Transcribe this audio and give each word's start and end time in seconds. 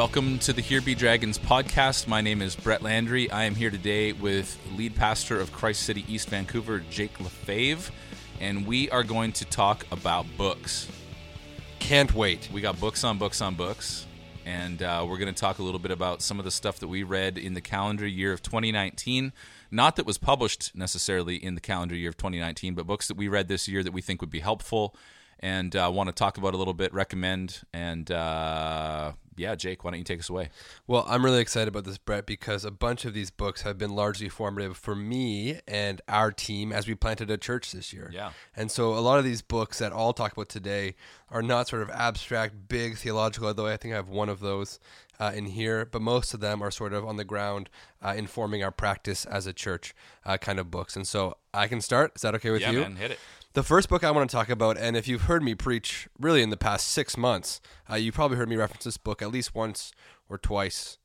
Welcome 0.00 0.38
to 0.38 0.54
the 0.54 0.62
Here 0.62 0.80
Be 0.80 0.94
Dragons 0.94 1.38
podcast. 1.38 2.06
My 2.06 2.22
name 2.22 2.40
is 2.40 2.56
Brett 2.56 2.80
Landry. 2.80 3.30
I 3.30 3.44
am 3.44 3.54
here 3.54 3.68
today 3.68 4.14
with 4.14 4.58
lead 4.74 4.96
pastor 4.96 5.38
of 5.38 5.52
Christ 5.52 5.82
City 5.82 6.06
East 6.08 6.30
Vancouver, 6.30 6.78
Jake 6.88 7.18
Lefave, 7.18 7.90
and 8.40 8.66
we 8.66 8.88
are 8.88 9.02
going 9.02 9.32
to 9.32 9.44
talk 9.44 9.84
about 9.92 10.24
books. 10.38 10.88
Can't 11.80 12.14
wait. 12.14 12.48
We 12.50 12.62
got 12.62 12.80
books 12.80 13.04
on 13.04 13.18
books 13.18 13.42
on 13.42 13.56
books, 13.56 14.06
and 14.46 14.82
uh, 14.82 15.04
we're 15.06 15.18
going 15.18 15.34
to 15.34 15.38
talk 15.38 15.58
a 15.58 15.62
little 15.62 15.78
bit 15.78 15.90
about 15.90 16.22
some 16.22 16.38
of 16.38 16.46
the 16.46 16.50
stuff 16.50 16.78
that 16.78 16.88
we 16.88 17.02
read 17.02 17.36
in 17.36 17.52
the 17.52 17.60
calendar 17.60 18.06
year 18.06 18.32
of 18.32 18.42
2019. 18.42 19.34
Not 19.70 19.96
that 19.96 20.06
was 20.06 20.16
published 20.16 20.74
necessarily 20.74 21.36
in 21.36 21.56
the 21.56 21.60
calendar 21.60 21.94
year 21.94 22.08
of 22.08 22.16
2019, 22.16 22.72
but 22.72 22.86
books 22.86 23.06
that 23.08 23.18
we 23.18 23.28
read 23.28 23.48
this 23.48 23.68
year 23.68 23.82
that 23.82 23.92
we 23.92 24.00
think 24.00 24.22
would 24.22 24.30
be 24.30 24.40
helpful 24.40 24.96
and 25.40 25.76
uh, 25.76 25.90
want 25.92 26.08
to 26.08 26.14
talk 26.14 26.38
about 26.38 26.54
a 26.54 26.56
little 26.56 26.74
bit, 26.74 26.92
recommend, 26.94 27.60
and 27.72 28.10
uh, 28.10 29.12
yeah, 29.40 29.54
Jake, 29.54 29.82
why 29.82 29.90
don't 29.90 29.98
you 29.98 30.04
take 30.04 30.20
us 30.20 30.28
away? 30.28 30.50
Well, 30.86 31.04
I'm 31.08 31.24
really 31.24 31.40
excited 31.40 31.68
about 31.68 31.84
this, 31.84 31.98
Brett, 31.98 32.26
because 32.26 32.64
a 32.64 32.70
bunch 32.70 33.04
of 33.04 33.14
these 33.14 33.30
books 33.30 33.62
have 33.62 33.78
been 33.78 33.94
largely 33.94 34.28
formative 34.28 34.76
for 34.76 34.94
me 34.94 35.60
and 35.66 36.00
our 36.08 36.30
team 36.30 36.72
as 36.72 36.86
we 36.86 36.94
planted 36.94 37.30
a 37.30 37.38
church 37.38 37.72
this 37.72 37.92
year. 37.92 38.10
Yeah. 38.12 38.32
And 38.54 38.70
so 38.70 38.92
a 38.92 39.00
lot 39.00 39.18
of 39.18 39.24
these 39.24 39.42
books 39.42 39.78
that 39.78 39.92
I'll 39.92 40.12
talk 40.12 40.32
about 40.32 40.50
today 40.50 40.94
are 41.30 41.42
not 41.42 41.68
sort 41.68 41.82
of 41.82 41.90
abstract, 41.90 42.68
big 42.68 42.98
theological, 42.98 43.48
although 43.48 43.66
I 43.66 43.76
think 43.76 43.94
I 43.94 43.96
have 43.96 44.08
one 44.08 44.28
of 44.28 44.40
those 44.40 44.78
uh, 45.18 45.32
in 45.34 45.46
here, 45.46 45.86
but 45.86 46.02
most 46.02 46.34
of 46.34 46.40
them 46.40 46.62
are 46.62 46.70
sort 46.70 46.92
of 46.92 47.06
on 47.06 47.16
the 47.16 47.24
ground, 47.24 47.68
uh, 48.02 48.14
informing 48.16 48.62
our 48.62 48.70
practice 48.70 49.24
as 49.24 49.46
a 49.46 49.52
church 49.52 49.94
uh, 50.24 50.36
kind 50.38 50.58
of 50.58 50.70
books. 50.70 50.96
And 50.96 51.06
so 51.06 51.36
I 51.52 51.66
can 51.66 51.80
start. 51.80 52.12
Is 52.16 52.22
that 52.22 52.34
okay 52.36 52.50
with 52.50 52.62
yeah, 52.62 52.70
you? 52.70 52.80
man, 52.80 52.96
hit 52.96 53.12
it. 53.12 53.18
The 53.52 53.64
first 53.64 53.88
book 53.88 54.04
I 54.04 54.12
want 54.12 54.30
to 54.30 54.32
talk 54.32 54.48
about, 54.48 54.78
and 54.78 54.96
if 54.96 55.08
you've 55.08 55.22
heard 55.22 55.42
me 55.42 55.56
preach 55.56 56.08
really 56.20 56.40
in 56.40 56.50
the 56.50 56.56
past 56.56 56.86
six 56.86 57.16
months, 57.16 57.60
uh, 57.90 57.96
you 57.96 58.12
probably 58.12 58.36
heard 58.36 58.48
me 58.48 58.54
reference 58.54 58.84
this 58.84 58.96
book 58.96 59.20
at 59.20 59.32
least 59.32 59.56
once 59.56 59.90
or 60.28 60.38
twice 60.38 60.98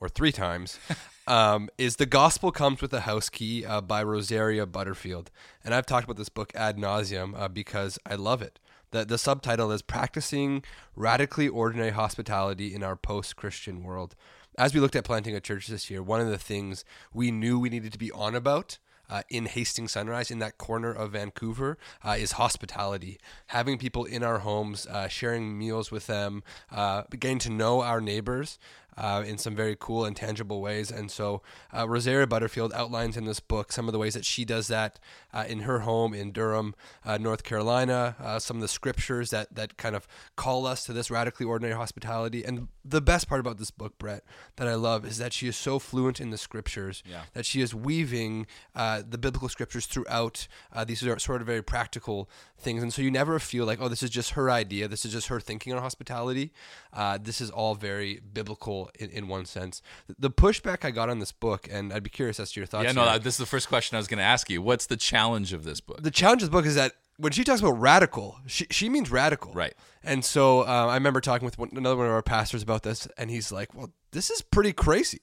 or 0.00 0.08
three 0.08 0.32
times, 0.32 0.78
um, 1.26 1.68
is 1.76 1.96
The 1.96 2.06
Gospel 2.06 2.52
Comes 2.52 2.80
with 2.80 2.94
a 2.94 3.00
House 3.00 3.28
Key 3.28 3.66
uh, 3.66 3.82
by 3.82 4.02
Rosaria 4.02 4.64
Butterfield. 4.64 5.30
And 5.62 5.74
I've 5.74 5.84
talked 5.84 6.04
about 6.04 6.16
this 6.16 6.30
book 6.30 6.52
ad 6.54 6.78
nauseum 6.78 7.38
uh, 7.38 7.48
because 7.48 7.98
I 8.06 8.14
love 8.14 8.40
it. 8.40 8.58
The, 8.92 9.04
the 9.04 9.18
subtitle 9.18 9.70
is 9.70 9.82
Practicing 9.82 10.64
Radically 10.96 11.48
Ordinary 11.48 11.90
Hospitality 11.90 12.74
in 12.74 12.82
Our 12.82 12.96
Post 12.96 13.36
Christian 13.36 13.82
World. 13.82 14.16
As 14.56 14.72
we 14.72 14.80
looked 14.80 14.96
at 14.96 15.04
planting 15.04 15.36
a 15.36 15.40
church 15.40 15.66
this 15.66 15.90
year, 15.90 16.02
one 16.02 16.22
of 16.22 16.30
the 16.30 16.38
things 16.38 16.82
we 17.12 17.30
knew 17.30 17.58
we 17.58 17.68
needed 17.68 17.92
to 17.92 17.98
be 17.98 18.10
on 18.10 18.34
about 18.34 18.78
uh, 19.10 19.22
in 19.28 19.46
Hastings 19.46 19.92
Sunrise, 19.92 20.30
in 20.30 20.38
that 20.38 20.56
corner 20.58 20.92
of 20.92 21.12
Vancouver, 21.12 21.76
uh, 22.04 22.16
is 22.18 22.32
hospitality. 22.32 23.18
Having 23.48 23.78
people 23.78 24.04
in 24.04 24.22
our 24.22 24.38
homes, 24.38 24.86
uh, 24.86 25.08
sharing 25.08 25.58
meals 25.58 25.90
with 25.90 26.06
them, 26.06 26.42
uh, 26.70 27.02
getting 27.10 27.38
to 27.40 27.50
know 27.50 27.82
our 27.82 28.00
neighbors. 28.00 28.58
Uh, 28.96 29.22
in 29.26 29.38
some 29.38 29.56
very 29.56 29.76
cool 29.80 30.04
and 30.04 30.14
tangible 30.14 30.60
ways. 30.60 30.90
And 30.90 31.10
so, 31.10 31.40
uh, 31.74 31.88
Rosaria 31.88 32.26
Butterfield 32.26 32.72
outlines 32.74 33.16
in 33.16 33.24
this 33.24 33.40
book 33.40 33.72
some 33.72 33.88
of 33.88 33.92
the 33.92 33.98
ways 33.98 34.12
that 34.14 34.26
she 34.26 34.44
does 34.44 34.66
that 34.68 34.98
uh, 35.32 35.44
in 35.48 35.60
her 35.60 35.80
home 35.80 36.12
in 36.12 36.32
Durham, 36.32 36.74
uh, 37.06 37.16
North 37.16 37.42
Carolina, 37.42 38.16
uh, 38.20 38.38
some 38.38 38.58
of 38.58 38.60
the 38.60 38.68
scriptures 38.68 39.30
that, 39.30 39.54
that 39.54 39.78
kind 39.78 39.96
of 39.96 40.06
call 40.36 40.66
us 40.66 40.84
to 40.84 40.92
this 40.92 41.10
radically 41.10 41.46
ordinary 41.46 41.74
hospitality. 41.74 42.44
And 42.44 42.68
the 42.84 43.00
best 43.00 43.26
part 43.28 43.40
about 43.40 43.56
this 43.58 43.70
book, 43.70 43.96
Brett, 43.98 44.22
that 44.56 44.68
I 44.68 44.74
love 44.74 45.06
is 45.06 45.16
that 45.18 45.32
she 45.32 45.46
is 45.48 45.56
so 45.56 45.78
fluent 45.78 46.20
in 46.20 46.30
the 46.30 46.38
scriptures 46.38 47.02
Yeah. 47.06 47.22
that 47.32 47.46
she 47.46 47.62
is 47.62 47.74
weaving 47.74 48.46
uh, 48.74 49.02
the 49.08 49.18
biblical 49.18 49.48
scriptures 49.48 49.86
throughout. 49.86 50.46
Uh, 50.72 50.84
these 50.84 51.02
are 51.06 51.18
sort 51.18 51.40
of 51.40 51.46
very 51.46 51.62
practical 51.62 52.28
things, 52.58 52.82
and 52.82 52.92
so 52.92 53.00
you 53.02 53.10
never 53.10 53.38
feel 53.38 53.64
like, 53.64 53.80
oh, 53.80 53.88
this 53.88 54.02
is 54.02 54.10
just 54.10 54.30
her 54.32 54.50
idea. 54.50 54.88
This 54.88 55.04
is 55.06 55.12
just 55.12 55.28
her 55.28 55.40
thinking 55.40 55.72
on 55.72 55.80
hospitality. 55.80 56.52
Uh, 56.92 57.18
this 57.22 57.40
is 57.40 57.50
all 57.50 57.74
very 57.74 58.20
biblical 58.34 58.79
in, 58.98 59.10
in 59.10 59.28
one 59.28 59.44
sense. 59.44 59.82
The 60.18 60.30
pushback 60.30 60.84
I 60.84 60.90
got 60.90 61.10
on 61.10 61.18
this 61.18 61.32
book, 61.32 61.68
and 61.70 61.92
I'd 61.92 62.02
be 62.02 62.10
curious 62.10 62.40
as 62.40 62.52
to 62.52 62.60
your 62.60 62.66
thoughts. 62.66 62.84
Yeah, 62.84 62.92
no, 62.92 63.08
here. 63.08 63.18
this 63.18 63.34
is 63.34 63.38
the 63.38 63.46
first 63.46 63.68
question 63.68 63.96
I 63.96 63.98
was 63.98 64.08
going 64.08 64.18
to 64.18 64.24
ask 64.24 64.48
you. 64.48 64.62
What's 64.62 64.86
the 64.86 64.96
challenge 64.96 65.52
of 65.52 65.64
this 65.64 65.80
book? 65.80 66.02
the 66.02 66.10
challenge 66.10 66.42
of 66.42 66.50
the 66.50 66.56
book 66.56 66.66
is 66.66 66.74
that 66.74 66.92
when 67.18 67.32
she 67.32 67.44
talks 67.44 67.60
about 67.60 67.78
radical, 67.78 68.38
she, 68.46 68.66
she 68.70 68.88
means 68.88 69.10
radical. 69.10 69.52
Right. 69.52 69.74
And 70.02 70.24
so 70.24 70.60
uh, 70.62 70.86
I 70.88 70.94
remember 70.94 71.20
talking 71.20 71.44
with 71.44 71.58
one, 71.58 71.70
another 71.74 71.96
one 71.96 72.06
of 72.06 72.12
our 72.12 72.22
pastors 72.22 72.62
about 72.62 72.82
this, 72.82 73.06
and 73.18 73.30
he's 73.30 73.52
like, 73.52 73.74
well, 73.74 73.90
this 74.12 74.30
is 74.30 74.40
pretty 74.42 74.72
crazy. 74.72 75.20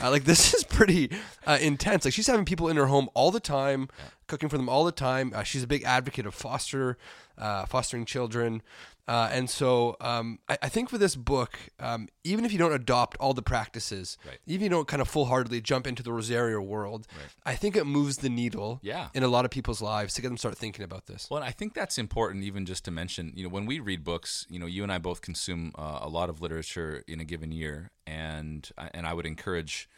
Uh, 0.00 0.10
like, 0.10 0.24
this 0.24 0.54
is 0.54 0.62
pretty 0.64 1.10
uh, 1.46 1.58
intense. 1.60 2.04
Like, 2.04 2.14
she's 2.14 2.26
having 2.28 2.44
people 2.44 2.68
in 2.68 2.76
her 2.76 2.86
home 2.86 3.08
all 3.14 3.30
the 3.30 3.40
time, 3.40 3.88
cooking 4.28 4.48
for 4.48 4.56
them 4.56 4.68
all 4.68 4.84
the 4.84 4.92
time. 4.92 5.32
Uh, 5.34 5.42
she's 5.42 5.62
a 5.64 5.66
big 5.66 5.82
advocate 5.84 6.26
of 6.26 6.34
foster, 6.34 6.96
uh, 7.38 7.66
fostering 7.66 8.04
children. 8.04 8.62
Uh, 9.08 9.28
and 9.32 9.50
so 9.50 9.96
um, 10.00 10.38
I, 10.48 10.56
I 10.62 10.68
think 10.68 10.88
for 10.88 10.96
this 10.96 11.16
book, 11.16 11.58
um, 11.80 12.06
even 12.22 12.44
if 12.44 12.52
you 12.52 12.58
don't 12.58 12.72
adopt 12.72 13.16
all 13.18 13.34
the 13.34 13.42
practices, 13.42 14.16
Right. 14.24 14.38
even 14.46 14.56
if 14.56 14.62
you 14.62 14.68
don't 14.68 14.86
kind 14.86 15.02
of 15.02 15.08
full 15.08 15.24
heartedly 15.24 15.60
jump 15.60 15.88
into 15.88 16.04
the 16.04 16.12
Rosaria 16.12 16.60
world, 16.60 17.08
I 17.44 17.56
think 17.56 17.74
it 17.74 17.86
moves 17.86 18.18
the 18.18 18.28
needle 18.28 18.78
Yeah. 18.84 19.08
in 19.12 19.24
a 19.24 19.28
lot 19.28 19.44
of 19.44 19.50
people's 19.50 19.82
lives 19.82 20.14
to 20.14 20.22
get 20.22 20.28
them 20.28 20.36
start 20.36 20.56
thinking 20.56 20.84
about 20.84 21.06
this. 21.06 21.26
Well, 21.28 21.42
I 21.42 21.50
think 21.50 21.74
that's 21.74 21.98
important, 21.98 22.44
even 22.44 22.66
just 22.66 22.84
to 22.84 22.92
mention. 22.92 23.32
You 23.34 23.44
know, 23.44 23.48
when 23.48 23.66
we 23.66 23.80
read 23.80 24.04
books, 24.04 24.19
you 24.48 24.58
know, 24.58 24.66
you 24.66 24.82
and 24.82 24.92
I 24.92 24.98
both 24.98 25.20
consume 25.22 25.72
uh, 25.76 25.98
a 26.02 26.08
lot 26.08 26.28
of 26.28 26.40
literature 26.40 27.04
in 27.06 27.20
a 27.20 27.24
given 27.24 27.52
year, 27.52 27.90
and 28.06 28.68
and 28.94 29.06
I 29.06 29.14
would 29.14 29.26
encourage 29.26 29.88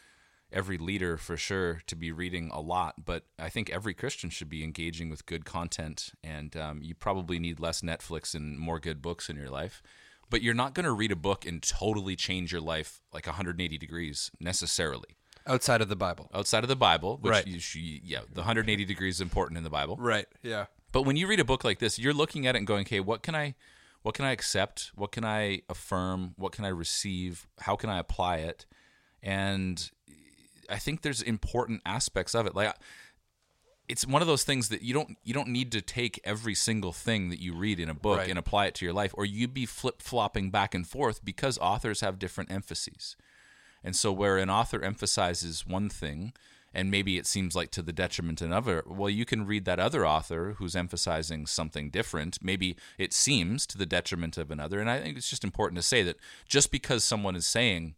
every 0.52 0.76
leader 0.76 1.16
for 1.16 1.36
sure 1.36 1.80
to 1.86 1.96
be 1.96 2.12
reading 2.12 2.50
a 2.52 2.60
lot. 2.60 3.04
But 3.04 3.24
I 3.38 3.48
think 3.48 3.70
every 3.70 3.94
Christian 3.94 4.28
should 4.30 4.48
be 4.50 4.62
engaging 4.62 5.08
with 5.08 5.24
good 5.26 5.44
content, 5.44 6.10
and 6.22 6.54
um, 6.56 6.82
you 6.82 6.94
probably 6.94 7.38
need 7.38 7.58
less 7.60 7.80
Netflix 7.80 8.34
and 8.34 8.58
more 8.58 8.78
good 8.78 9.00
books 9.00 9.28
in 9.30 9.36
your 9.36 9.48
life. 9.50 9.82
But 10.28 10.42
you're 10.42 10.54
not 10.54 10.74
going 10.74 10.84
to 10.84 10.92
read 10.92 11.12
a 11.12 11.16
book 11.16 11.44
and 11.46 11.62
totally 11.62 12.16
change 12.16 12.52
your 12.52 12.60
life 12.62 13.00
like 13.12 13.26
180 13.26 13.76
degrees 13.78 14.30
necessarily. 14.40 15.16
Outside 15.46 15.80
of 15.82 15.88
the 15.88 15.96
Bible. 15.96 16.30
Outside 16.32 16.62
of 16.64 16.68
the 16.68 16.76
Bible, 16.76 17.18
which 17.20 17.30
Right. 17.30 17.46
you 17.46 17.58
should, 17.58 17.82
yeah, 17.82 18.20
the 18.32 18.40
180 18.42 18.84
degrees 18.84 19.16
is 19.16 19.20
important 19.20 19.58
in 19.58 19.64
the 19.64 19.70
Bible. 19.70 19.96
Right. 19.98 20.26
Yeah. 20.42 20.66
But 20.92 21.02
when 21.02 21.16
you 21.16 21.26
read 21.26 21.40
a 21.40 21.44
book 21.44 21.64
like 21.64 21.80
this, 21.80 21.98
you're 21.98 22.14
looking 22.14 22.46
at 22.46 22.54
it 22.54 22.58
and 22.58 22.66
going, 22.66 22.82
"Okay, 22.82 23.00
what 23.00 23.22
can 23.22 23.34
I, 23.34 23.54
what 24.02 24.14
can 24.14 24.24
I 24.24 24.30
accept? 24.32 24.90
What 24.94 25.12
can 25.12 25.24
I 25.24 25.62
affirm? 25.68 26.34
What 26.36 26.52
can 26.52 26.64
I 26.64 26.68
receive? 26.68 27.46
How 27.60 27.76
can 27.76 27.90
I 27.90 27.98
apply 27.98 28.38
it?" 28.38 28.66
And 29.22 29.90
I 30.68 30.78
think 30.78 31.02
there's 31.02 31.22
important 31.22 31.82
aspects 31.86 32.34
of 32.34 32.46
it. 32.46 32.54
Like 32.54 32.74
it's 33.88 34.06
one 34.06 34.22
of 34.22 34.28
those 34.28 34.44
things 34.44 34.68
that 34.68 34.82
you 34.82 34.94
don't 34.94 35.18
you 35.22 35.34
don't 35.34 35.48
need 35.48 35.72
to 35.72 35.80
take 35.80 36.20
every 36.24 36.54
single 36.54 36.92
thing 36.92 37.28
that 37.30 37.40
you 37.40 37.52
read 37.54 37.78
in 37.80 37.88
a 37.90 37.94
book 37.94 38.18
Right. 38.18 38.30
and 38.30 38.38
apply 38.38 38.66
it 38.66 38.74
to 38.76 38.84
your 38.84 38.94
life, 38.94 39.12
or 39.16 39.24
you'd 39.24 39.52
be 39.54 39.66
flip 39.66 40.00
flopping 40.00 40.50
back 40.50 40.74
and 40.74 40.86
forth 40.86 41.24
because 41.24 41.58
authors 41.58 42.00
have 42.00 42.18
different 42.18 42.50
emphases. 42.50 43.16
And 43.84 43.96
so, 43.96 44.12
where 44.12 44.38
an 44.38 44.48
author 44.48 44.80
emphasizes 44.80 45.66
one 45.66 45.88
thing, 45.88 46.32
and 46.74 46.90
maybe 46.90 47.18
it 47.18 47.26
seems 47.26 47.54
like 47.54 47.70
to 47.72 47.82
the 47.82 47.92
detriment 47.92 48.40
of 48.40 48.48
another, 48.48 48.82
well, 48.86 49.10
you 49.10 49.24
can 49.24 49.46
read 49.46 49.64
that 49.64 49.78
other 49.78 50.06
author 50.06 50.54
who's 50.58 50.76
emphasizing 50.76 51.46
something 51.46 51.90
different. 51.90 52.38
Maybe 52.42 52.76
it 52.98 53.12
seems 53.12 53.66
to 53.68 53.78
the 53.78 53.86
detriment 53.86 54.38
of 54.38 54.50
another. 54.50 54.80
And 54.80 54.90
I 54.90 55.00
think 55.00 55.16
it's 55.16 55.30
just 55.30 55.44
important 55.44 55.76
to 55.76 55.82
say 55.82 56.02
that 56.02 56.16
just 56.48 56.70
because 56.70 57.04
someone 57.04 57.36
is 57.36 57.46
saying 57.46 57.94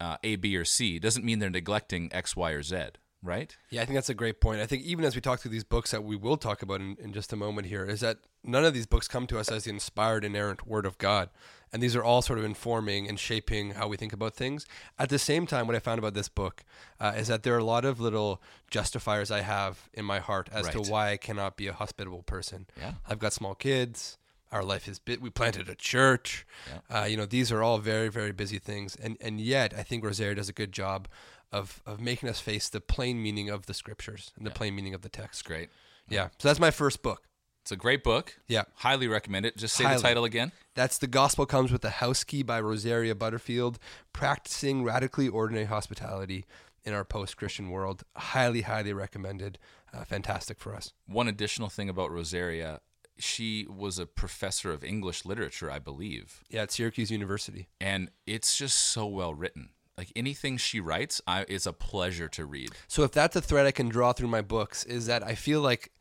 uh, 0.00 0.16
A, 0.22 0.36
B, 0.36 0.56
or 0.56 0.64
C 0.64 0.98
doesn't 0.98 1.24
mean 1.24 1.38
they're 1.38 1.50
neglecting 1.50 2.12
X, 2.12 2.36
Y, 2.36 2.50
or 2.50 2.62
Z, 2.62 2.76
right? 3.24 3.56
Yeah, 3.70 3.82
I 3.82 3.84
think 3.86 3.96
that's 3.96 4.10
a 4.10 4.14
great 4.14 4.40
point. 4.40 4.60
I 4.60 4.66
think 4.66 4.82
even 4.84 5.04
as 5.04 5.14
we 5.14 5.20
talk 5.20 5.40
through 5.40 5.50
these 5.50 5.64
books 5.64 5.90
that 5.90 6.04
we 6.04 6.14
will 6.14 6.36
talk 6.36 6.62
about 6.62 6.80
in, 6.80 6.96
in 7.00 7.12
just 7.12 7.32
a 7.32 7.36
moment 7.36 7.66
here, 7.66 7.84
is 7.84 8.00
that 8.00 8.18
none 8.44 8.64
of 8.64 8.74
these 8.74 8.86
books 8.86 9.08
come 9.08 9.26
to 9.28 9.38
us 9.38 9.50
as 9.50 9.64
the 9.64 9.70
inspired, 9.70 10.24
inerrant 10.24 10.66
Word 10.66 10.86
of 10.86 10.98
God. 10.98 11.30
And 11.72 11.82
these 11.82 11.96
are 11.96 12.04
all 12.04 12.22
sort 12.22 12.38
of 12.38 12.44
informing 12.44 13.08
and 13.08 13.18
shaping 13.18 13.70
how 13.72 13.88
we 13.88 13.96
think 13.96 14.12
about 14.12 14.34
things. 14.36 14.64
At 14.96 15.08
the 15.08 15.18
same 15.18 15.44
time, 15.44 15.66
what 15.66 15.74
I 15.74 15.80
found 15.80 15.98
about 15.98 16.14
this 16.14 16.28
book 16.28 16.62
uh, 17.00 17.14
is 17.16 17.26
that 17.26 17.42
there 17.42 17.54
are 17.56 17.58
a 17.58 17.64
lot 17.64 17.84
of 17.84 17.98
little 17.98 18.40
justifiers 18.70 19.30
I 19.32 19.40
have 19.40 19.88
in 19.92 20.04
my 20.04 20.20
heart 20.20 20.48
as 20.52 20.66
Right. 20.66 20.72
to 20.74 20.82
why 20.82 21.10
I 21.10 21.16
cannot 21.16 21.56
be 21.56 21.66
a 21.66 21.72
hospitable 21.72 22.22
person. 22.22 22.66
Yeah. 22.78 22.92
I've 23.08 23.18
got 23.18 23.32
small 23.32 23.54
kids. 23.56 24.18
Our 24.52 24.62
life 24.62 24.86
is 24.86 25.00
bit. 25.00 25.20
We 25.20 25.30
planted 25.30 25.68
a 25.68 25.74
church. 25.74 26.46
Uh, 26.88 27.06
you 27.10 27.16
know, 27.16 27.26
these 27.26 27.50
are 27.50 27.60
all 27.60 27.78
very, 27.78 28.08
very 28.08 28.30
busy 28.30 28.60
things, 28.60 28.94
and 28.94 29.16
and 29.20 29.40
yet 29.40 29.74
I 29.76 29.82
think 29.82 30.04
Rosaria 30.04 30.36
does 30.36 30.48
a 30.48 30.52
good 30.52 30.70
job 30.70 31.08
of 31.54 31.82
of 31.86 32.00
making 32.00 32.28
us 32.28 32.40
face 32.40 32.68
the 32.68 32.80
plain 32.80 33.22
meaning 33.22 33.48
of 33.48 33.66
the 33.66 33.74
scriptures 33.74 34.32
and 34.36 34.44
the 34.46 34.50
plain 34.50 34.74
meaning 34.74 34.94
of 34.94 35.02
the 35.02 35.08
text. 35.08 35.40
It's 35.40 35.42
great. 35.42 35.68
Yeah. 36.08 36.28
So 36.38 36.48
that's 36.48 36.60
my 36.60 36.70
first 36.70 37.02
book. 37.02 37.22
It's 37.62 37.72
a 37.72 37.76
great 37.76 38.04
book. 38.04 38.36
Yeah. 38.46 38.64
Highly 38.74 39.08
recommend 39.08 39.46
it. 39.46 39.56
Just 39.56 39.74
say 39.74 39.84
Highly. 39.84 39.96
the 39.96 40.02
title 40.02 40.24
again. 40.24 40.52
That's 40.74 40.98
The 40.98 41.06
Gospel 41.06 41.46
Comes 41.46 41.72
with 41.72 41.82
a 41.84 41.90
House 42.02 42.22
Key 42.22 42.42
by 42.42 42.60
Rosaria 42.60 43.14
Butterfield, 43.14 43.78
practicing 44.12 44.84
radically 44.84 45.28
ordinary 45.28 45.64
hospitality 45.66 46.44
in 46.84 46.92
our 46.92 47.04
post 47.04 47.38
Christian 47.38 47.70
world. 47.70 48.02
Highly, 48.16 48.60
highly 48.62 48.92
recommended. 48.92 49.58
Uh, 49.94 50.04
fantastic 50.04 50.58
for 50.60 50.74
us. 50.74 50.92
One 51.06 51.26
additional 51.28 51.70
thing 51.70 51.88
about 51.88 52.10
Rosaria, 52.10 52.80
she 53.16 53.66
was 53.70 53.98
a 53.98 54.04
professor 54.06 54.70
of 54.70 54.84
English 54.84 55.24
literature, 55.24 55.70
I 55.70 55.78
believe. 55.78 56.42
Yeah, 56.50 56.62
at 56.62 56.72
Syracuse 56.72 57.10
University. 57.10 57.68
and 57.80 58.10
it's 58.26 58.58
just 58.58 58.76
so 58.76 59.06
well 59.06 59.32
written. 59.34 59.70
Like 59.96 60.10
anything 60.16 60.56
she 60.56 60.80
writes, 60.80 61.20
I, 61.26 61.44
is 61.48 61.66
a 61.66 61.72
pleasure 61.72 62.28
to 62.28 62.44
read. 62.44 62.70
So 62.88 63.04
if 63.04 63.12
that's 63.12 63.36
a 63.36 63.40
thread 63.40 63.66
I 63.66 63.70
can 63.70 63.88
draw 63.88 64.12
through 64.12 64.28
my 64.28 64.42
books, 64.42 64.84
is 64.84 65.06
that 65.06 65.22
I 65.22 65.34
feel 65.34 65.60
like 65.60 65.92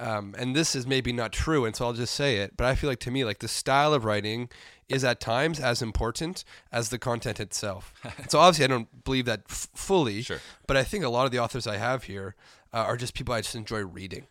um, 0.00 0.34
and 0.38 0.56
this 0.56 0.74
is 0.74 0.86
maybe 0.86 1.12
not 1.12 1.30
true, 1.30 1.66
and 1.66 1.76
so 1.76 1.84
I'll 1.84 1.92
just 1.92 2.14
say 2.14 2.38
it, 2.38 2.56
but 2.56 2.66
I 2.66 2.74
feel 2.74 2.88
like 2.88 3.00
to 3.00 3.10
me, 3.10 3.22
like 3.22 3.40
the 3.40 3.48
style 3.48 3.92
of 3.92 4.06
writing 4.06 4.48
is 4.88 5.04
at 5.04 5.20
times 5.20 5.60
as 5.60 5.82
important 5.82 6.42
as 6.72 6.88
the 6.88 6.98
content 6.98 7.38
itself. 7.38 7.92
so 8.28 8.38
obviously, 8.38 8.64
I 8.64 8.68
don't 8.68 9.04
believe 9.04 9.26
that 9.26 9.42
f- 9.50 9.68
fully, 9.74 10.22
Sure. 10.22 10.40
but 10.66 10.78
I 10.78 10.84
think 10.84 11.04
a 11.04 11.10
lot 11.10 11.26
of 11.26 11.32
the 11.32 11.38
authors 11.38 11.66
I 11.66 11.76
have 11.76 12.04
here 12.04 12.34
uh, 12.72 12.78
are 12.78 12.96
just 12.96 13.12
people 13.12 13.34
I 13.34 13.42
just 13.42 13.54
enjoy 13.54 13.80
reading. 13.84 14.26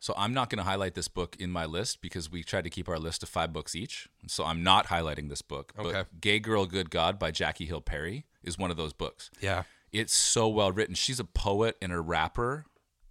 So 0.00 0.12
I'm 0.16 0.34
not 0.34 0.50
going 0.50 0.58
to 0.58 0.64
highlight 0.64 0.94
this 0.94 1.06
book 1.06 1.36
in 1.38 1.52
my 1.52 1.66
list 1.66 2.02
because 2.02 2.28
we 2.28 2.42
tried 2.42 2.64
to 2.64 2.70
keep 2.70 2.88
our 2.88 2.98
list 2.98 3.22
of 3.22 3.28
five 3.28 3.52
books 3.52 3.76
each. 3.76 4.08
So 4.26 4.44
I'm 4.44 4.64
not 4.64 4.88
highlighting 4.88 5.28
this 5.28 5.42
book. 5.42 5.72
Okay. 5.78 5.92
But 5.92 6.20
Gay 6.20 6.40
Girl, 6.40 6.66
Good 6.66 6.90
God 6.90 7.20
by 7.20 7.30
Jackie 7.30 7.66
Hill 7.66 7.80
Perry 7.80 8.26
is 8.44 8.58
one 8.58 8.70
of 8.70 8.76
those 8.76 8.92
books. 8.92 9.30
Yeah. 9.40 9.64
It's 9.92 10.14
so 10.14 10.48
well 10.48 10.72
written. 10.72 10.94
She's 10.94 11.20
a 11.20 11.24
poet 11.24 11.76
and 11.82 11.92
a 11.92 12.00
rapper. 12.00 12.64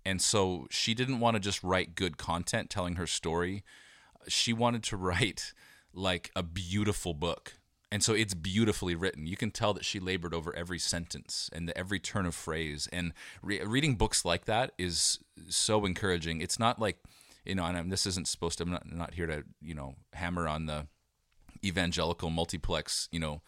And 0.03 0.21
so 0.21 0.67
she 0.71 0.93
didn't 0.93 1.19
want 1.19 1.35
to 1.35 1.39
just 1.39 1.63
write 1.63 1.95
good 1.95 2.17
content 2.17 2.69
telling 2.69 2.95
her 2.95 3.05
story. 3.05 3.63
She 4.27 4.51
wanted 4.51 4.83
to 4.83 4.97
write 4.97 5.53
like 5.93 6.31
a 6.35 6.41
beautiful 6.41 7.13
book. 7.13 7.53
And 7.91 8.01
so 8.01 8.13
it's 8.13 8.33
beautifully 8.33 8.95
written. 8.95 9.27
You 9.27 9.35
can 9.35 9.51
tell 9.51 9.73
that 9.73 9.83
she 9.83 9.99
labored 9.99 10.33
over 10.33 10.55
every 10.55 10.79
sentence 10.79 11.49
and 11.51 11.69
every 11.75 11.99
turn 11.99 12.25
of 12.25 12.33
phrase. 12.33 12.87
And 12.91 13.13
re- 13.43 13.61
reading 13.63 13.95
books 13.95 14.23
like 14.23 14.45
that 14.45 14.71
is 14.77 15.19
so 15.49 15.85
encouraging. 15.85 16.39
It's 16.39 16.57
not 16.57 16.79
like, 16.79 16.97
you 17.45 17.53
know, 17.53 17.65
and 17.65 17.77
I'm, 17.77 17.89
this 17.89 18.05
isn't 18.05 18.29
supposed 18.29 18.59
to, 18.59 18.63
I'm 18.63 18.71
not, 18.71 18.91
not 18.91 19.13
here 19.15 19.27
to, 19.27 19.43
you 19.61 19.75
know, 19.75 19.95
hammer 20.13 20.47
on 20.47 20.67
the 20.67 20.87
evangelical 21.65 22.29
multiplex, 22.29 23.09
you 23.11 23.19
know, 23.19 23.41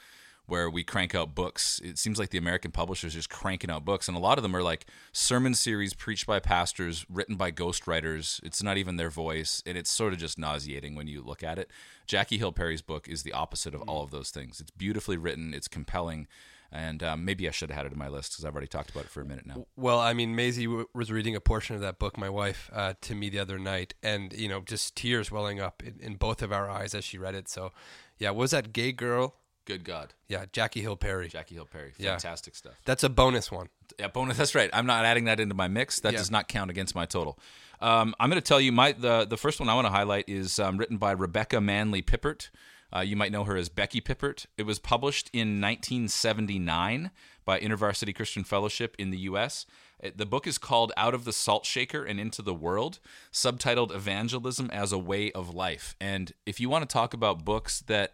where 0.46 0.70
we 0.70 0.84
crank 0.84 1.16
out 1.16 1.34
books. 1.34 1.80
It 1.84 1.98
seems 1.98 2.20
like 2.20 2.30
the 2.30 2.38
American 2.38 2.72
publishers 2.72 3.14
are 3.14 3.20
just 3.20 3.30
cranking 3.30 3.70
out 3.70 3.86
books, 3.86 4.08
and 4.08 4.18
a 4.18 4.20
lot 4.20 4.38
of 4.38 4.44
them 4.44 4.56
are 4.56 4.64
like 4.64 4.86
sermon 5.12 5.54
series 5.54 5.94
preached 5.94 6.28
by 6.28 6.40
pastors, 6.40 7.06
written 7.10 7.36
by 7.36 7.52
ghostwriters. 7.52 8.42
It's 8.44 8.62
not 8.62 8.78
even 8.78 8.98
their 8.98 9.10
voice, 9.10 9.64
and 9.66 9.78
it's 9.78 9.92
sort 9.92 10.14
of 10.14 10.20
just 10.20 10.38
nauseating 10.38 10.96
when 10.96 11.08
you 11.08 11.22
look 11.22 11.44
at 11.44 11.58
it. 11.58 11.72
Jackie 12.06 12.38
Hill 12.38 12.52
Perry's 12.52 12.82
book 12.82 13.08
is 13.08 13.24
the 13.24 13.32
opposite 13.32 13.74
of 13.74 13.82
all 13.84 14.04
of 14.04 14.12
those 14.12 14.32
things. 14.32 14.60
It's 14.60 14.72
beautifully 14.72 15.16
written, 15.16 15.54
it's 15.54 15.70
compelling, 15.70 16.28
and 16.74 17.02
um, 17.04 17.24
maybe 17.24 17.48
I 17.48 17.52
should 17.52 17.70
have 17.70 17.78
had 17.78 17.86
it 17.86 17.94
in 17.94 18.00
my 18.00 18.10
list 18.10 18.34
because 18.34 18.46
I've 18.46 18.54
already 18.54 18.68
talked 18.68 18.90
about 18.90 19.06
it 19.06 19.12
for 19.12 19.22
a 19.22 19.26
minute 19.26 19.46
now. 19.46 19.66
Well, 19.78 20.00
I 20.00 20.14
mean, 20.14 20.36
Maisie 20.36 20.66
w- 20.66 20.88
was 20.94 21.12
reading 21.12 21.36
a 21.36 21.40
portion 21.40 21.76
of 21.76 21.82
that 21.84 22.00
book, 22.00 22.18
my 22.18 22.30
wife, 22.30 22.70
uh, 22.74 22.96
to 23.02 23.16
me 23.16 23.30
the 23.30 23.40
other 23.40 23.60
night, 23.60 23.94
and 24.04 24.34
you 24.34 24.50
know, 24.50 24.60
just 24.60 24.96
tears 24.96 25.32
welling 25.32 25.62
up 25.62 25.82
in, 25.84 26.00
in 26.02 26.16
both 26.16 26.42
of 26.42 26.52
our 26.52 26.70
eyes 26.70 26.94
as 26.94 27.06
she 27.06 27.18
read 27.18 27.36
it. 27.36 27.48
So, 27.48 27.72
yeah, 28.18 28.32
was 28.32 28.52
that 28.52 28.74
gay 28.74 28.92
girl? 28.92 29.36
Good 29.66 29.86
God, 29.86 30.14
Yeah, 30.28 30.46
Jackie 30.52 30.82
Hill 30.82 30.98
Perry. 30.98 31.30
Jackie 31.30 31.56
Hill 31.56 31.66
Perry, 31.72 31.94
Yeah. 31.98 32.12
fantastic 32.12 32.56
stuff. 32.56 32.74
That's 32.86 33.04
a 33.04 33.10
bonus 33.10 33.50
one. 33.50 33.70
Yeah, 33.98 34.08
bonus. 34.10 34.36
That's 34.38 34.56
right. 34.56 34.70
I'm 34.74 34.86
not 34.86 35.06
adding 35.06 35.26
that 35.26 35.40
into 35.40 35.56
my 35.56 35.68
mix. 35.70 36.00
That 36.02 36.12
Yeah. 36.14 36.20
does 36.20 36.30
not 36.32 36.48
count 36.50 36.70
against 36.70 36.96
my 36.96 37.06
total. 37.06 37.40
Um, 37.80 38.14
I'm 38.20 38.30
going 38.30 38.42
to 38.42 38.46
tell 38.48 38.60
you 38.60 38.72
my 38.74 38.92
the 38.92 39.26
the 39.26 39.38
first 39.38 39.60
one 39.62 39.70
I 39.70 39.74
want 39.76 39.86
to 39.86 39.92
highlight 39.92 40.28
is 40.28 40.60
um, 40.60 40.78
written 40.78 40.98
by 40.98 41.12
Rebecca 41.12 41.62
Manley 41.62 42.02
Pippert. 42.02 42.50
Uh, 42.96 43.00
you 43.00 43.16
might 43.16 43.32
know 43.32 43.44
her 43.46 43.56
as 43.56 43.70
Becky 43.70 44.02
Pippert. 44.02 44.46
It 44.58 44.64
was 44.64 44.80
published 44.80 45.30
in 45.34 45.60
1979 45.62 47.12
by 47.46 47.60
InterVarsity 47.60 48.16
Christian 48.16 48.44
Fellowship 48.44 48.96
in 49.00 49.10
the 49.12 49.18
U.S. 49.20 49.66
It- 50.00 50.18
the 50.18 50.26
book 50.26 50.46
is 50.48 50.58
called 50.58 50.92
Out 50.98 51.14
of 51.14 51.26
the 51.26 51.34
Salt 51.34 51.66
Shaker 51.66 52.04
and 52.04 52.20
Into 52.20 52.42
the 52.42 52.54
World, 52.54 53.00
subtitled 53.32 53.94
Evangelism 53.94 54.70
as 54.72 54.92
a 54.92 54.98
Way 54.98 55.32
of 55.32 55.54
Life. 55.54 55.96
And 56.00 56.34
if 56.46 56.60
you 56.60 56.70
want 56.70 56.88
to 56.88 56.92
talk 56.94 57.14
about 57.14 57.44
books 57.46 57.80
that, 57.88 58.14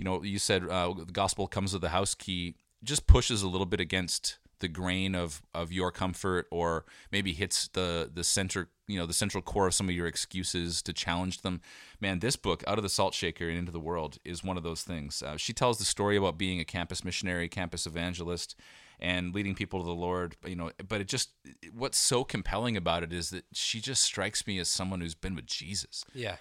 you 0.00 0.04
know, 0.04 0.22
you 0.22 0.38
said 0.38 0.66
uh, 0.66 0.94
the 0.94 1.12
gospel 1.12 1.46
comes 1.46 1.74
with 1.74 1.82
the 1.82 1.90
house 1.90 2.14
key, 2.14 2.54
just 2.82 3.06
pushes 3.06 3.42
a 3.42 3.48
little 3.48 3.66
bit 3.66 3.80
against 3.80 4.38
the 4.60 4.68
grain 4.68 5.14
of 5.14 5.42
of 5.54 5.72
your 5.72 5.90
comfort 5.90 6.46
or 6.50 6.86
maybe 7.12 7.32
hits 7.32 7.68
the 7.68 8.10
the 8.12 8.24
center 8.24 8.68
you 8.86 8.98
know 8.98 9.06
the 9.06 9.12
central 9.12 9.42
core 9.42 9.66
of 9.66 9.74
some 9.74 9.88
of 9.90 9.94
your 9.94 10.06
excuses 10.06 10.80
to 10.82 10.94
challenge 10.94 11.42
them. 11.42 11.60
Man 12.00 12.20
this 12.20 12.36
book 12.36 12.64
out 12.66 12.78
of 12.78 12.82
the 12.82 12.88
salt 12.88 13.12
shaker 13.12 13.46
and 13.46 13.58
into 13.58 13.72
the 13.72 13.80
world 13.80 14.16
is 14.24 14.42
one 14.42 14.56
of 14.56 14.62
those 14.62 14.82
things. 14.82 15.22
Uh, 15.22 15.36
she 15.36 15.52
tells 15.52 15.76
the 15.76 15.84
story 15.84 16.16
about 16.16 16.38
being 16.38 16.60
a 16.60 16.64
campus 16.64 17.04
missionary 17.04 17.48
campus 17.48 17.86
evangelist 17.86 18.56
and 18.98 19.34
leading 19.34 19.54
people 19.54 19.80
to 19.80 19.86
the 19.86 19.92
lord 19.94 20.36
you 20.46 20.56
know 20.56 20.70
but 20.86 21.00
it 21.00 21.08
just 21.08 21.30
what's 21.72 21.96
so 21.96 22.22
compelling 22.22 22.76
about 22.76 23.02
it 23.02 23.14
is 23.14 23.30
that 23.30 23.44
she 23.52 23.80
just 23.80 24.02
strikes 24.02 24.46
me 24.46 24.58
as 24.58 24.68
someone 24.68 25.00
who's 25.02 25.14
been 25.14 25.34
with 25.34 25.46
jesus. 25.46 26.04
Yeah. 26.14 26.36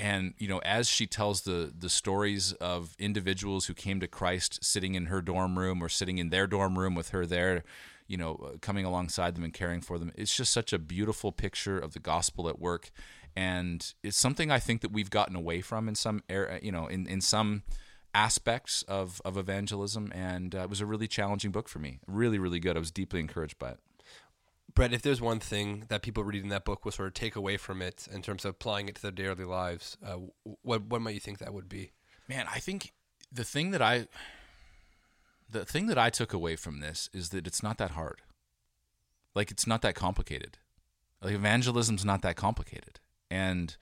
And 0.00 0.34
you 0.38 0.48
know 0.48 0.58
as 0.58 0.88
she 0.88 1.06
tells 1.06 1.42
the 1.42 1.72
the 1.76 1.88
stories 1.88 2.52
of 2.54 2.94
individuals 2.98 3.66
who 3.66 3.74
came 3.74 4.00
to 4.00 4.06
Christ 4.06 4.64
sitting 4.64 4.94
in 4.94 5.06
her 5.06 5.20
dorm 5.20 5.58
room 5.58 5.82
or 5.82 5.88
sitting 5.88 6.18
in 6.18 6.30
their 6.30 6.46
dorm 6.46 6.78
room 6.78 6.94
with 6.94 7.10
her 7.10 7.26
there 7.26 7.64
you 8.06 8.16
know 8.16 8.34
uh, 8.36 8.56
coming 8.60 8.84
alongside 8.84 9.34
them 9.34 9.44
and 9.44 9.52
caring 9.52 9.80
for 9.80 9.98
them 9.98 10.12
it's 10.14 10.36
just 10.36 10.52
such 10.52 10.72
a 10.72 10.78
beautiful 10.78 11.32
picture 11.32 11.78
of 11.78 11.92
the 11.92 12.00
gospel 12.00 12.48
at 12.48 12.58
work. 12.58 12.90
And 13.36 13.94
it's 14.02 14.16
something 14.16 14.50
I 14.50 14.58
think 14.58 14.80
that 14.80 14.90
we've 14.90 15.10
gotten 15.10 15.36
away 15.36 15.60
from 15.60 15.88
in 15.88 15.94
some 15.94 16.22
area 16.28 16.58
you 16.62 16.72
know 16.72 16.86
in 16.86 17.06
in 17.06 17.20
some 17.20 17.62
aspects 18.14 18.82
of 18.82 19.20
of 19.24 19.36
evangelism. 19.36 20.12
And 20.14 20.54
uh, 20.54 20.60
it 20.60 20.70
was 20.70 20.80
a 20.80 20.86
really 20.86 21.08
challenging 21.08 21.50
book 21.50 21.68
for 21.68 21.78
me. 21.78 22.00
Really 22.06 22.38
really 22.38 22.60
good. 22.60 22.76
I 22.76 22.80
was 22.80 22.90
deeply 22.90 23.20
encouraged 23.20 23.58
by 23.58 23.70
it 23.70 23.78
Brett, 24.78 24.92
if 24.92 25.02
there's 25.02 25.20
one 25.20 25.40
thing 25.40 25.86
that 25.88 26.02
people 26.02 26.22
reading 26.22 26.50
that 26.50 26.64
book 26.64 26.84
will 26.84 26.92
sort 26.92 27.08
of 27.08 27.14
take 27.14 27.34
away 27.34 27.56
from 27.56 27.82
it 27.82 28.06
in 28.12 28.22
terms 28.22 28.44
of 28.44 28.50
applying 28.50 28.88
it 28.88 28.94
to 28.94 29.02
their 29.02 29.10
daily 29.10 29.42
lives, 29.42 29.96
uh, 30.06 30.18
what 30.62 30.84
what 30.84 31.02
might 31.02 31.14
you 31.14 31.20
think 31.20 31.38
that 31.38 31.52
would 31.52 31.68
be? 31.68 31.90
Man, 32.28 32.46
I 32.48 32.60
think 32.60 32.92
the 33.32 33.42
thing 33.42 33.72
that 33.72 33.82
I 33.82 34.06
the 35.50 35.64
thing 35.64 35.88
that 35.88 35.98
I 35.98 36.10
took 36.10 36.32
away 36.32 36.54
from 36.54 36.78
this 36.78 37.10
is 37.12 37.30
that 37.30 37.44
it's 37.44 37.60
not 37.60 37.78
that 37.78 37.90
hard. 37.90 38.22
Like 39.34 39.50
it's 39.50 39.66
not 39.66 39.82
that 39.82 39.96
complicated. 39.96 40.58
Like 41.20 41.34
evangelism's 41.34 42.04
not 42.04 42.22
that 42.22 42.36
complicated. 42.36 43.00
And 43.28 43.76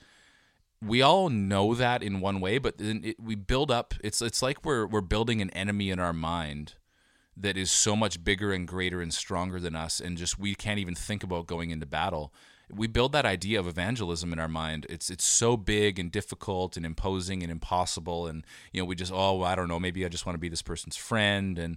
we 0.81 1.02
all 1.02 1.28
know 1.28 1.75
that 1.75 2.02
in 2.02 2.20
one 2.20 2.40
way, 2.40 2.56
but 2.56 2.78
then 2.78 3.02
it, 3.04 3.20
we 3.20 3.34
build 3.34 3.70
up 3.70 3.92
it's 4.02 4.22
it's 4.22 4.40
like 4.40 4.64
we're 4.64 4.87
we're 4.87 5.02
building 5.02 5.42
an 5.42 5.50
enemy 5.50 5.90
in 5.90 5.99
our 5.99 6.14
mind 6.14 6.72
that 7.37 7.56
is 7.56 7.71
so 7.71 7.94
much 7.94 8.25
bigger 8.25 8.53
and 8.53 8.67
greater 8.67 9.00
and 9.00 9.12
stronger 9.12 9.61
than 9.61 9.76
us 9.76 10.00
and 10.00 10.16
just 10.16 10.38
we 10.38 10.55
can't 10.55 10.78
even 10.78 10.95
think 10.95 11.23
about 11.23 11.47
going 11.47 11.71
into 11.71 11.87
battle. 11.87 12.33
We 12.71 12.87
build 12.87 13.12
that 13.12 13.26
idea 13.26 13.61
of 13.61 13.69
evangelism 13.69 14.33
in 14.33 14.38
our 14.38 14.49
mind. 14.49 14.87
It's 14.88 15.11
it's 15.11 15.25
so 15.25 15.57
big 15.57 15.99
and 15.99 16.11
difficult 16.11 16.76
and 16.76 16.85
imposing 16.85 17.43
and 17.43 17.52
impossible 17.52 18.26
and 18.26 18.45
you 18.73 18.81
know 18.81 18.87
we 18.87 18.95
just 18.95 19.12
oh 19.12 19.43
i 19.43 19.55
don't 19.55 19.69
know 19.69 19.78
maybe 19.78 20.05
i 20.05 20.09
just 20.09 20.26
want 20.26 20.35
to 20.35 20.40
be 20.40 20.49
this 20.49 20.62
person's 20.62 20.97
friend 20.97 21.59
and 21.59 21.76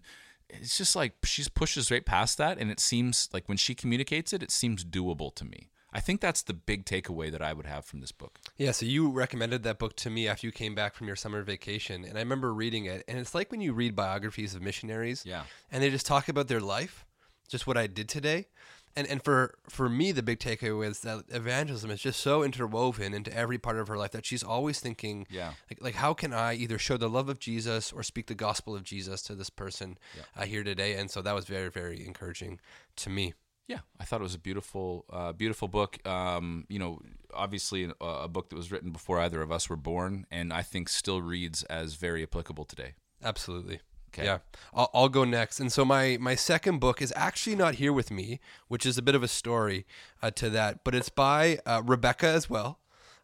it's 0.49 0.77
just 0.77 0.95
like 0.95 1.13
she 1.23 1.45
pushes 1.53 1.91
right 1.91 2.05
past 2.05 2.37
that 2.37 2.57
and 2.57 2.71
it 2.71 2.79
seems 2.79 3.29
like 3.33 3.47
when 3.47 3.57
she 3.57 3.75
communicates 3.75 4.33
it 4.33 4.41
it 4.41 4.51
seems 4.51 4.83
doable 4.83 5.33
to 5.35 5.45
me 5.45 5.69
i 5.93 5.99
think 5.99 6.21
that's 6.21 6.41
the 6.43 6.53
big 6.53 6.85
takeaway 6.85 7.31
that 7.31 7.41
i 7.41 7.51
would 7.53 7.65
have 7.65 7.85
from 7.85 7.99
this 8.01 8.11
book 8.11 8.39
Yeah, 8.57 8.71
so 8.71 8.85
you 8.85 9.09
recommended 9.09 9.63
that 9.63 9.79
book 9.79 9.95
to 9.97 10.09
me 10.09 10.27
after 10.27 10.45
you 10.47 10.51
came 10.51 10.75
back 10.75 10.93
from 10.95 11.07
your 11.07 11.15
summer 11.15 11.41
vacation, 11.43 12.03
and 12.05 12.17
I 12.17 12.21
remember 12.21 12.53
reading 12.53 12.85
it, 12.85 13.03
and 13.07 13.17
it's 13.19 13.33
like 13.33 13.51
when 13.51 13.61
you 13.61 13.73
read 13.73 13.95
biographies 13.95 14.53
of 14.55 14.61
missionaries, 14.61 15.23
Yeah. 15.25 15.43
and 15.71 15.81
they 15.81 15.89
just 15.89 16.05
talk 16.05 16.27
about 16.29 16.47
their 16.47 16.59
life, 16.59 17.05
just 17.47 17.65
what 17.67 17.77
I 17.77 17.87
did 17.87 18.07
today. 18.09 18.47
And, 18.95 19.07
and 19.07 19.23
for, 19.23 19.55
for 19.69 19.87
me, 19.87 20.11
the 20.11 20.23
big 20.23 20.39
takeaway 20.39 20.87
is 20.89 20.99
that 21.01 21.23
evangelism 21.29 21.91
is 21.91 22.01
just 22.01 22.19
so 22.19 22.43
interwoven 22.43 23.13
into 23.13 23.31
every 23.33 23.57
part 23.59 23.77
of 23.77 23.87
her 23.87 23.97
life 23.97 24.11
that 24.11 24.25
she's 24.25 24.43
always 24.43 24.79
thinking, 24.79 25.25
Yeah. 25.29 25.53
like, 25.69 25.81
like 25.81 25.95
how 25.95 26.13
can 26.13 26.33
I 26.33 26.55
either 26.55 26.77
show 26.79 26.97
the 26.97 27.07
love 27.09 27.29
of 27.29 27.39
Jesus 27.39 27.93
or 27.93 28.03
speak 28.03 28.25
the 28.27 28.35
gospel 28.35 28.75
of 28.75 28.83
Jesus 28.83 29.21
to 29.23 29.35
this 29.35 29.49
person 29.51 29.97
uh, 30.35 30.43
here 30.45 30.63
today? 30.63 30.95
And 30.95 31.09
so 31.09 31.21
that 31.21 31.35
was 31.35 31.45
very, 31.45 31.69
very 31.69 32.05
encouraging 32.05 32.59
to 32.97 33.09
me. 33.09 33.33
Yeah, 33.69 33.81
I 33.99 34.03
thought 34.03 34.19
it 34.19 34.23
was 34.23 34.33
a 34.33 34.39
beautiful, 34.39 35.05
uh, 35.13 35.31
beautiful 35.31 35.67
book. 35.67 36.05
Um, 36.05 36.65
you 36.69 36.79
know, 36.79 36.99
obviously 37.31 37.83
a, 37.83 38.03
a 38.03 38.27
book 38.27 38.49
that 38.49 38.55
was 38.55 38.71
written 38.71 38.89
before 38.89 39.19
either 39.19 39.43
of 39.43 39.51
us 39.51 39.69
were 39.69 39.75
born, 39.75 40.25
and 40.31 40.51
I 40.51 40.63
think 40.63 40.89
still 40.89 41.21
reads 41.21 41.61
as 41.65 41.93
very 41.93 42.23
applicable 42.23 42.65
today. 42.65 42.95
Absolutely. 43.23 43.81
Okay. 44.09 44.25
Yeah, 44.25 44.39
I'll, 44.73 44.89
I'll 44.91 45.07
go 45.07 45.23
next. 45.23 45.59
And 45.59 45.71
so 45.71 45.85
my 45.85 46.17
my 46.19 46.33
second 46.33 46.79
book 46.79 46.99
is 46.99 47.13
actually 47.15 47.55
not 47.55 47.75
here 47.75 47.93
with 47.93 48.09
me, 48.09 48.39
which 48.69 48.87
is 48.87 48.97
a 48.97 49.03
bit 49.03 49.13
of 49.13 49.21
a 49.21 49.27
story 49.27 49.85
uh, 50.23 50.31
to 50.31 50.49
that, 50.49 50.83
but 50.83 50.95
it's 50.95 51.09
by 51.09 51.59
uh, 51.67 51.83
Rebecca 51.85 52.25
as 52.27 52.49
well. 52.49 52.79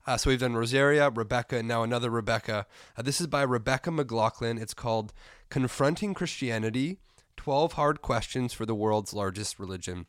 Uh, 0.06 0.16
so 0.16 0.30
we've 0.30 0.40
done 0.40 0.54
Rosaria, 0.54 1.10
Rebecca, 1.10 1.58
and 1.58 1.68
now 1.68 1.82
another 1.82 2.12
Rebecca. 2.12 2.68
Uh, 2.96 3.02
this 3.02 3.20
is 3.20 3.26
by 3.26 3.42
Rebecca 3.42 3.90
McLaughlin. 3.90 4.60
It's 4.60 4.76
called 4.76 5.12
Confronting 5.50 6.14
Christianity 6.14 7.00
12 7.36 7.74
Hard 7.74 8.04
Questions 8.04 8.54
for 8.54 8.68
the 8.68 8.76
World's 8.76 9.12
Largest 9.12 9.58
Religion. 9.58 10.06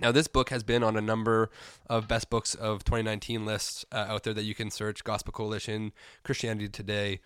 Now, 0.00 0.10
this 0.10 0.26
book 0.26 0.50
has 0.50 0.62
been 0.62 0.82
on 0.82 0.96
a 0.96 1.00
number 1.00 1.50
of 1.88 2.08
best 2.08 2.28
books 2.28 2.54
of 2.54 2.84
2019 2.84 3.46
lists 3.46 3.84
uh, 3.92 4.06
out 4.08 4.24
there 4.24 4.34
that 4.34 4.44
you 4.44 4.54
can 4.54 4.70
search 4.70 5.04
Gospel 5.04 5.32
Coalition, 5.32 5.92
Christianity 6.24 6.68
Today. 6.68 7.20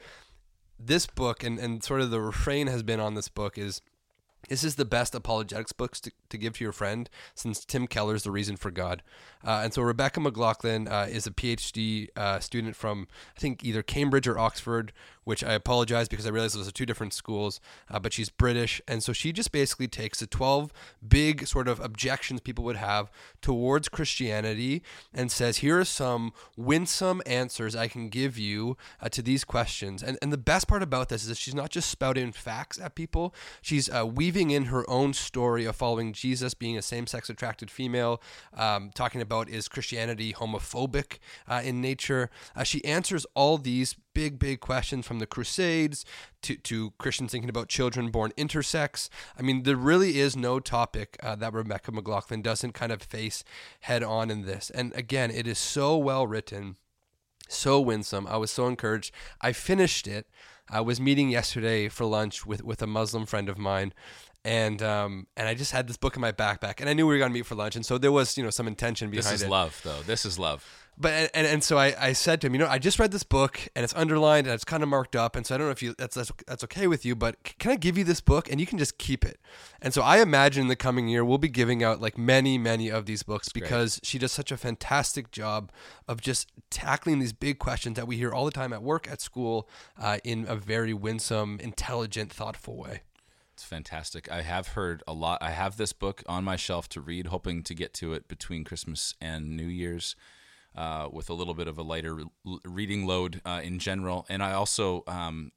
This 0.79 1.07
book, 1.07 1.43
and, 1.43 1.59
and 1.59 1.83
sort 1.83 2.03
of 2.03 2.11
the 2.11 2.21
refrain 2.21 2.67
has 2.67 2.83
been 2.83 3.01
on 3.01 3.15
this 3.15 3.29
book, 3.29 3.57
is 3.57 3.81
this 4.49 4.65
is 4.65 4.77
the 4.77 4.85
best 4.85 5.15
apologetics 5.15 5.73
books 5.73 6.01
to, 6.01 6.13
to 6.31 6.39
give 6.39 6.55
to 6.55 6.65
your 6.65 6.73
friend 6.73 7.11
since 7.35 7.65
Tim 7.65 7.87
Keller's 7.87 8.23
The 8.23 8.31
Reason 8.31 8.57
for 8.57 8.71
God. 8.71 9.03
Uh, 9.45 9.61
and 9.65 9.75
so 9.75 9.83
Rebecca 9.83 10.21
McLaughlin 10.21 10.89
uh, 10.89 11.07
is 11.11 11.27
a 11.27 11.31
PhD 11.31 12.09
uh, 12.17 12.39
student 12.41 12.77
from, 12.77 13.09
I 13.37 13.41
think, 13.41 13.65
either 13.65 13.83
Cambridge 13.83 14.29
or 14.29 14.39
Oxford, 14.39 14.93
which 15.29 15.45
I 15.45 15.53
apologize 15.53 16.09
because 16.09 16.25
I 16.25 16.31
realized 16.31 16.57
those 16.57 16.69
are 16.69 16.73
two 16.73 16.87
different 16.87 17.13
schools, 17.13 17.61
uh, 17.91 17.99
but 17.99 18.15
she's 18.15 18.31
British. 18.31 18.81
And 18.89 19.03
so 19.03 19.13
she 19.13 19.31
just 19.31 19.53
basically 19.53 19.87
takes 19.87 20.21
the 20.21 20.27
12 20.27 20.73
big 21.07 21.47
sort 21.47 21.69
of 21.69 21.79
objections 21.81 22.41
people 22.41 22.65
would 22.65 22.77
have 22.77 23.11
towards 23.43 23.91
Christianity 23.91 24.83
and 25.13 25.31
says, 25.31 25.59
here 25.59 25.81
are 25.81 25.85
some 25.85 26.33
winsome 26.57 27.21
answers 27.27 27.77
I 27.77 27.89
can 27.89 28.09
give 28.09 28.39
you 28.39 28.79
uh, 29.03 29.11
to 29.11 29.21
these 29.21 29.45
questions. 29.45 30.03
And, 30.03 30.17
and 30.23 30.33
the 30.33 30.39
best 30.39 30.67
part 30.67 30.83
about 30.83 31.11
this 31.11 31.25
is 31.25 31.29
that 31.29 31.37
she's 31.37 31.55
not 31.55 31.69
just 31.69 31.91
spouting 31.91 32.33
facts 32.33 32.81
at 32.81 32.95
people, 32.95 33.35
she's 33.61 33.91
uh, 33.91 34.07
weaving 34.07 34.51
in 34.51 34.65
her 34.65 34.89
own 34.89 35.13
story 35.13 35.67
of 35.67 35.77
following 35.77 36.15
Jesus, 36.15 36.55
being 36.55 36.79
a 36.79 36.83
same 36.83 37.07
sex 37.07 37.29
attracted 37.29 37.71
female, 37.71 38.23
um, 38.55 38.91
talking 38.95 39.21
about 39.21 39.51
is 39.51 39.69
Christianity 39.69 40.33
homophobic 40.33 41.19
uh, 41.47 41.61
in 41.63 41.83
nature. 41.83 42.31
Uh, 42.57 42.63
she 42.63 42.83
answers 42.83 43.27
all 43.35 43.59
these 43.59 43.95
big, 44.19 44.37
big 44.37 44.59
questions 44.59 45.07
from 45.07 45.21
the 45.21 45.29
Crusades 45.29 46.05
to, 46.43 46.57
to 46.57 46.93
Christians 46.99 47.31
thinking 47.31 47.49
about 47.49 47.69
children 47.69 48.11
born 48.11 48.33
intersex. 48.37 49.09
I 49.39 49.43
mean, 49.43 49.63
there 49.63 49.77
really 49.77 50.19
is 50.19 50.35
no 50.35 50.59
topic 50.59 51.17
uh, 51.23 51.37
that 51.37 51.53
Rebecca 51.53 51.93
McLaughlin 51.93 52.43
doesn't 52.43 52.73
kind 52.73 52.91
of 52.91 53.01
face 53.01 53.45
head 53.83 54.03
on 54.03 54.29
in 54.29 54.43
this. 54.43 54.71
And 54.71 54.93
again, 54.97 55.31
it 55.31 55.47
is 55.47 55.57
so 55.57 55.97
well 55.97 56.27
written, 56.27 56.79
so 57.49 57.81
winsome. 57.81 58.27
I 58.27 58.39
was 58.39 58.51
so 58.51 58.67
encouraged. 58.67 59.15
I 59.41 59.53
finished 59.53 60.09
it. 60.09 60.27
I 60.69 60.81
was 60.81 61.01
meeting 61.01 61.29
yesterday 61.29 61.89
for 61.89 62.05
lunch 62.05 62.45
with, 62.45 62.65
with 62.65 62.83
a 62.83 62.89
Muslim 62.89 63.25
friend 63.25 63.49
of 63.49 63.57
mine, 63.57 63.95
and 64.45 64.83
um, 64.83 65.29
and 65.37 65.47
I 65.47 65.55
just 65.55 65.71
had 65.71 65.87
this 65.89 65.97
book 65.97 66.17
in 66.17 66.21
my 66.21 66.33
backpack, 66.33 66.81
and 66.81 66.91
I 66.91 66.93
knew 66.93 67.07
we 67.07 67.15
were 67.15 67.21
gonna 67.21 67.33
meet 67.33 67.47
for 67.47 67.55
lunch, 67.55 67.77
and 67.77 67.87
so 67.87 67.99
there 67.99 68.13
was 68.13 68.37
you 68.37 68.43
know 68.43 68.51
some 68.51 68.67
intention 68.67 69.11
behind 69.11 69.27
it. 69.27 69.31
This 69.31 69.41
is 69.41 69.47
it. 69.47 69.51
love, 69.51 69.81
though. 69.85 70.03
This 70.03 70.27
is 70.27 70.39
love 70.39 70.78
but 71.01 71.31
and, 71.33 71.47
and 71.47 71.63
so 71.63 71.79
I, 71.79 71.95
I 71.99 72.13
said 72.13 72.41
to 72.41 72.49
him, 72.49 72.55
you 72.55 72.59
know, 72.59 72.67
I 72.67 72.79
just 72.79 72.99
read 72.99 73.13
this 73.13 73.23
book 73.23 73.61
and 73.77 73.85
it's 73.85 73.95
underlined 73.95 74.47
and 74.47 74.55
it's 74.55 74.65
kind 74.65 74.83
of 74.83 74.89
marked 74.89 75.15
up, 75.15 75.37
and 75.37 75.47
so 75.47 75.55
I 75.55 75.59
don't 75.59 75.69
know 75.69 75.71
if 75.71 75.83
you 75.83 75.95
that's 75.97 76.17
that's, 76.17 76.33
that's 76.47 76.65
okay 76.65 76.87
with 76.87 77.05
you, 77.05 77.15
but 77.15 77.37
can 77.59 77.71
I 77.71 77.77
give 77.77 77.97
you 77.97 78.05
this 78.05 78.21
book 78.21 78.51
and 78.51 78.61
you 78.61 78.67
can 78.67 78.79
just 78.79 78.99
keep 78.99 79.25
it? 79.25 79.39
And 79.81 79.95
so 79.95 80.03
I 80.03 80.21
imagine 80.21 80.63
in 80.63 80.69
the 80.69 80.77
coming 80.77 81.09
year 81.09 81.25
we'll 81.25 81.39
be 81.39 81.49
giving 81.49 81.85
out 81.85 82.01
like 82.01 82.19
many 82.19 82.59
many 82.59 82.91
of 82.91 83.07
these 83.07 83.23
books 83.23 83.49
because 83.51 84.01
she 84.03 84.19
does 84.19 84.33
such 84.33 84.51
a 84.51 84.57
fantastic 84.57 85.31
job 85.31 85.71
of 86.09 86.21
just 86.21 86.51
tackling 86.71 87.21
these 87.21 87.33
big 87.33 87.59
questions 87.59 87.97
that 87.97 88.09
we 88.09 88.17
hear 88.17 88.33
all 88.33 88.45
the 88.45 88.51
time 88.51 88.73
at 88.73 88.83
work, 88.83 89.09
at 89.09 89.21
school, 89.21 89.69
uh, 90.01 90.19
in 90.25 90.47
a 90.49 90.57
very 90.57 90.93
winsome, 90.93 91.59
intelligent, 91.61 92.33
thoughtful 92.33 92.77
way. 92.77 93.03
It's 93.55 93.65
fantastic. 93.65 94.31
I 94.31 94.43
have 94.43 94.69
heard 94.69 95.03
a 95.09 95.13
lot. 95.13 95.39
I 95.43 95.51
have 95.51 95.79
this 95.79 95.93
book 95.93 96.23
on 96.29 96.45
my 96.45 96.55
shelf 96.55 96.89
to 96.91 97.01
read, 97.01 97.27
hoping 97.27 97.65
to 97.65 97.75
get 97.75 97.93
to 97.95 98.13
it 98.13 98.29
between 98.29 98.63
Christmas 98.63 99.15
and 99.21 99.57
New 99.57 99.67
Year's 99.67 100.15
uh, 100.77 101.09
with 101.11 101.29
a 101.29 101.35
little 101.35 101.55
bit 101.55 101.69
of 101.69 101.79
a 101.79 101.83
lighter 101.83 102.19
reading 102.65 103.07
load 103.07 103.41
uh, 103.45 103.61
in 103.63 103.79
general. 103.79 104.27
And 104.29 104.43
I 104.43 104.53
also, 104.53 105.03
um, 105.07 105.51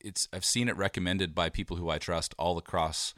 it's 0.00 0.28
I've 0.32 0.44
seen 0.44 0.68
it 0.68 0.76
recommended 0.76 1.34
by 1.34 1.48
people 1.48 1.76
who 1.76 1.90
I 1.90 1.98
trust 1.98 2.34
all 2.38 2.58
across 2.58 3.14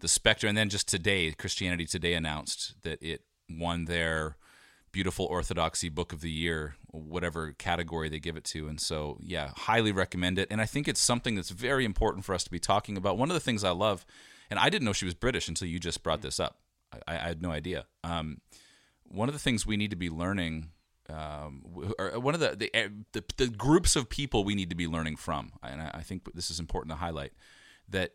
the 0.00 0.08
spectrum. 0.08 0.50
And 0.50 0.58
then 0.58 0.68
just 0.68 0.88
today, 0.88 1.30
Christianity 1.32 1.86
Today 1.86 2.14
announced 2.14 2.74
that 2.82 3.02
it 3.02 3.22
won 3.48 3.84
their 3.84 4.36
beautiful 4.90 5.26
orthodoxy 5.26 5.88
book 5.88 6.12
of 6.12 6.20
the 6.20 6.30
year 6.30 6.76
whatever 6.92 7.52
category 7.58 8.08
they 8.08 8.20
give 8.20 8.36
it 8.36 8.44
to. 8.44 8.68
And 8.68 8.80
so 8.80 9.18
yeah 9.20 9.50
highly 9.56 9.90
recommend 9.90 10.38
it. 10.38 10.46
And 10.52 10.60
i 10.60 10.66
think 10.66 10.86
it's 10.86 11.00
something 11.00 11.34
that's 11.34 11.50
very 11.50 11.84
important 11.84 12.24
for 12.24 12.32
us 12.32 12.44
to 12.44 12.50
be 12.50 12.60
talking 12.60 12.96
about. 12.96 13.18
One 13.18 13.28
of 13.28 13.34
the 13.34 13.40
things 13.40 13.64
i 13.64 13.70
love 13.70 14.06
and 14.50 14.58
i 14.58 14.70
didn't 14.70 14.84
know 14.84 14.92
she 14.92 15.04
was 15.04 15.14
british 15.14 15.48
until 15.48 15.66
you 15.66 15.80
just 15.80 16.04
brought 16.04 16.22
this 16.22 16.38
up. 16.38 16.58
I, 16.92 17.16
I 17.16 17.28
had 17.28 17.42
no 17.42 17.50
idea. 17.50 17.86
Um, 18.04 18.40
one 19.02 19.28
of 19.28 19.34
the 19.34 19.40
things 19.40 19.66
we 19.66 19.76
need 19.76 19.90
to 19.90 19.96
be 19.96 20.10
learning 20.10 20.70
um, 21.10 21.62
one 21.64 22.34
of 22.34 22.40
the, 22.40 22.56
the, 22.56 22.74
eh, 22.74 22.88
the 23.12 23.22
the 23.36 23.48
groups 23.48 23.94
of 23.96 24.08
people 24.08 24.44
we 24.44 24.54
need 24.54 24.70
to 24.70 24.76
be 24.76 24.86
learning 24.86 25.16
from, 25.16 25.52
and 25.62 25.82
I, 25.82 25.90
I 25.94 26.00
think 26.00 26.32
this 26.34 26.50
is 26.50 26.58
important 26.58 26.92
to 26.92 26.96
highlight 26.96 27.32
that 27.88 28.12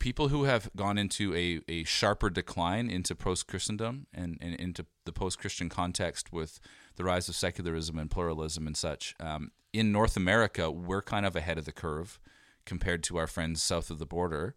people 0.00 0.28
who 0.28 0.44
have 0.44 0.70
gone 0.74 0.98
into 0.98 1.34
a, 1.34 1.60
a 1.68 1.84
sharper 1.84 2.30
decline 2.30 2.90
into 2.90 3.14
post 3.14 3.46
Christendom 3.46 4.06
and, 4.12 4.36
and 4.40 4.54
into 4.56 4.86
the 5.04 5.12
post 5.12 5.38
Christian 5.38 5.68
context 5.68 6.32
with 6.32 6.58
the 6.96 7.04
rise 7.04 7.28
of 7.28 7.36
secularism 7.36 7.98
and 7.98 8.10
pluralism 8.10 8.66
and 8.66 8.76
such. 8.76 9.14
Um, 9.20 9.52
in 9.72 9.92
North 9.92 10.16
America, 10.16 10.70
we're 10.70 11.02
kind 11.02 11.24
of 11.24 11.36
ahead 11.36 11.58
of 11.58 11.66
the 11.66 11.72
curve 11.72 12.18
compared 12.64 13.02
to 13.04 13.18
our 13.18 13.26
friends 13.26 13.62
south 13.62 13.90
of 13.90 13.98
the 13.98 14.06
border. 14.06 14.54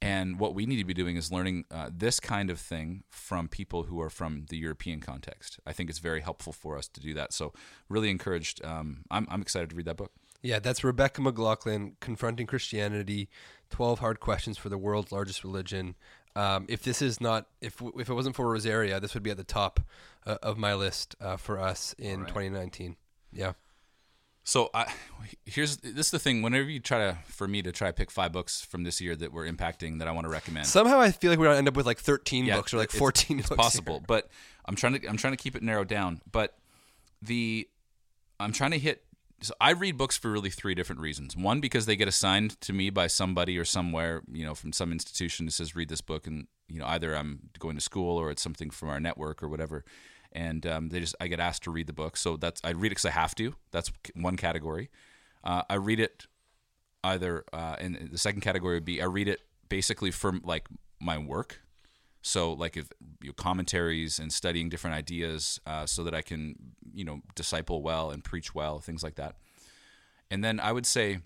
And 0.00 0.38
what 0.38 0.54
we 0.54 0.64
need 0.64 0.76
to 0.76 0.84
be 0.84 0.94
doing 0.94 1.16
is 1.16 1.32
learning 1.32 1.64
uh, 1.70 1.90
this 1.92 2.20
kind 2.20 2.50
of 2.50 2.60
thing 2.60 3.02
from 3.10 3.48
people 3.48 3.84
who 3.84 4.00
are 4.00 4.10
from 4.10 4.46
the 4.48 4.56
European 4.56 5.00
context. 5.00 5.58
I 5.66 5.72
think 5.72 5.90
it's 5.90 5.98
very 5.98 6.20
helpful 6.20 6.52
for 6.52 6.78
us 6.78 6.86
to 6.88 7.00
do 7.00 7.14
that. 7.14 7.32
So, 7.32 7.52
really 7.88 8.08
encouraged. 8.10 8.64
Um, 8.64 9.04
I'm, 9.10 9.26
I'm 9.28 9.42
excited 9.42 9.70
to 9.70 9.76
read 9.76 9.86
that 9.86 9.96
book. 9.96 10.12
Yeah, 10.40 10.60
that's 10.60 10.84
Rebecca 10.84 11.20
McLaughlin, 11.20 11.96
Confronting 12.00 12.46
Christianity 12.46 13.28
12 13.70 13.98
Hard 13.98 14.20
Questions 14.20 14.56
for 14.56 14.68
the 14.68 14.78
World's 14.78 15.10
Largest 15.10 15.42
Religion. 15.42 15.96
Um, 16.36 16.66
if 16.68 16.82
this 16.82 17.02
is 17.02 17.20
not, 17.20 17.46
if, 17.60 17.82
if 17.96 18.08
it 18.08 18.14
wasn't 18.14 18.36
for 18.36 18.48
Rosaria, 18.48 19.00
this 19.00 19.14
would 19.14 19.24
be 19.24 19.30
at 19.30 19.36
the 19.36 19.44
top 19.44 19.80
uh, 20.24 20.36
of 20.42 20.56
my 20.56 20.74
list 20.74 21.16
uh, 21.20 21.36
for 21.36 21.58
us 21.58 21.94
in 21.98 22.20
right. 22.20 22.28
2019. 22.28 22.96
Yeah. 23.32 23.54
So 24.48 24.70
I 24.72 24.90
here's 25.44 25.76
this 25.76 26.06
is 26.06 26.10
the 26.10 26.18
thing. 26.18 26.40
Whenever 26.40 26.70
you 26.70 26.80
try 26.80 26.98
to, 26.98 27.18
for 27.26 27.46
me 27.46 27.60
to 27.60 27.70
try 27.70 27.88
to 27.88 27.92
pick 27.92 28.10
five 28.10 28.32
books 28.32 28.62
from 28.62 28.82
this 28.82 28.98
year 28.98 29.14
that 29.14 29.30
were 29.30 29.46
impacting 29.46 29.98
that 29.98 30.08
I 30.08 30.12
want 30.12 30.24
to 30.24 30.30
recommend. 30.30 30.66
Somehow 30.66 31.00
I 31.00 31.10
feel 31.10 31.30
like 31.30 31.38
we're 31.38 31.46
gonna 31.46 31.58
end 31.58 31.68
up 31.68 31.76
with 31.76 31.84
like 31.84 31.98
13 31.98 32.46
yeah, 32.46 32.56
books 32.56 32.72
or 32.72 32.78
like 32.78 32.90
14. 32.90 33.40
It's, 33.40 33.50
it's 33.50 33.56
possible, 33.56 33.96
here. 33.96 34.04
but 34.06 34.30
I'm 34.64 34.74
trying 34.74 34.98
to 34.98 35.06
I'm 35.06 35.18
trying 35.18 35.34
to 35.34 35.36
keep 35.36 35.54
it 35.54 35.62
narrowed 35.62 35.88
down. 35.88 36.22
But 36.32 36.56
the 37.20 37.68
I'm 38.40 38.52
trying 38.52 38.70
to 38.70 38.78
hit. 38.78 39.04
So 39.40 39.52
I 39.60 39.70
read 39.70 39.98
books 39.98 40.16
for 40.16 40.32
really 40.32 40.50
three 40.50 40.74
different 40.74 41.00
reasons. 41.00 41.36
One, 41.36 41.60
because 41.60 41.86
they 41.86 41.94
get 41.94 42.08
assigned 42.08 42.60
to 42.62 42.72
me 42.72 42.90
by 42.90 43.06
somebody 43.06 43.56
or 43.56 43.64
somewhere, 43.64 44.22
you 44.32 44.44
know, 44.44 44.54
from 44.54 44.72
some 44.72 44.90
institution 44.90 45.46
that 45.46 45.52
says 45.52 45.76
read 45.76 45.90
this 45.90 46.00
book, 46.00 46.26
and 46.26 46.48
you 46.68 46.80
know 46.80 46.86
either 46.86 47.14
I'm 47.14 47.50
going 47.58 47.76
to 47.76 47.82
school 47.82 48.16
or 48.16 48.30
it's 48.30 48.42
something 48.42 48.70
from 48.70 48.88
our 48.88 48.98
network 48.98 49.42
or 49.42 49.48
whatever 49.48 49.84
and 50.32 50.66
um, 50.66 50.88
they 50.88 51.00
just 51.00 51.14
I 51.20 51.26
get 51.28 51.40
asked 51.40 51.64
to 51.64 51.70
read 51.70 51.86
the 51.86 51.92
book. 51.92 52.16
So 52.16 52.36
that's 52.36 52.60
I 52.64 52.70
read 52.70 52.88
it 52.88 52.90
because 52.90 53.04
I 53.06 53.10
have 53.10 53.34
to. 53.36 53.54
That's 53.70 53.90
one 54.14 54.36
category. 54.36 54.90
Uh, 55.44 55.62
I 55.68 55.74
read 55.74 56.00
it 56.00 56.26
either, 57.04 57.44
uh, 57.52 57.76
and 57.78 58.08
the 58.10 58.18
second 58.18 58.40
category 58.40 58.74
would 58.74 58.84
be 58.84 59.00
I 59.00 59.06
read 59.06 59.28
it 59.28 59.40
basically 59.68 60.10
for 60.10 60.34
like 60.42 60.66
my 61.00 61.18
work. 61.18 61.60
So 62.22 62.52
like 62.52 62.76
if 62.76 62.88
you 63.22 63.28
know, 63.28 63.32
commentaries 63.34 64.18
and 64.18 64.32
studying 64.32 64.68
different 64.68 64.96
ideas, 64.96 65.60
uh, 65.66 65.86
so 65.86 66.04
that 66.04 66.14
I 66.14 66.22
can 66.22 66.56
you 66.92 67.04
know 67.04 67.20
disciple 67.34 67.82
well 67.82 68.10
and 68.10 68.22
preach 68.22 68.54
well, 68.54 68.80
things 68.80 69.02
like 69.02 69.14
that. 69.16 69.36
And 70.30 70.44
then 70.44 70.60
I 70.60 70.72
would 70.72 70.86
say 70.86 71.20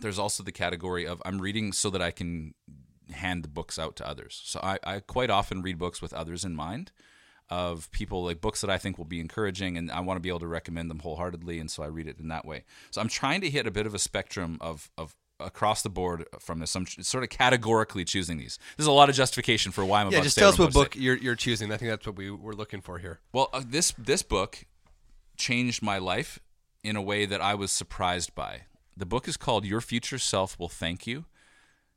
there's 0.00 0.18
also 0.18 0.42
the 0.42 0.52
category 0.52 1.06
of 1.06 1.20
I'm 1.24 1.40
reading 1.40 1.72
so 1.72 1.90
that 1.90 2.02
I 2.02 2.10
can 2.10 2.54
hand 3.10 3.44
the 3.44 3.48
books 3.48 3.78
out 3.78 3.96
to 3.96 4.08
others. 4.08 4.40
So 4.44 4.58
I, 4.62 4.78
I 4.84 5.00
quite 5.00 5.30
often 5.30 5.60
read 5.60 5.78
books 5.78 6.00
with 6.00 6.14
others 6.14 6.44
in 6.44 6.56
mind 6.56 6.92
of 7.52 7.90
people 7.92 8.24
like 8.24 8.40
books 8.40 8.62
that 8.62 8.70
I 8.70 8.78
think 8.78 8.96
will 8.96 9.04
be 9.04 9.20
encouraging 9.20 9.76
and 9.76 9.90
I 9.92 10.00
want 10.00 10.16
to 10.16 10.22
be 10.22 10.30
able 10.30 10.40
to 10.40 10.46
recommend 10.46 10.90
them 10.90 11.00
wholeheartedly 11.00 11.58
and 11.58 11.70
so 11.70 11.82
I 11.82 11.86
read 11.86 12.06
it 12.06 12.18
in 12.18 12.28
that 12.28 12.46
way. 12.46 12.64
So 12.90 13.02
I'm 13.02 13.08
trying 13.08 13.42
to 13.42 13.50
hit 13.50 13.66
a 13.66 13.70
bit 13.70 13.86
of 13.86 13.94
a 13.94 13.98
spectrum 13.98 14.56
of 14.62 14.90
of 14.96 15.14
across 15.38 15.82
the 15.82 15.90
board 15.90 16.24
from 16.40 16.60
this. 16.60 16.74
I'm 16.74 16.86
sort 16.86 17.24
of 17.24 17.30
categorically 17.30 18.06
choosing 18.06 18.38
these. 18.38 18.58
There's 18.78 18.86
a 18.86 18.92
lot 18.92 19.10
of 19.10 19.14
justification 19.14 19.70
for 19.70 19.84
why 19.84 20.00
I'm 20.00 20.06
yeah, 20.10 20.18
about 20.18 20.24
just 20.24 20.36
to 20.36 20.40
tell 20.40 20.48
us 20.48 20.58
what 20.58 20.72
book 20.72 20.96
you're, 20.96 21.16
you're 21.16 21.34
choosing. 21.34 21.70
I 21.70 21.76
think 21.76 21.90
that's 21.90 22.06
what 22.06 22.16
we 22.16 22.30
were 22.30 22.54
looking 22.54 22.80
for 22.80 22.98
here. 22.98 23.20
Well, 23.34 23.50
uh, 23.52 23.62
this 23.66 23.92
this 23.98 24.22
book 24.22 24.64
changed 25.36 25.82
my 25.82 25.98
life 25.98 26.38
in 26.82 26.96
a 26.96 27.02
way 27.02 27.26
that 27.26 27.42
I 27.42 27.54
was 27.54 27.70
surprised 27.70 28.34
by. 28.34 28.62
The 28.96 29.06
book 29.06 29.28
is 29.28 29.36
called 29.36 29.66
Your 29.66 29.82
Future 29.82 30.18
Self 30.18 30.58
Will 30.58 30.70
Thank 30.70 31.06
You. 31.06 31.26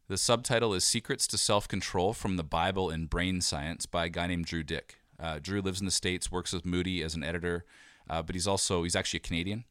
The 0.10 0.18
subtitle 0.18 0.74
is 0.74 0.84
Secrets 0.84 1.28
to 1.28 1.38
Self 1.38 1.66
Control 1.70 2.12
from 2.12 2.36
the 2.36 2.44
Bible 2.44 2.90
and 2.90 3.10
Brain 3.10 3.40
Science 3.40 3.86
by 3.86 4.06
a 4.06 4.10
guy 4.10 4.28
named 4.28 4.48
Drew 4.48 4.64
Dyck. 4.64 4.98
Uh, 5.20 5.40
Drew 5.42 5.62
lives 5.62 5.80
in 5.80 5.86
the 5.86 5.92
states, 5.92 6.32
works 6.32 6.54
with 6.54 6.66
Moody 6.66 7.02
as 7.02 7.16
an 7.16 7.24
editor, 7.24 7.66
uh, 8.10 8.22
but 8.22 8.36
he's 8.36 8.48
also 8.48 8.84
he's 8.84 8.96
actually 8.96 9.18
a 9.18 9.28
Canadian. 9.28 9.64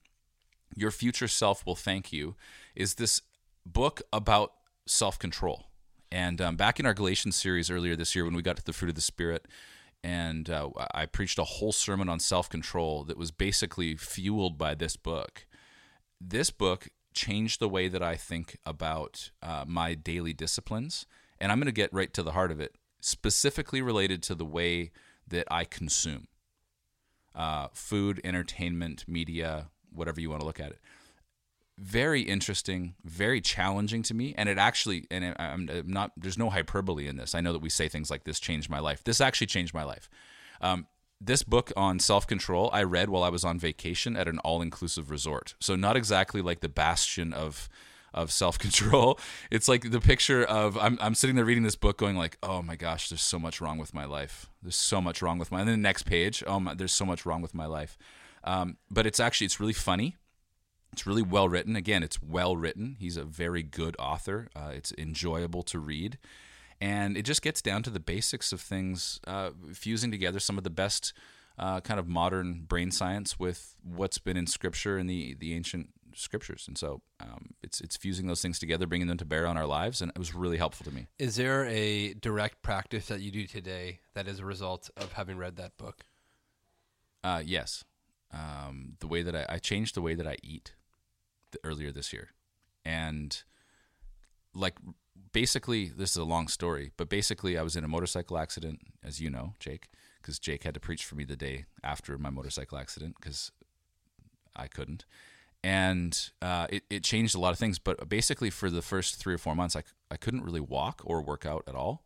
Your 0.75 0.91
future 0.91 1.29
self 1.29 1.65
will 1.67 1.77
thank 1.77 2.13
you. 2.13 2.35
Is 2.75 2.95
this 2.95 3.23
book 3.65 4.03
about 4.13 4.53
self 4.87 5.19
control? 5.19 5.67
And 6.11 6.41
um, 6.41 6.57
back 6.57 6.79
in 6.79 6.87
our 6.87 6.95
Galatians 6.95 7.37
series 7.37 7.71
earlier 7.71 7.97
this 7.97 8.15
year, 8.15 8.25
when 8.25 8.35
we 8.35 8.43
got 8.43 8.57
to 8.57 8.65
the 8.65 8.73
fruit 8.73 8.89
of 8.89 8.95
the 8.95 9.01
Spirit, 9.01 9.47
and 10.03 10.51
uh, 10.51 10.69
I 10.95 11.07
preached 11.07 11.39
a 11.39 11.45
whole 11.45 11.73
sermon 11.73 12.09
on 12.09 12.21
self 12.21 12.49
control 12.49 13.05
that 13.05 13.17
was 13.17 13.31
basically 13.31 13.97
fueled 13.97 14.59
by 14.59 14.75
this 14.75 14.97
book. 14.97 15.47
This 16.21 16.51
book 16.51 16.89
changed 17.15 17.61
the 17.61 17.69
way 17.69 17.89
that 17.89 18.03
I 18.03 18.17
think 18.17 18.59
about 18.67 19.31
uh, 19.43 19.65
my 19.67 19.95
daily 19.95 20.33
disciplines. 20.33 21.07
And 21.41 21.51
I'm 21.51 21.59
going 21.59 21.67
to 21.67 21.73
get 21.73 21.93
right 21.93 22.13
to 22.15 22.23
the 22.23 22.33
heart 22.33 22.51
of 22.51 22.61
it, 22.61 22.77
specifically 23.01 23.81
related 23.81 24.23
to 24.25 24.35
the 24.35 24.45
way 24.45 24.91
that 25.29 25.47
I 25.51 25.65
consume 25.65 26.29
uh, 27.35 27.69
food, 27.73 28.21
entertainment, 28.25 29.05
media, 29.09 29.69
whatever 29.93 30.21
you 30.21 30.31
want 30.31 30.41
to 30.41 30.47
look 30.47 30.61
at 30.61 30.71
it. 30.71 30.79
Very 31.77 32.23
interesting, 32.23 32.95
very 33.05 33.41
challenging 33.41 34.03
to 34.05 34.15
me, 34.15 34.33
and 34.39 34.49
it 34.49 34.59
actually, 34.59 35.07
and 35.11 35.35
I'm 35.39 35.69
not. 35.87 36.13
There's 36.17 36.39
no 36.39 36.51
hyperbole 36.51 37.09
in 37.09 37.17
this. 37.17 37.35
I 37.35 37.41
know 37.41 37.53
that 37.53 37.63
we 37.63 37.69
say 37.69 37.89
things 37.89 38.13
like 38.13 38.23
"this 38.23 38.39
changed 38.39 38.71
my 38.71 38.79
life." 38.79 39.03
This 39.03 39.21
actually 39.21 39.49
changed 39.49 39.75
my 39.75 39.83
life. 39.83 40.09
Um, 40.61 40.87
this 41.21 41.43
book 41.43 41.73
on 41.77 41.99
self 41.99 42.29
control 42.29 42.71
I 42.73 42.85
read 42.85 43.09
while 43.09 43.25
I 43.25 43.29
was 43.29 43.45
on 43.45 43.59
vacation 43.59 44.17
at 44.17 44.29
an 44.29 44.39
all 44.41 44.63
inclusive 44.63 45.11
resort. 45.11 45.55
So, 45.59 45.75
not 45.75 45.97
exactly 45.97 46.41
like 46.43 46.61
the 46.61 46.69
bastion 46.69 47.33
of 47.33 47.69
of 48.15 48.31
self 48.31 48.59
control. 48.59 49.19
It's 49.51 49.69
like 49.69 49.91
the 49.91 50.01
picture 50.01 50.43
of 50.45 50.79
I'm 50.79 50.99
I'm 51.01 51.15
sitting 51.15 51.37
there 51.37 51.45
reading 51.45 51.65
this 51.65 51.77
book, 51.77 51.99
going 51.99 52.17
like, 52.17 52.39
oh 52.43 52.63
my 52.63 52.77
gosh, 52.77 53.09
there's 53.09 53.23
so 53.23 53.39
much 53.39 53.61
wrong 53.61 53.79
with 53.79 53.93
my 53.93 54.05
life. 54.05 54.51
There's 54.63 54.77
so 54.77 55.01
much 55.01 55.21
wrong 55.21 55.39
with 55.39 55.53
my. 55.53 55.61
And 55.61 55.69
then 55.69 55.75
the 55.77 55.83
next 55.83 56.05
page, 56.05 56.43
oh 56.47 56.61
my, 56.61 56.75
there's 56.75 56.93
so 56.93 57.05
much 57.05 57.27
wrong 57.27 57.43
with 57.43 57.55
my 57.55 57.67
life. 57.67 57.99
Um, 58.43 58.79
but 58.91 59.07
it's 59.07 59.21
actually 59.21 59.47
it's 59.47 59.61
really 59.61 59.75
funny. 59.75 60.17
It's 60.93 61.07
really 61.07 61.23
well 61.23 61.49
written. 61.49 61.77
Again, 61.77 62.03
it's 62.03 62.23
well 62.23 62.57
written. 62.57 62.97
He's 62.99 63.17
a 63.17 63.25
very 63.25 63.63
good 63.63 63.97
author. 63.99 64.49
Uh, 64.55 64.71
it's 64.73 64.93
enjoyable 64.97 65.63
to 65.65 65.79
read, 65.79 66.19
and 66.81 67.17
it 67.17 67.23
just 67.23 67.43
gets 67.43 67.61
down 67.61 67.83
to 67.83 67.91
the 67.91 68.01
basics 68.01 68.53
of 68.53 68.61
things, 68.61 69.21
uh, 69.27 69.51
fusing 69.73 70.11
together 70.11 70.39
some 70.39 70.57
of 70.57 70.65
the 70.65 70.71
best 70.71 71.13
uh, 71.59 71.81
kind 71.81 72.01
of 72.01 72.09
modern 72.09 72.63
brain 72.67 72.91
science 72.91 73.39
with 73.39 73.77
what's 73.83 74.19
been 74.19 74.37
in 74.37 74.47
scripture 74.47 74.97
and 74.97 75.09
the 75.09 75.35
the 75.35 75.55
ancient 75.55 75.91
scriptures. 76.15 76.65
And 76.67 76.77
so 76.77 77.03
um, 77.21 77.55
it's 77.63 77.81
it's 77.81 77.97
fusing 77.97 78.27
those 78.27 78.43
things 78.43 78.59
together, 78.59 78.87
bringing 78.87 79.07
them 79.07 79.19
to 79.19 79.25
bear 79.25 79.47
on 79.47 79.57
our 79.57 79.67
lives, 79.67 80.01
and 80.01 80.11
it 80.11 80.19
was 80.19 80.35
really 80.35 80.59
helpful 80.59 80.85
to 80.85 80.95
me. 80.95 81.07
Is 81.19 81.37
there 81.37 81.67
a 81.67 82.15
direct 82.15 82.63
practice 82.63 83.07
that 83.09 83.21
you 83.21 83.31
do 83.31 83.47
today 83.47 84.01
that 84.15 84.29
is 84.29 84.41
a 84.41 84.45
result 84.45 84.91
of 84.97 85.13
having 85.13 85.37
read 85.37 85.57
that 85.57 85.77
book? 85.77 86.05
Uh, 87.23 87.43
yes, 87.45 87.85
um, 88.33 88.97
the 89.01 89.07
way 89.07 89.23
that 89.23 89.35
I, 89.35 89.47
I 89.49 89.59
changed 89.59 89.95
the 89.95 90.03
way 90.03 90.15
that 90.15 90.27
I 90.27 90.37
eat 90.43 90.75
the, 91.53 91.59
earlier 91.65 91.91
this 91.91 92.13
year, 92.13 92.31
and 92.85 93.43
like 94.55 94.79
basically 95.33 95.87
this 95.87 96.11
is 96.11 96.17
a 96.17 96.25
long 96.25 96.49
story, 96.49 96.93
but 96.97 97.09
basically 97.09 97.59
I 97.59 97.63
was 97.63 97.77
in 97.77 97.85
a 97.85 97.89
motorcycle 97.89 98.39
accident, 98.39 98.81
as 99.03 99.21
you 99.21 99.31
know, 99.31 99.55
Jake, 99.59 99.89
because 100.21 100.39
Jake 100.39 100.65
had 100.65 100.75
to 100.75 100.81
preach 100.81 101.05
for 101.05 101.17
me 101.17 101.25
the 101.25 101.37
day 101.37 101.65
after 101.83 102.17
my 102.19 102.31
motorcycle 102.31 102.79
accident 102.79 103.17
because 103.21 103.51
I 104.57 104.69
couldn't. 104.69 105.05
And 105.65 106.31
uh, 106.43 106.67
it, 106.69 106.83
it 106.91 107.05
changed 107.05 107.35
a 107.35 107.39
lot 107.39 107.55
of 107.55 107.59
things, 107.59 107.79
but 107.79 108.07
basically 108.07 108.51
for 108.51 108.69
the 108.69 108.83
first 108.83 109.17
three 109.17 109.33
or 109.33 109.39
four 109.39 109.57
months, 109.57 109.75
I, 109.75 109.83
I 110.11 110.19
couldn't 110.19 110.45
really 110.45 110.61
walk 110.61 111.01
or 111.07 111.23
work 111.23 111.47
out 111.47 111.65
at 111.67 111.75
all. 111.75 112.05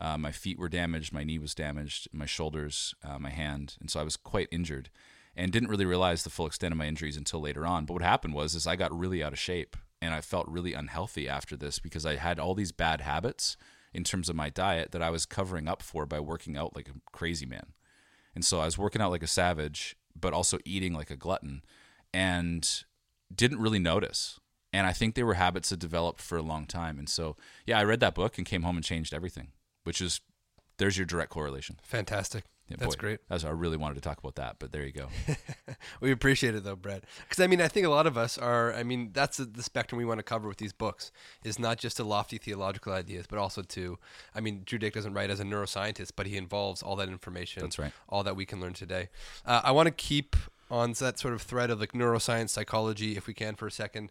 Uh, 0.00 0.18
my 0.18 0.32
feet 0.32 0.58
were 0.58 0.68
damaged, 0.68 1.12
my 1.12 1.22
knee 1.22 1.38
was 1.38 1.54
damaged, 1.54 2.08
my 2.12 2.26
shoulders, 2.26 2.96
uh, 3.04 3.16
my 3.20 3.30
hand, 3.30 3.76
and 3.80 3.88
so 3.88 4.00
I 4.00 4.02
was 4.02 4.16
quite 4.16 4.48
injured, 4.50 4.90
and 5.36 5.52
didn't 5.52 5.68
really 5.68 5.84
realize 5.84 6.24
the 6.24 6.30
full 6.30 6.48
extent 6.48 6.72
of 6.72 6.78
my 6.78 6.86
injuries 6.86 7.16
until 7.16 7.40
later 7.40 7.64
on. 7.64 7.84
But 7.84 7.92
what 7.94 8.02
happened 8.02 8.34
was, 8.34 8.56
is 8.56 8.66
I 8.66 8.74
got 8.74 8.92
really 8.92 9.22
out 9.22 9.32
of 9.32 9.38
shape, 9.38 9.76
and 10.02 10.12
I 10.12 10.20
felt 10.20 10.48
really 10.48 10.74
unhealthy 10.74 11.28
after 11.28 11.56
this 11.56 11.78
because 11.78 12.04
I 12.04 12.16
had 12.16 12.40
all 12.40 12.56
these 12.56 12.72
bad 12.72 13.02
habits 13.02 13.56
in 13.94 14.02
terms 14.02 14.28
of 14.28 14.34
my 14.34 14.50
diet 14.50 14.90
that 14.90 15.00
I 15.00 15.10
was 15.10 15.26
covering 15.26 15.68
up 15.68 15.80
for 15.80 16.06
by 16.06 16.18
working 16.18 16.56
out 16.56 16.74
like 16.74 16.88
a 16.88 17.00
crazy 17.12 17.46
man. 17.46 17.72
And 18.34 18.44
so 18.44 18.58
I 18.58 18.64
was 18.64 18.76
working 18.76 19.00
out 19.00 19.12
like 19.12 19.22
a 19.22 19.28
savage, 19.28 19.96
but 20.18 20.34
also 20.34 20.58
eating 20.64 20.92
like 20.92 21.12
a 21.12 21.16
glutton, 21.16 21.62
and 22.12 22.84
didn't 23.34 23.60
really 23.60 23.78
notice. 23.78 24.38
And 24.72 24.86
I 24.86 24.92
think 24.92 25.14
they 25.14 25.22
were 25.22 25.34
habits 25.34 25.70
that 25.70 25.78
developed 25.78 26.20
for 26.20 26.36
a 26.36 26.42
long 26.42 26.66
time. 26.66 26.98
And 26.98 27.08
so, 27.08 27.36
yeah, 27.64 27.78
I 27.78 27.84
read 27.84 28.00
that 28.00 28.14
book 28.14 28.36
and 28.36 28.46
came 28.46 28.62
home 28.62 28.76
and 28.76 28.84
changed 28.84 29.14
everything, 29.14 29.48
which 29.84 30.00
is 30.00 30.20
there's 30.78 30.98
your 30.98 31.06
direct 31.06 31.30
correlation. 31.30 31.78
Fantastic. 31.82 32.44
Yeah, 32.68 32.76
That's 32.80 32.96
boy, 32.96 33.00
great. 33.00 33.20
That's 33.28 33.44
I 33.44 33.50
really 33.50 33.76
wanted 33.76 33.94
to 33.94 34.00
talk 34.00 34.18
about 34.18 34.34
that, 34.36 34.56
but 34.58 34.72
there 34.72 34.84
you 34.84 34.90
go. 34.90 35.06
we 36.00 36.10
appreciate 36.10 36.56
it 36.56 36.64
though, 36.64 36.74
Brett. 36.74 37.04
Because 37.22 37.42
I 37.42 37.46
mean, 37.46 37.60
I 37.60 37.68
think 37.68 37.86
a 37.86 37.90
lot 37.90 38.08
of 38.08 38.18
us 38.18 38.36
are. 38.36 38.74
I 38.74 38.82
mean, 38.82 39.10
that's 39.12 39.36
the 39.36 39.62
spectrum 39.62 39.98
we 39.98 40.04
want 40.04 40.18
to 40.18 40.24
cover 40.24 40.48
with 40.48 40.56
these 40.56 40.72
books. 40.72 41.12
Is 41.44 41.60
not 41.60 41.78
just 41.78 41.96
to 41.98 42.04
lofty 42.04 42.38
theological 42.38 42.92
ideas, 42.92 43.26
but 43.28 43.38
also 43.38 43.62
to. 43.62 43.98
I 44.34 44.40
mean, 44.40 44.62
Drew 44.64 44.80
Dyck 44.80 44.94
doesn't 44.94 45.14
write 45.14 45.30
as 45.30 45.38
a 45.38 45.44
neuroscientist, 45.44 46.12
but 46.16 46.26
he 46.26 46.36
involves 46.36 46.82
all 46.82 46.96
that 46.96 47.08
information. 47.08 47.62
That's 47.62 47.78
right. 47.78 47.92
All 48.08 48.24
that 48.24 48.34
we 48.34 48.44
can 48.44 48.60
learn 48.60 48.72
today. 48.72 49.10
Uh, 49.44 49.60
I 49.62 49.70
want 49.70 49.86
to 49.86 49.92
keep 49.92 50.34
on 50.70 50.92
that 50.94 51.18
sort 51.18 51.34
of 51.34 51.42
thread 51.42 51.70
of 51.70 51.80
like 51.80 51.92
neuroscience, 51.92 52.50
psychology, 52.50 53.16
if 53.16 53.26
we 53.26 53.34
can, 53.34 53.54
for 53.54 53.66
a 53.66 53.70
second. 53.70 54.10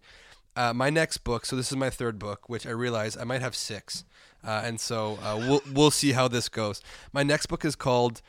Uh, 0.56 0.74
my 0.74 0.90
next 0.90 1.18
book, 1.20 1.46
so 1.46 1.56
this 1.56 1.70
is 1.70 1.78
my 1.78 1.90
third 1.90 2.18
book, 2.18 2.48
which 2.48 2.66
I 2.66 2.70
realize 2.70 3.18
I 3.18 3.26
might 3.26 3.42
have 3.42 3.56
six, 3.56 4.06
uh, 4.46 4.62
and 4.64 4.80
so 4.80 5.20
uh, 5.22 5.36
we'll 5.38 5.62
we'll 5.74 5.92
see 5.92 6.14
how 6.14 6.28
this 6.30 6.48
goes. 6.48 6.82
My 7.12 7.24
next 7.24 7.48
book 7.48 7.66
is 7.66 7.76
called 7.76 8.22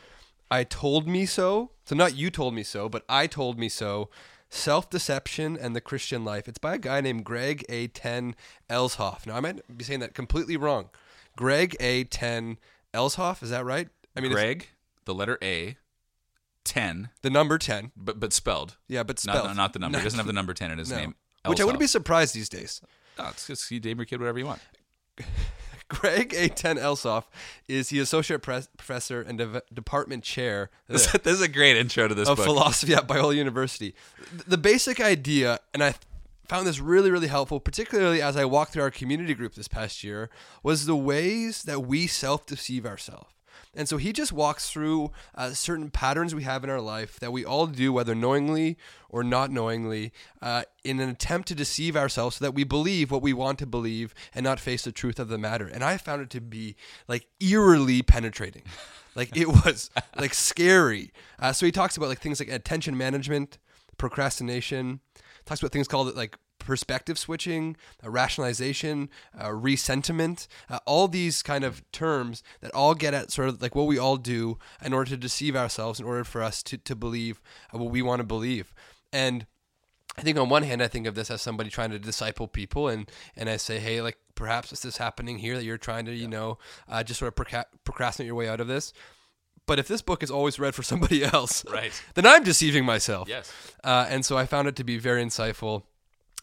"I 0.51 0.65
Told 0.65 1.07
Me 1.07 1.25
So." 1.25 1.71
So 1.85 1.95
not 1.95 2.17
you 2.17 2.31
told 2.31 2.53
me 2.53 2.65
so, 2.65 2.89
but 2.89 3.05
I 3.09 3.29
told 3.29 3.59
me 3.59 3.69
so. 3.69 4.11
Self 4.49 4.91
Deception 4.91 5.57
and 5.57 5.77
the 5.77 5.81
Christian 5.81 6.25
Life. 6.25 6.49
It's 6.49 6.59
by 6.59 6.75
a 6.75 6.79
guy 6.79 7.01
named 7.01 7.25
Greg 7.25 7.65
A. 7.69 7.87
Ten 7.89 8.35
Elshoff. 8.69 9.27
Now 9.27 9.37
I 9.37 9.41
might 9.41 9.77
be 9.77 9.85
saying 9.85 10.01
that 10.01 10.15
completely 10.15 10.57
wrong. 10.57 10.89
Greg 11.37 11.77
A. 11.79 12.05
Ten 12.05 12.59
Elshoff. 12.93 13.43
Is 13.43 13.51
that 13.51 13.65
right? 13.65 13.89
I 14.17 14.21
mean, 14.21 14.33
Greg, 14.33 14.69
the 15.05 15.15
letter 15.15 15.39
A, 15.43 15.77
ten, 16.67 17.11
the 17.23 17.31
number 17.31 17.57
ten, 17.59 17.93
but 17.97 18.21
but 18.21 18.33
spelled. 18.33 18.77
Yeah, 18.89 19.03
but 19.03 19.19
spelled. 19.19 19.47
Not, 19.47 19.57
not 19.57 19.73
the 19.73 19.79
number. 19.79 19.99
He 19.99 20.05
doesn't 20.05 20.19
have 20.19 20.27
the 20.27 20.33
number 20.35 20.53
ten 20.53 20.71
in 20.71 20.79
his 20.79 20.91
no. 20.91 20.97
name. 20.97 21.15
Which 21.47 21.61
I 21.61 21.65
wouldn't 21.65 21.81
be 21.81 21.87
surprised 21.87 22.35
these 22.35 22.49
days. 22.49 22.81
No, 23.19 23.29
it's 23.29 23.47
just 23.47 23.71
you 23.71 23.81
name 23.81 23.99
your 23.99 24.05
kid 24.05 24.21
whatever 24.21 24.39
you 24.39 24.47
want. 24.47 24.61
Greg 25.89 26.35
A. 26.35 26.49
Ten 26.49 26.77
Elshoff 26.77 27.25
is 27.69 27.91
the 27.91 28.01
associate 28.01 28.43
professor 28.43 29.21
and 29.21 29.39
de- 29.39 29.63
department 29.73 30.25
chair. 30.25 30.71
This, 30.89 31.11
this, 31.13 31.35
is 31.35 31.41
a 31.41 31.49
great 31.49 31.77
intro 31.77 32.09
to 32.09 32.15
this 32.15 32.29
of 32.29 32.37
book. 32.37 32.47
philosophy 32.47 32.95
at 32.95 33.09
Biola 33.09 33.35
University. 33.35 33.95
The 34.47 34.59
basic 34.59 35.01
idea, 35.01 35.61
and 35.75 35.83
I 35.83 35.95
found 36.47 36.67
this 36.67 36.81
really, 36.81 37.11
really 37.11 37.27
helpful, 37.27 37.61
particularly 37.61 38.23
as 38.23 38.37
I 38.37 38.45
walked 38.45 38.73
through 38.73 38.83
our 38.83 38.91
community 38.91 39.35
group 39.35 39.55
this 39.55 39.69
past 39.69 40.05
year, 40.05 40.31
was 40.63 40.87
the 40.87 40.97
ways 40.97 41.63
that 41.65 41.87
we 41.87 42.07
self 42.07 42.47
deceive 42.47 42.87
ourselves. 42.87 43.31
And 43.77 43.89
so 43.89 43.97
he 43.97 44.13
just 44.13 44.33
walks 44.33 44.71
through 44.71 45.13
uh, 45.35 45.51
certain 45.51 45.91
patterns 45.91 46.35
we 46.35 46.43
have 46.43 46.65
in 46.65 46.71
our 46.71 46.81
life 46.81 47.21
that 47.21 47.33
we 47.33 47.45
all 47.45 47.67
do, 47.67 47.93
whether 47.93 48.15
knowingly 48.15 48.77
or 49.09 49.23
not 49.23 49.51
knowingly, 49.51 50.13
uh, 50.43 50.63
in 50.85 50.99
an 51.01 51.09
attempt 51.09 51.49
to 51.49 51.55
deceive 51.55 51.97
ourselves 51.97 52.37
so 52.37 52.45
that 52.45 52.53
we 52.53 52.65
believe 52.65 53.11
what 53.11 53.23
we 53.23 53.33
want 53.33 53.59
to 53.59 53.67
believe 53.67 54.15
and 54.35 54.45
not 54.45 54.59
face 54.59 54.85
the 54.85 54.93
truth 54.93 55.19
of 55.19 55.29
the 55.29 55.39
matter. 55.39 55.67
And 55.67 55.85
I 55.85 55.97
found 55.97 56.23
it 56.23 56.31
to 56.31 56.41
be 56.41 56.77
like 57.07 57.27
eerily 57.41 58.03
penetrating. 58.03 58.63
Like 59.17 59.35
it 59.35 59.49
was 59.49 59.91
like 60.15 60.35
scary. 60.35 61.11
Uh, 61.39 61.55
so 61.55 61.65
he 61.65 61.73
talks 61.73 61.97
about 61.97 62.11
like 62.11 62.21
things 62.21 62.39
like 62.39 62.51
attention 62.51 62.99
management, 62.99 63.57
procrastination, 63.97 65.01
talks 65.47 65.63
about 65.63 65.73
things 65.73 65.89
called 65.89 66.15
like 66.15 66.37
perspective 66.59 67.19
switching, 67.19 67.77
uh, 68.05 68.11
rationalization, 68.11 69.09
uh, 69.41 69.53
ressentiment, 69.53 70.49
uh, 70.69 70.79
all 70.87 71.09
these 71.09 71.43
kind 71.43 71.65
of 71.65 71.83
terms 71.93 72.43
that 72.61 72.75
all 72.75 72.95
get 72.95 73.15
at 73.15 73.31
sort 73.31 73.49
of 73.49 73.63
like 73.63 73.75
what 73.75 73.87
we 73.87 73.99
all 73.99 74.17
do 74.17 74.59
in 74.83 74.93
order 74.93 75.11
to 75.11 75.17
deceive 75.17 75.57
ourselves, 75.57 76.01
in 76.01 76.07
order 76.07 76.25
for 76.25 76.43
us 76.43 76.63
to, 76.65 76.77
to 76.79 76.95
believe 76.95 77.41
uh, 77.73 77.79
what 77.79 77.91
we 77.91 78.03
want 78.03 78.21
to 78.21 78.27
believe. 78.27 78.75
And 79.13 79.47
I 80.19 80.23
think 80.23 80.39
on 80.39 80.49
one 80.49 80.63
hand, 80.63 80.83
I 80.83 80.89
think 80.89 81.07
of 81.07 81.15
this 81.15 81.31
as 81.31 81.43
somebody 81.43 81.71
trying 81.71 81.91
to 81.91 81.99
disciple 81.99 82.49
people, 82.49 82.89
and 82.89 83.11
and 83.37 83.49
I 83.51 83.59
say, 83.59 83.79
hey, 83.79 84.01
like 84.01 84.19
perhaps 84.35 84.71
this 84.71 84.81
is 84.81 84.83
this 84.83 84.97
happening 84.97 85.39
here 85.39 85.57
that 85.57 85.65
you're 85.65 85.79
trying 85.79 86.07
to, 86.07 86.15
you 86.15 86.29
know, 86.29 86.59
uh, 86.89 87.03
just 87.03 87.21
sort 87.21 87.29
of 87.29 87.47
proca- 87.47 87.67
procrastinate 87.85 88.27
your 88.27 88.35
way 88.35 88.49
out 88.49 88.61
of 88.61 88.67
this. 88.67 88.93
But 89.67 89.79
if 89.79 89.89
this 89.89 90.01
book 90.01 90.23
is 90.23 90.31
always 90.31 90.59
read 90.59 90.75
for 90.75 90.83
somebody 90.83 91.25
else, 91.33 91.65
right, 91.71 91.93
then 92.15 92.25
I'm 92.25 92.45
deceiving 92.45 92.85
myself. 92.85 93.29
Yes. 93.29 93.53
Uh, 93.85 94.07
and 94.09 94.25
so 94.25 94.39
I 94.39 94.47
found 94.47 94.69
it 94.69 94.77
to 94.77 94.85
be 94.85 94.97
very 94.97 95.23
insightful. 95.23 95.83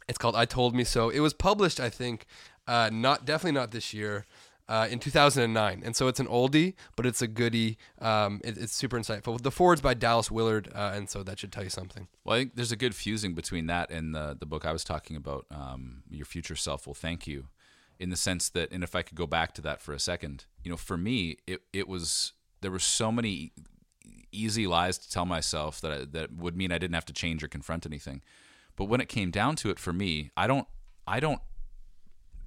It's 0.08 0.18
called 0.18 0.36
I 0.36 0.46
Told 0.46 0.76
Me 0.76 0.84
So. 0.84 1.10
It 1.10 1.20
was 1.20 1.34
published, 1.34 1.80
I 1.80 1.90
think, 1.90 2.26
uh, 2.68 2.90
not 2.92 3.26
definitely 3.26 3.60
not 3.60 3.72
this 3.72 3.94
year. 3.94 4.26
Uh, 4.70 4.88
in 4.90 4.98
2009, 4.98 5.82
and 5.84 5.94
so 5.94 6.08
it's 6.08 6.22
an 6.22 6.26
oldie, 6.28 6.74
but 6.96 7.06
it's 7.06 7.22
a 7.22 7.28
goodie. 7.28 7.78
Um, 8.00 8.40
it, 8.46 8.58
it's 8.58 8.74
super 8.74 8.98
insightful. 8.98 9.40
The 9.40 9.52
foreword's 9.52 9.82
by 9.82 9.94
Dallas 9.94 10.32
Willard, 10.32 10.70
uh, 10.74 10.94
and 10.96 11.10
so 11.10 11.22
that 11.22 11.38
should 11.38 11.52
tell 11.52 11.66
you 11.66 11.70
something. 11.70 12.08
Well, 12.24 12.38
I 12.38 12.40
think 12.40 12.56
there's 12.56 12.72
a 12.72 12.78
good 12.78 12.96
fusing 12.96 13.34
between 13.34 13.68
that 13.68 13.92
and 13.92 14.16
the 14.16 14.38
the 14.40 14.46
book 14.46 14.66
I 14.66 14.72
was 14.72 14.86
talking 14.86 15.18
about. 15.18 15.48
Um, 15.52 16.04
Your 16.10 16.26
future 16.26 16.56
self 16.56 16.88
will 16.88 16.94
thank 16.94 17.28
you, 17.28 17.50
in 18.00 18.10
the 18.10 18.16
sense 18.16 18.48
that, 18.50 18.72
and 18.72 18.86
if 18.86 18.96
I 18.96 19.02
could 19.02 19.18
go 19.18 19.28
back 19.28 19.54
to 19.56 19.62
that 19.64 19.82
for 19.82 19.94
a 19.94 20.00
second, 20.00 20.46
you 20.64 20.72
know, 20.72 20.78
for 20.78 20.96
me, 20.96 21.40
it 21.46 21.64
it 21.74 21.90
was 21.90 22.32
there 22.62 22.72
were 22.72 22.80
so 22.80 23.12
many 23.12 23.52
easy 24.32 24.66
lies 24.66 24.98
to 24.98 25.10
tell 25.10 25.26
myself 25.26 25.82
that 25.82 25.92
I, 25.92 26.06
that 26.06 26.34
would 26.34 26.56
mean 26.56 26.72
I 26.72 26.78
didn't 26.78 26.96
have 26.96 27.06
to 27.06 27.14
change 27.14 27.44
or 27.44 27.50
confront 27.50 27.86
anything. 27.86 28.22
But 28.76 28.86
when 28.86 29.02
it 29.02 29.10
came 29.10 29.32
down 29.32 29.56
to 29.58 29.70
it 29.70 29.80
for 29.80 29.94
me, 29.94 30.32
I 30.36 30.48
don't 30.48 30.68
I 31.08 31.20
don't 31.20 31.42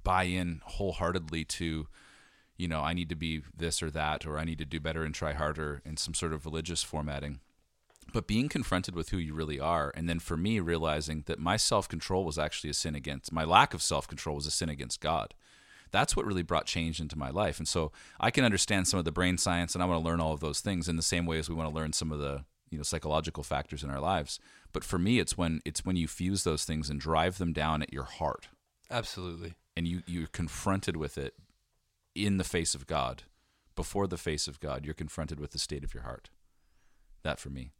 buy 0.03 0.23
in 0.23 0.61
wholeheartedly 0.65 1.45
to 1.45 1.87
you 2.57 2.67
know, 2.67 2.81
I 2.81 2.93
need 2.93 3.09
to 3.09 3.15
be 3.15 3.43
this 3.55 3.83
or 3.83 3.91
that 3.91 4.25
or 4.25 4.39
I 4.39 4.43
need 4.43 4.57
to 4.57 4.65
do 4.65 4.79
better 4.79 5.03
and 5.03 5.13
try 5.13 5.33
harder 5.33 5.81
in 5.85 5.95
some 5.95 6.15
sort 6.15 6.33
of 6.33 6.43
religious 6.43 6.81
formatting. 6.81 7.39
But 8.13 8.25
being 8.25 8.49
confronted 8.49 8.95
with 8.95 9.09
who 9.09 9.17
you 9.17 9.35
really 9.35 9.59
are 9.59 9.91
and 9.95 10.09
then 10.09 10.19
for 10.19 10.37
me 10.37 10.59
realizing 10.59 11.23
that 11.27 11.39
my 11.39 11.55
self-control 11.57 12.25
was 12.25 12.39
actually 12.39 12.71
a 12.71 12.73
sin 12.73 12.95
against 12.95 13.31
my 13.31 13.43
lack 13.43 13.73
of 13.73 13.81
self-control 13.81 14.35
was 14.35 14.47
a 14.47 14.51
sin 14.51 14.69
against 14.69 15.01
God. 15.01 15.33
That's 15.91 16.15
what 16.15 16.25
really 16.25 16.41
brought 16.41 16.65
change 16.65 16.99
into 16.99 17.17
my 17.17 17.29
life. 17.29 17.59
And 17.59 17.67
so 17.67 17.91
I 18.19 18.31
can 18.31 18.43
understand 18.43 18.87
some 18.87 18.97
of 18.97 19.05
the 19.05 19.11
brain 19.11 19.37
science 19.37 19.75
and 19.75 19.83
I 19.83 19.85
want 19.85 20.01
to 20.01 20.05
learn 20.05 20.19
all 20.19 20.33
of 20.33 20.39
those 20.39 20.61
things 20.61 20.89
in 20.89 20.95
the 20.95 21.03
same 21.03 21.25
way 21.25 21.37
as 21.37 21.49
we 21.49 21.55
want 21.55 21.69
to 21.69 21.75
learn 21.75 21.93
some 21.93 22.11
of 22.11 22.19
the 22.19 22.43
you 22.71 22.77
know 22.77 22.83
psychological 22.83 23.43
factors 23.43 23.83
in 23.83 23.89
our 23.89 23.99
lives 23.99 24.39
but 24.73 24.83
for 24.83 24.99
me 24.99 25.19
it's 25.19 25.37
when 25.37 25.61
it's 25.65 25.85
when 25.85 25.95
you 25.95 26.07
fuse 26.07 26.43
those 26.43 26.65
things 26.65 26.89
and 26.89 26.99
drive 26.99 27.37
them 27.37 27.53
down 27.53 27.81
at 27.81 27.93
your 27.93 28.03
heart 28.03 28.47
absolutely 28.91 29.55
and 29.75 29.87
you 29.87 30.01
you're 30.05 30.27
confronted 30.27 30.97
with 30.97 31.17
it 31.17 31.33
in 32.15 32.37
the 32.37 32.43
face 32.43 32.73
of 32.75 32.87
god 32.87 33.23
before 33.75 34.07
the 34.07 34.17
face 34.17 34.47
of 34.47 34.59
god 34.59 34.85
you're 34.85 34.93
confronted 34.93 35.39
with 35.39 35.51
the 35.51 35.59
state 35.59 35.83
of 35.83 35.93
your 35.93 36.03
heart 36.03 36.29
that 37.23 37.39
for 37.39 37.49
me 37.49 37.71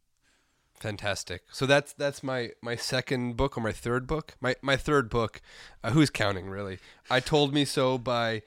Fantastic. 0.80 1.42
So 1.50 1.66
that's 1.66 1.92
that's 1.92 2.22
my 2.22 2.50
my 2.62 2.76
second 2.76 3.36
book 3.36 3.58
or 3.58 3.60
my 3.60 3.72
third 3.72 4.06
book. 4.06 4.36
My 4.40 4.54
my 4.62 4.76
third 4.76 5.10
book. 5.10 5.40
Uh, 5.82 5.90
who's 5.90 6.10
counting 6.10 6.48
really? 6.48 6.78
I 7.10 7.20
told 7.20 7.52
me 7.52 7.64
so 7.64 7.98
by 7.98 8.42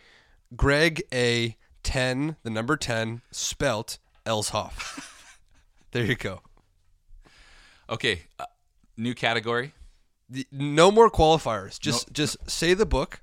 Greg 0.55 1.03
A. 1.13 1.57
Ten, 1.83 2.37
the 2.43 2.49
number 2.49 2.77
ten, 2.77 3.21
spelt 3.31 3.97
Elshoff. 4.25 5.39
there 5.91 6.05
you 6.05 6.15
go. 6.15 6.41
Okay, 7.91 8.23
uh, 8.39 8.45
new 8.95 9.13
category. 9.13 9.73
The- 10.29 10.47
no 10.49 10.91
more 10.91 11.11
qualifiers. 11.11 11.77
Just 11.79 12.13
just 12.13 12.49
say 12.49 12.73
the 12.73 12.85
book. 12.85 13.21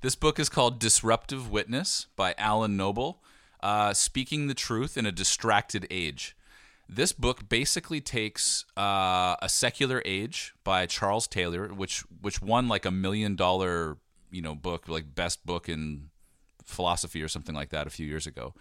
This 0.00 0.14
book 0.14 0.38
is 0.38 0.48
called 0.48 0.78
Disruptive 0.78 1.50
Witness 1.50 2.06
by 2.16 2.34
Alan 2.38 2.74
Noble, 2.78 3.22
uh, 3.62 3.92
Speaking 3.92 4.46
the 4.46 4.54
Truth 4.54 4.96
in 4.96 5.04
a 5.04 5.12
Distracted 5.12 5.86
Age. 5.90 6.34
This 6.88 7.12
book 7.12 7.48
basically 7.50 8.00
takes 8.00 8.64
uh, 8.76 9.36
a 9.42 9.48
secular 9.48 10.02
age 10.06 10.54
by 10.64 10.86
Charles 10.86 11.28
Taylor, 11.28 11.68
which 11.68 12.00
which 12.22 12.40
won 12.40 12.66
like 12.66 12.86
a 12.86 12.90
million 12.90 13.36
dollar 13.36 13.98
you 14.30 14.40
know 14.40 14.54
book, 14.54 14.88
like 14.88 15.14
best 15.14 15.44
book 15.44 15.68
in 15.68 16.08
philosophy 16.64 17.22
or 17.22 17.28
something 17.28 17.54
like 17.54 17.68
that 17.68 17.86
a 17.86 17.90
few 17.90 18.06
years 18.06 18.26
ago. 18.26 18.54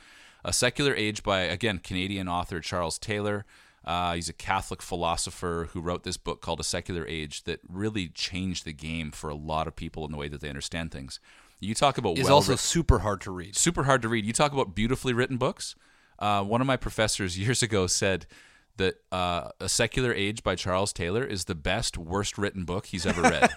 A 0.43 0.51
secular 0.51 0.93
age 0.93 1.23
by 1.23 1.41
again 1.41 1.79
Canadian 1.79 2.27
author 2.27 2.59
Charles 2.59 2.99
Taylor. 2.99 3.45
Uh, 3.85 4.13
he's 4.13 4.29
a 4.29 4.33
Catholic 4.33 4.81
philosopher 4.81 5.69
who 5.71 5.81
wrote 5.81 6.03
this 6.03 6.17
book 6.17 6.41
called 6.41 6.59
A 6.59 6.63
Secular 6.63 7.05
Age 7.07 7.43
that 7.43 7.59
really 7.67 8.07
changed 8.09 8.65
the 8.65 8.73
game 8.73 9.11
for 9.11 9.29
a 9.29 9.35
lot 9.35 9.67
of 9.67 9.75
people 9.75 10.05
in 10.05 10.11
the 10.11 10.17
way 10.17 10.27
that 10.27 10.41
they 10.41 10.49
understand 10.49 10.91
things. 10.91 11.19
You 11.59 11.73
talk 11.75 11.97
about 11.97 12.17
Is 12.17 12.25
well 12.25 12.35
also 12.35 12.55
super 12.55 12.99
hard 12.99 13.21
to 13.21 13.31
read. 13.31 13.55
super 13.55 13.83
hard 13.83 14.01
to 14.03 14.09
read. 14.09 14.25
You 14.25 14.33
talk 14.33 14.53
about 14.53 14.75
beautifully 14.75 15.13
written 15.13 15.37
books. 15.37 15.75
Uh, 16.17 16.43
one 16.43 16.61
of 16.61 16.67
my 16.67 16.77
professors 16.77 17.37
years 17.39 17.63
ago 17.63 17.87
said 17.87 18.25
that 18.79 18.95
uh, 19.11 19.49
A 19.59 19.69
Secular 19.69 20.13
Age 20.13 20.43
by 20.43 20.55
Charles 20.55 20.91
Taylor 20.91 21.23
is 21.23 21.45
the 21.45 21.55
best, 21.55 21.97
worst 21.97 22.37
written 22.37 22.65
book 22.65 22.87
he's 22.87 23.05
ever 23.05 23.21
read. 23.21 23.49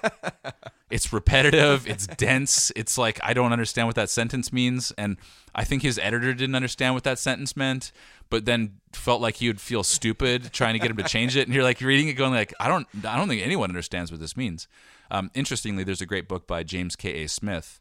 it's 0.90 1.12
repetitive, 1.12 1.88
it's 1.88 2.06
dense, 2.06 2.70
it's 2.76 2.98
like, 2.98 3.18
I 3.22 3.32
don't 3.32 3.52
understand 3.52 3.88
what 3.88 3.96
that 3.96 4.10
sentence 4.10 4.52
means. 4.52 4.92
And 4.98 5.16
I 5.54 5.64
think 5.64 5.82
his 5.82 5.98
editor 5.98 6.34
didn't 6.34 6.54
understand 6.54 6.94
what 6.94 7.04
that 7.04 7.18
sentence 7.18 7.56
meant, 7.56 7.90
but 8.28 8.44
then 8.44 8.74
felt 8.92 9.22
like 9.22 9.36
he 9.36 9.48
would 9.48 9.60
feel 9.60 9.82
stupid 9.82 10.52
trying 10.52 10.74
to 10.74 10.78
get 10.78 10.90
him 10.90 10.96
to 10.98 11.04
change 11.04 11.36
it. 11.36 11.46
And 11.46 11.54
you're 11.54 11.64
like 11.64 11.80
reading 11.80 12.08
it, 12.08 12.14
going 12.14 12.32
like, 12.32 12.52
I 12.60 12.68
don't, 12.68 12.86
I 13.04 13.16
don't 13.16 13.28
think 13.28 13.42
anyone 13.42 13.70
understands 13.70 14.10
what 14.10 14.20
this 14.20 14.36
means. 14.36 14.68
Um, 15.10 15.30
interestingly, 15.34 15.84
there's 15.84 16.00
a 16.00 16.06
great 16.06 16.28
book 16.28 16.46
by 16.46 16.62
James 16.62 16.96
K. 16.96 17.24
A. 17.24 17.28
Smith 17.28 17.80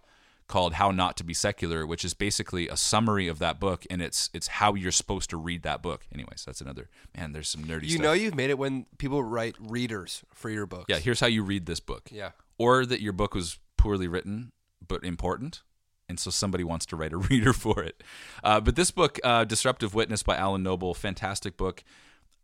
called 0.51 0.73
How 0.73 0.91
Not 0.91 1.17
to 1.17 1.23
Be 1.23 1.33
Secular, 1.33 1.87
which 1.87 2.05
is 2.05 2.13
basically 2.13 2.67
a 2.67 2.77
summary 2.77 3.27
of 3.27 3.39
that 3.39 3.59
book, 3.59 3.85
and 3.89 4.01
it's 4.01 4.29
it's 4.33 4.47
how 4.47 4.75
you're 4.75 4.91
supposed 4.91 5.29
to 5.31 5.37
read 5.37 5.63
that 5.63 5.81
book. 5.81 6.05
Anyways, 6.13 6.43
that's 6.45 6.61
another 6.61 6.89
man. 7.17 7.31
There's 7.31 7.49
some 7.49 7.63
nerdy 7.63 7.83
You 7.83 7.89
stuff. 7.91 8.03
know 8.03 8.11
you've 8.13 8.35
made 8.35 8.49
it 8.51 8.57
when 8.59 8.85
people 8.99 9.23
write 9.23 9.55
readers 9.59 10.23
for 10.33 10.49
your 10.51 10.65
books. 10.67 10.85
yeah, 10.89 10.97
here's 10.99 11.19
how 11.21 11.27
you 11.27 11.41
read 11.43 11.65
this 11.65 11.79
book. 11.79 12.09
Yeah. 12.11 12.31
Or 12.59 12.85
that 12.85 13.01
your 13.01 13.13
book 13.13 13.33
was 13.33 13.57
poorly 13.77 14.07
written 14.07 14.51
but 14.87 15.03
important, 15.03 15.63
and 16.09 16.19
so 16.19 16.29
somebody 16.29 16.63
wants 16.63 16.85
to 16.87 16.95
write 16.95 17.13
a 17.13 17.17
reader 17.31 17.53
for 17.53 17.81
it. 17.81 18.03
Uh, 18.43 18.59
but 18.59 18.75
this 18.75 18.91
book, 18.91 19.19
uh, 19.23 19.45
Disruptive 19.45 19.93
Witness 19.95 20.21
by 20.21 20.35
Alan 20.35 20.61
Noble, 20.61 20.93
fantastic 20.93 21.55
book. 21.57 21.83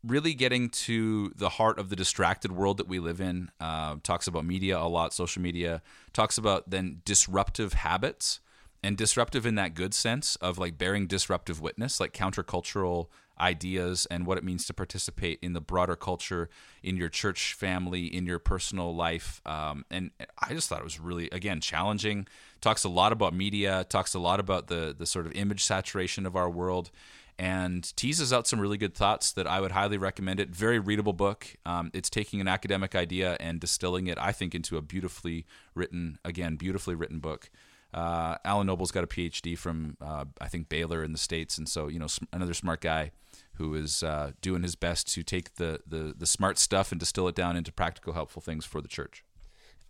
Really 0.08 0.34
getting 0.34 0.70
to 0.70 1.34
the 1.36 1.50
heart 1.50 1.78
of 1.80 1.90
the 1.90 1.96
distracted 1.96 2.52
world 2.52 2.78
that 2.78 2.88
we 2.88 3.00
live 3.00 3.20
in. 3.20 3.52
Uh, 3.60 3.98
talks 4.04 4.28
about 4.28 4.46
media 4.46 4.80
a 4.80 4.88
lot, 4.88 5.14
social 5.14 5.42
media. 5.42 5.82
Talks 6.14 6.38
about 6.38 6.70
then 6.70 7.02
disruptive 7.04 7.74
habits 7.74 8.40
and 8.82 8.96
disruptive 8.96 9.46
in 9.46 9.56
that 9.56 9.74
good 9.74 9.94
sense 9.94 10.36
of 10.38 10.58
like 10.58 10.78
bearing 10.78 11.08
disruptive 11.08 11.60
witness, 11.60 12.00
like 12.00 12.14
countercultural 12.14 13.08
ideas 13.40 14.08
and 14.10 14.26
what 14.26 14.38
it 14.38 14.44
means 14.44 14.66
to 14.66 14.74
participate 14.74 15.40
in 15.42 15.54
the 15.54 15.62
broader 15.62 15.96
culture, 15.96 16.50
in 16.82 16.98
your 16.98 17.10
church 17.10 17.54
family, 17.54 18.06
in 18.06 18.26
your 18.26 18.40
personal 18.40 18.96
life. 18.96 19.42
Um, 19.46 19.86
and 19.92 20.12
I 20.40 20.54
just 20.54 20.70
thought 20.70 20.80
it 20.80 20.84
was 20.86 21.00
really, 21.00 21.30
again, 21.32 21.60
challenging. 21.60 22.28
Talks 22.62 22.84
a 22.84 22.90
lot 22.90 23.12
about 23.12 23.34
media, 23.34 23.86
talks 23.90 24.14
a 24.14 24.20
lot 24.20 24.40
about 24.40 24.68
the 24.68 24.96
the 24.98 25.06
sort 25.06 25.26
of 25.26 25.34
image 25.34 25.64
saturation 25.64 26.26
of 26.26 26.36
our 26.36 26.50
world, 26.50 26.92
and 27.40 27.96
teases 27.96 28.34
out 28.34 28.48
some 28.48 28.60
really 28.60 28.78
good 28.78 28.96
thoughts 28.96 29.32
that 29.34 29.46
I 29.46 29.62
would 29.62 29.72
highly 29.72 29.98
recommend 29.98 30.40
it. 30.40 30.50
Very 30.50 30.80
readable 30.80 31.14
book. 31.14 31.56
Um, 31.66 31.92
it's 31.94 32.10
taking 32.10 32.42
an 32.42 32.48
academic 32.48 32.96
idea 32.96 33.38
and 33.40 33.60
distilling 33.60 34.08
it, 34.08 34.18
I 34.18 34.32
think, 34.32 34.56
into 34.56 34.78
a 34.78 34.82
beautifully 34.82 35.46
written, 35.76 36.18
again, 36.26 36.56
beautifully 36.56 36.96
written 36.96 37.20
book. 37.20 37.50
Uh, 37.94 38.36
Alan 38.44 38.68
Noble's 38.68 38.92
got 38.92 39.04
a 39.04 39.08
PhD 39.08 39.58
from, 39.58 39.98
uh, 40.02 40.26
I 40.42 40.48
think, 40.48 40.68
Baylor 40.68 41.04
in 41.04 41.12
the 41.12 41.18
States. 41.18 41.58
And 41.58 41.70
so, 41.70 41.88
you 41.88 42.00
know, 42.00 42.08
sm- 42.08 42.26
another 42.34 42.54
smart 42.54 42.82
guy 42.82 43.12
who 43.54 43.76
is 43.76 44.04
uh, 44.04 44.32
doing 44.42 44.64
his 44.64 44.76
best 44.76 45.12
to 45.14 45.24
take 45.24 45.56
the, 45.56 45.80
the, 45.88 46.14
the 46.18 46.26
smart 46.26 46.58
stuff 46.58 46.92
and 46.92 47.00
distill 47.00 47.28
it 47.28 47.36
down 47.36 47.56
into 47.56 47.72
practical, 47.72 48.14
helpful 48.14 48.42
things 48.42 48.66
for 48.66 48.82
the 48.82 48.88
church. 48.88 49.24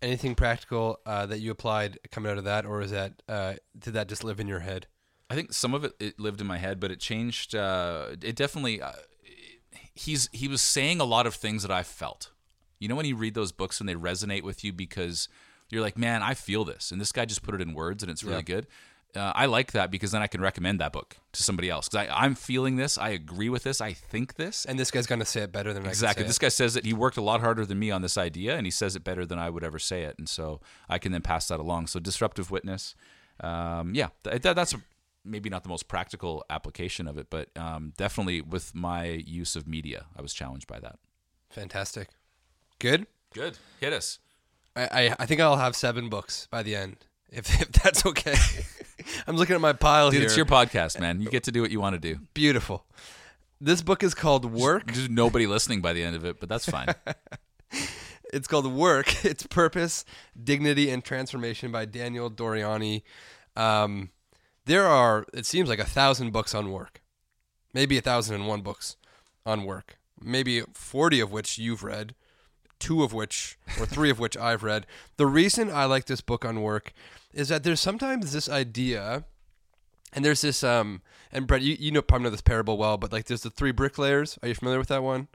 Anything 0.01 0.35
practical 0.35 0.99
uh, 1.05 1.25
that 1.25 1.39
you 1.39 1.49
applied 1.49 1.97
coming 2.11 2.31
out 2.31 2.37
of 2.37 2.43
that, 2.43 2.65
or 2.65 2.81
is 2.81 2.91
that 2.91 3.21
uh, 3.27 3.55
did 3.77 3.93
that 3.93 4.07
just 4.07 4.23
live 4.23 4.39
in 4.39 4.47
your 4.47 4.59
head? 4.59 4.85
I 5.29 5.35
think 5.35 5.53
some 5.53 5.73
of 5.73 5.83
it, 5.83 5.93
it 5.99 6.19
lived 6.19 6.39
in 6.41 6.47
my 6.47 6.57
head, 6.57 6.79
but 6.79 6.91
it 6.91 6.99
changed. 6.99 7.53
Uh, 7.55 8.07
it 8.21 8.35
definitely. 8.35 8.81
Uh, 8.81 8.91
he's 9.93 10.29
he 10.31 10.47
was 10.47 10.61
saying 10.61 10.99
a 10.99 11.05
lot 11.05 11.27
of 11.27 11.35
things 11.35 11.61
that 11.63 11.71
I 11.71 11.83
felt. 11.83 12.31
You 12.79 12.87
know 12.87 12.95
when 12.95 13.05
you 13.05 13.15
read 13.15 13.33
those 13.33 13.51
books 13.51 13.79
and 13.79 13.89
they 13.89 13.95
resonate 13.95 14.43
with 14.43 14.63
you 14.63 14.71
because 14.71 15.27
you're 15.69 15.81
like, 15.81 15.97
man, 15.97 16.21
I 16.23 16.33
feel 16.33 16.63
this, 16.63 16.91
and 16.91 17.01
this 17.01 17.11
guy 17.11 17.25
just 17.25 17.41
put 17.43 17.55
it 17.55 17.61
in 17.61 17.73
words, 17.73 18.03
and 18.03 18.11
it's 18.11 18.23
really 18.23 18.37
Yeah. 18.37 18.41
good. 18.43 18.67
Uh, 19.15 19.31
I 19.33 19.47
like 19.47 19.71
that 19.71 19.89
because 19.89 20.11
then 20.11 20.21
I 20.21 20.27
can 20.27 20.41
recommend 20.41 20.79
that 20.79 20.91
book 20.91 21.17
to 21.31 21.41
somebody 21.41 21.69
else 21.69 21.89
because 21.89 22.07
I'm 22.13 22.35
feeling 22.35 22.75
this, 22.75 22.97
I 22.97 23.09
agree 23.09 23.49
with 23.49 23.63
this, 23.63 23.81
I 23.81 23.93
think 23.93 24.35
this, 24.35 24.63
And 24.65 24.77
this 24.77 24.91
guy's 24.91 25.07
gonna 25.07 25.25
say 25.25 25.41
it 25.41 25.51
better 25.51 25.73
than 25.73 25.85
I 25.87 25.89
Exactly. 25.89 26.23
This 26.25 26.35
say 26.35 26.45
guy 26.45 26.49
says 26.49 26.73
that 26.75 26.85
he 26.85 26.93
worked 26.93 27.17
a 27.17 27.21
lot 27.21 27.39
harder 27.41 27.65
than 27.65 27.79
me 27.79 27.89
on 27.89 28.01
this 28.03 28.17
idea, 28.17 28.55
and 28.57 28.67
he 28.67 28.71
says 28.71 28.95
it 28.95 29.03
better 29.03 29.25
than 29.25 29.39
I 29.39 29.49
would 29.49 29.63
ever 29.63 29.79
say 29.79 30.03
it, 30.03 30.19
and 30.19 30.29
so 30.29 30.61
I 30.87 30.99
can 30.99 31.13
then 31.13 31.21
pass 31.23 31.47
that 31.47 31.59
along. 31.59 31.87
So 31.87 31.99
disruptive 31.99 32.51
witness, 32.51 32.95
um, 33.39 33.95
yeah, 33.95 34.09
th- 34.23 34.41
that, 34.43 34.55
that's 34.55 34.75
maybe 35.25 35.49
not 35.49 35.63
the 35.63 35.69
most 35.69 35.87
practical 35.87 36.43
application 36.49 37.07
of 37.07 37.17
it, 37.17 37.27
but 37.29 37.49
um, 37.57 37.93
definitely 37.97 38.41
with 38.41 38.73
my 38.75 39.05
use 39.05 39.55
of 39.55 39.67
media, 39.67 40.05
I 40.15 40.21
was 40.21 40.33
challenged 40.33 40.67
by 40.67 40.79
that. 40.79 40.99
Fantastic. 41.49 42.09
Good. 42.79 43.07
Good. 43.33 43.57
Hit 43.79 43.93
us. 43.93 44.19
I, 44.75 44.83
I 44.83 45.15
I 45.19 45.25
think 45.25 45.41
I'll 45.41 45.57
have 45.57 45.75
seven 45.75 46.09
books 46.09 46.47
by 46.51 46.63
the 46.63 46.75
end, 46.75 46.97
if 47.31 47.61
if 47.61 47.71
that's 47.71 48.05
okay. 48.05 48.35
I'm 49.27 49.35
looking 49.35 49.55
at 49.55 49.61
my 49.61 49.73
pile 49.73 50.09
Dude, 50.09 50.19
here. 50.19 50.27
it's 50.27 50.37
your 50.37 50.45
podcast, 50.45 50.99
man. 50.99 51.21
You 51.21 51.29
get 51.29 51.43
to 51.45 51.51
do 51.51 51.61
what 51.61 51.71
you 51.71 51.79
want 51.79 51.93
to 51.95 51.99
do. 51.99 52.21
Beautiful. 52.33 52.85
This 53.59 53.81
book 53.81 54.03
is 54.03 54.13
called 54.13 54.45
Work. 54.45 54.93
There's 54.93 55.09
nobody 55.09 55.47
listening 55.47 55.81
by 55.81 55.93
the 55.93 56.03
end 56.03 56.15
of 56.15 56.25
it, 56.25 56.39
but 56.39 56.49
that's 56.49 56.65
fine. 56.65 56.93
It's 58.33 58.45
called 58.47 58.71
Work. 58.71 59.23
Its 59.25 59.47
Purpose, 59.47 60.03
Dignity, 60.41 60.89
and 60.89 61.01
Transformation 61.01 61.71
by 61.71 61.85
Daniel 61.85 62.29
Doriani. 62.29 63.03
Um, 63.55 64.09
there 64.67 64.85
are, 64.85 65.25
it 65.33 65.45
seems 65.45 65.69
like 65.69 65.79
a 65.79 65.85
thousand 65.85 66.31
books 66.31 66.53
on 66.53 66.71
work, 66.71 67.01
maybe 67.73 67.97
a 67.97 68.01
thousand 68.01 68.35
and 68.35 68.47
one 68.47 68.61
books 68.61 68.97
on 69.45 69.63
work, 69.63 69.97
maybe 70.21 70.61
40 70.73 71.19
of 71.21 71.31
which 71.31 71.57
you've 71.57 71.83
read, 71.83 72.13
two 72.77 73.01
of 73.01 73.13
which, 73.13 73.57
or 73.79 73.85
three 73.85 74.09
of 74.09 74.19
which 74.19 74.37
I've 74.49 74.63
read. 74.63 74.85
The 75.15 75.25
reason 75.25 75.71
I 75.71 75.85
like 75.85 76.05
this 76.05 76.21
book 76.21 76.45
on 76.45 76.61
work 76.61 76.93
is 77.33 77.49
that 77.49 77.63
there's 77.63 77.81
sometimes 77.81 78.31
this 78.33 78.49
idea. 78.49 79.23
And 80.13 80.23
there's 80.23 80.41
this, 80.41 80.63
um, 80.63 81.01
and 81.31 81.47
Brett, 81.47 81.61
you, 81.61 81.75
you 81.79 81.91
know 81.91 82.01
probably 82.01 82.25
know 82.25 82.29
this 82.29 82.41
parable 82.41 82.77
well, 82.77 82.97
but 82.97 83.11
like 83.11 83.25
there's 83.25 83.41
the 83.41 83.49
three 83.49 83.71
bricklayers. 83.71 84.37
Are 84.41 84.47
you 84.47 84.55
familiar 84.55 84.79
with 84.79 84.87
that 84.87 85.03
one? 85.03 85.27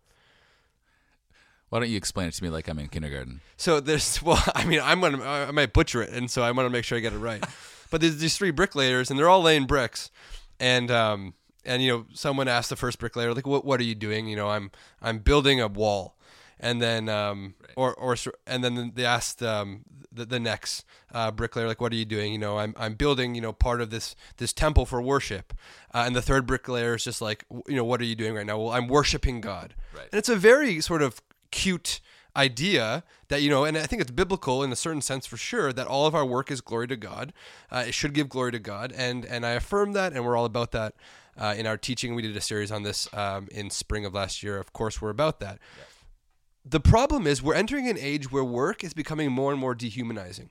Why 1.68 1.81
don't 1.81 1.88
you 1.88 1.97
explain 1.97 2.29
it 2.29 2.35
to 2.35 2.45
me 2.45 2.51
like 2.51 2.68
I'm 2.68 2.79
in 2.79 2.88
kindergarten? 2.88 3.40
So 3.57 3.81
there's 3.81 4.23
well, 4.23 4.42
I 4.55 4.64
mean, 4.64 4.81
I'm 4.83 5.01
gonna 5.01 5.23
I 5.25 5.51
might 5.53 5.73
butcher 5.73 6.03
it, 6.03 6.11
and 6.11 6.31
so 6.31 6.42
I 6.42 6.51
want 6.51 6.66
to 6.66 6.71
make 6.71 6.85
sure 6.85 6.99
I 6.99 7.01
get 7.01 7.12
it 7.14 7.18
right. 7.18 7.42
but 7.92 8.00
there's 8.00 8.18
these 8.18 8.37
three 8.37 8.50
bricklayers, 8.50 9.09
and 9.11 9.18
they're 9.18 9.28
all 9.28 9.42
laying 9.42 9.66
bricks, 9.66 10.11
and 10.59 10.90
um 10.90 11.35
and 11.64 11.81
you 11.83 11.92
know 11.92 12.07
someone 12.12 12.48
asked 12.48 12.70
the 12.70 12.76
first 12.76 12.98
bricklayer 12.98 13.33
like, 13.33 13.46
what 13.46 13.64
what 13.64 13.78
are 13.78 13.85
you 13.85 13.94
doing? 13.94 14.26
You 14.26 14.35
know, 14.35 14.48
I'm 14.50 14.72
I'm 15.00 15.18
building 15.20 15.61
a 15.61 15.68
wall, 15.68 16.16
and 16.59 16.83
then 16.83 17.09
um 17.09 17.55
or 17.76 17.94
or 17.94 18.16
and 18.46 18.64
then 18.64 18.92
they 18.96 19.05
asked 19.05 19.42
um 19.42 19.83
the, 20.14 20.26
the 20.26 20.38
next 20.40 20.85
uh, 21.14 21.31
bricklayer 21.31 21.66
like, 21.66 21.81
what 21.81 21.90
are 21.92 21.96
you 21.96 22.05
doing? 22.05 22.33
You 22.33 22.38
know, 22.38 22.59
I'm 22.59 22.74
I'm 22.76 22.94
building 22.94 23.35
you 23.35 23.40
know 23.40 23.52
part 23.52 23.81
of 23.81 23.88
this 23.90 24.14
this 24.38 24.52
temple 24.52 24.85
for 24.87 25.00
worship, 25.00 25.55
uh, 25.94 26.02
and 26.07 26.14
the 26.16 26.20
third 26.22 26.46
bricklayer 26.46 26.94
is 26.96 27.05
just 27.05 27.22
like, 27.22 27.44
you 27.68 27.76
know, 27.76 27.85
what 27.85 28.00
are 28.00 28.05
you 28.05 28.14
doing 28.16 28.35
right 28.35 28.44
now? 28.46 28.59
Well, 28.59 28.72
I'm 28.72 28.88
worshiping 28.88 29.40
God, 29.40 29.74
Right. 29.94 30.09
and 30.12 30.18
it's 30.18 30.28
a 30.28 30.37
very 30.37 30.81
sort 30.81 31.00
of 31.02 31.22
cute 31.50 32.00
idea 32.35 33.05
that 33.29 33.42
you 33.42 33.51
know 33.51 33.64
and 33.64 33.77
i 33.77 33.85
think 33.85 34.01
it's 34.01 34.11
biblical 34.11 34.62
in 34.62 34.73
a 34.73 34.77
certain 34.77 35.03
sense 35.03 35.27
for 35.27 35.37
sure 35.37 35.73
that 35.73 35.87
all 35.87 36.07
of 36.07 36.14
our 36.14 36.25
work 36.25 36.51
is 36.51 36.61
glory 36.61 36.88
to 36.88 36.97
god. 36.97 37.33
Uh, 37.71 37.85
it 37.87 37.95
should 37.95 38.14
give 38.14 38.29
glory 38.29 38.53
to 38.53 38.59
god. 38.59 38.92
And 38.97 39.25
and 39.25 39.45
i 39.45 39.51
affirm 39.51 39.92
that 39.92 40.12
and 40.12 40.25
we're 40.25 40.37
all 40.37 40.47
about 40.47 40.73
that 40.73 40.95
uh, 41.37 41.55
in 41.57 41.66
our 41.66 41.77
teaching. 41.77 42.14
We 42.14 42.23
did 42.23 42.37
a 42.37 42.40
series 42.40 42.71
on 42.71 42.83
this 42.83 43.12
um, 43.14 43.49
in 43.51 43.71
spring 43.71 44.05
of 44.05 44.14
last 44.14 44.42
year. 44.42 44.59
Of 44.59 44.73
course 44.73 45.01
we're 45.01 45.11
about 45.11 45.40
that. 45.40 45.59
The 46.64 46.81
problem 46.81 47.27
is 47.27 47.42
we're 47.42 47.55
entering 47.55 47.88
an 47.88 47.99
age 47.99 48.31
where 48.31 48.45
work 48.45 48.85
is 48.85 48.95
becoming 48.95 49.33
more 49.33 49.51
and 49.51 49.61
more 49.61 49.75
dehumanizing. 49.75 50.51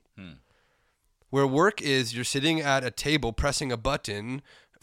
Where 1.29 1.47
work 1.47 1.81
is 1.81 2.13
you're 2.13 2.25
sitting 2.25 2.59
at 2.59 2.83
a 2.83 2.91
table 2.91 3.31
pressing 3.31 3.71
a 3.71 3.77
button 3.77 4.41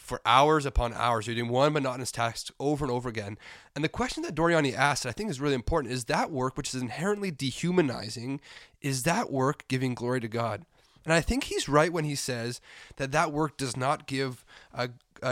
for 0.09 0.19
hours 0.25 0.65
upon 0.65 0.93
hours. 0.93 1.25
You're 1.25 1.37
doing 1.37 1.49
one 1.49 1.71
monotonous 1.71 2.11
task 2.11 2.51
over 2.59 2.83
and 2.83 2.91
over 2.91 3.07
again. 3.07 3.37
And 3.75 3.83
the 3.83 3.89
question 3.89 4.23
that 4.23 4.35
Doriani 4.35 4.75
asked, 4.75 5.05
I 5.05 5.13
think 5.13 5.29
is 5.29 5.39
really 5.39 5.55
important, 5.55 5.93
is 5.93 6.05
that 6.05 6.31
work, 6.31 6.57
which 6.57 6.73
is 6.73 6.81
inherently 6.81 7.31
dehumanizing, 7.31 8.41
is 8.81 9.03
that 9.03 9.31
work 9.31 9.63
giving 9.69 9.93
glory 9.93 10.19
to 10.19 10.27
God? 10.27 10.65
And 11.05 11.13
I 11.13 11.21
think 11.21 11.45
he's 11.45 11.69
right 11.69 11.93
when 11.93 12.03
he 12.03 12.15
says 12.15 12.59
that 12.97 13.13
that 13.13 13.31
work 13.31 13.55
does 13.55 13.77
not 13.77 14.05
give 14.05 14.43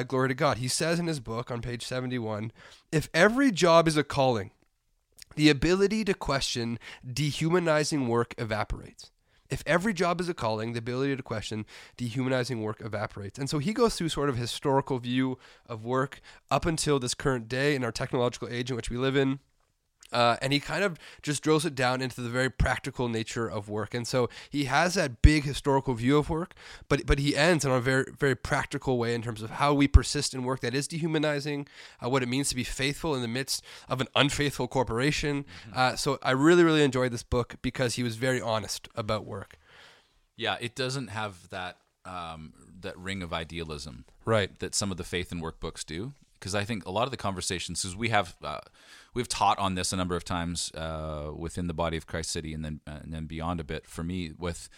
glory 0.07 0.29
to 0.29 0.33
God. 0.33 0.59
He 0.59 0.69
says 0.69 0.97
in 0.99 1.07
his 1.07 1.19
book 1.19 1.51
on 1.51 1.61
page 1.61 1.83
71 1.83 2.51
if 2.91 3.09
every 3.13 3.51
job 3.51 3.87
is 3.87 3.97
a 3.97 4.03
calling, 4.03 4.51
the 5.35 5.49
ability 5.49 6.05
to 6.05 6.13
question 6.13 6.79
dehumanizing 7.05 8.07
work 8.07 8.33
evaporates. 8.37 9.11
If 9.49 9.63
every 9.65 9.93
job 9.93 10.19
is 10.19 10.29
a 10.29 10.33
calling, 10.33 10.73
the 10.73 10.79
ability 10.79 11.15
to 11.15 11.23
question 11.23 11.65
dehumanizing 11.95 12.61
work 12.61 12.81
evaporates. 12.81 13.39
And 13.39 13.49
so 13.49 13.59
he 13.59 13.73
goes 13.73 13.95
through 13.95 14.09
sort 14.09 14.29
of 14.29 14.37
historical 14.37 14.99
view 14.99 15.37
of 15.67 15.85
work 15.85 16.21
up 16.51 16.65
until 16.65 16.99
this 16.99 17.13
current 17.13 17.47
day 17.47 17.75
in 17.75 17.83
our 17.83 17.91
technological 17.91 18.49
age 18.49 18.69
in 18.69 18.75
which 18.75 18.89
we 18.89 18.97
live 18.97 19.15
in. 19.15 19.39
Uh, 20.11 20.37
and 20.41 20.53
he 20.53 20.59
kind 20.59 20.83
of 20.83 20.97
just 21.21 21.43
drills 21.43 21.65
it 21.65 21.75
down 21.75 22.01
into 22.01 22.21
the 22.21 22.29
very 22.29 22.49
practical 22.49 23.09
nature 23.09 23.47
of 23.47 23.67
work. 23.67 23.93
And 23.93 24.07
so 24.07 24.29
he 24.49 24.65
has 24.65 24.93
that 24.93 25.21
big 25.21 25.43
historical 25.43 25.93
view 25.93 26.17
of 26.17 26.29
work, 26.29 26.53
but 26.87 27.05
but 27.05 27.19
he 27.19 27.35
ends 27.35 27.65
in 27.65 27.71
a 27.71 27.79
very 27.79 28.05
very 28.17 28.35
practical 28.35 28.97
way 28.97 29.13
in 29.13 29.21
terms 29.21 29.41
of 29.41 29.51
how 29.51 29.73
we 29.73 29.87
persist 29.87 30.33
in 30.33 30.43
work 30.43 30.61
that 30.61 30.73
is 30.73 30.87
dehumanizing, 30.87 31.67
uh, 32.03 32.09
what 32.09 32.23
it 32.23 32.29
means 32.29 32.49
to 32.49 32.55
be 32.55 32.63
faithful 32.63 33.15
in 33.15 33.21
the 33.21 33.27
midst 33.27 33.63
of 33.89 33.99
an 33.99 34.07
unfaithful 34.15 34.67
corporation. 34.67 35.43
Mm-hmm. 35.43 35.77
Uh, 35.77 35.95
so 35.95 36.19
I 36.23 36.31
really 36.31 36.63
really 36.63 36.83
enjoyed 36.83 37.11
this 37.11 37.23
book 37.23 37.55
because 37.61 37.95
he 37.95 38.03
was 38.03 38.15
very 38.15 38.41
honest 38.41 38.87
about 38.95 39.25
work. 39.25 39.57
Yeah, 40.37 40.57
it 40.61 40.75
doesn't 40.75 41.09
have 41.09 41.49
that 41.49 41.77
um, 42.05 42.53
that 42.79 42.97
ring 42.97 43.21
of 43.21 43.33
idealism, 43.33 44.05
right? 44.23 44.57
That 44.59 44.73
some 44.73 44.91
of 44.91 44.97
the 44.97 45.03
faith 45.03 45.31
and 45.31 45.41
work 45.41 45.59
books 45.59 45.83
do 45.83 46.13
because 46.39 46.55
I 46.55 46.63
think 46.63 46.85
a 46.85 46.91
lot 46.91 47.05
of 47.05 47.11
the 47.11 47.17
conversations, 47.17 47.81
because 47.81 47.95
we 47.95 48.09
have 48.09 48.35
uh, 48.43 48.59
we've 49.13 49.27
taught 49.27 49.57
on 49.59 49.75
this 49.75 49.93
a 49.93 49.95
number 49.95 50.15
of 50.15 50.23
times 50.23 50.71
uh, 50.73 51.31
within 51.35 51.67
the 51.67 51.73
body 51.73 51.97
of 51.97 52.07
Christ 52.07 52.31
City, 52.31 52.53
and 52.53 52.63
then 52.63 52.81
uh, 52.87 52.99
and 53.03 53.13
then 53.13 53.25
beyond 53.25 53.59
a 53.59 53.63
bit 53.63 53.87
for 53.87 54.03
me 54.03 54.31
with 54.37 54.69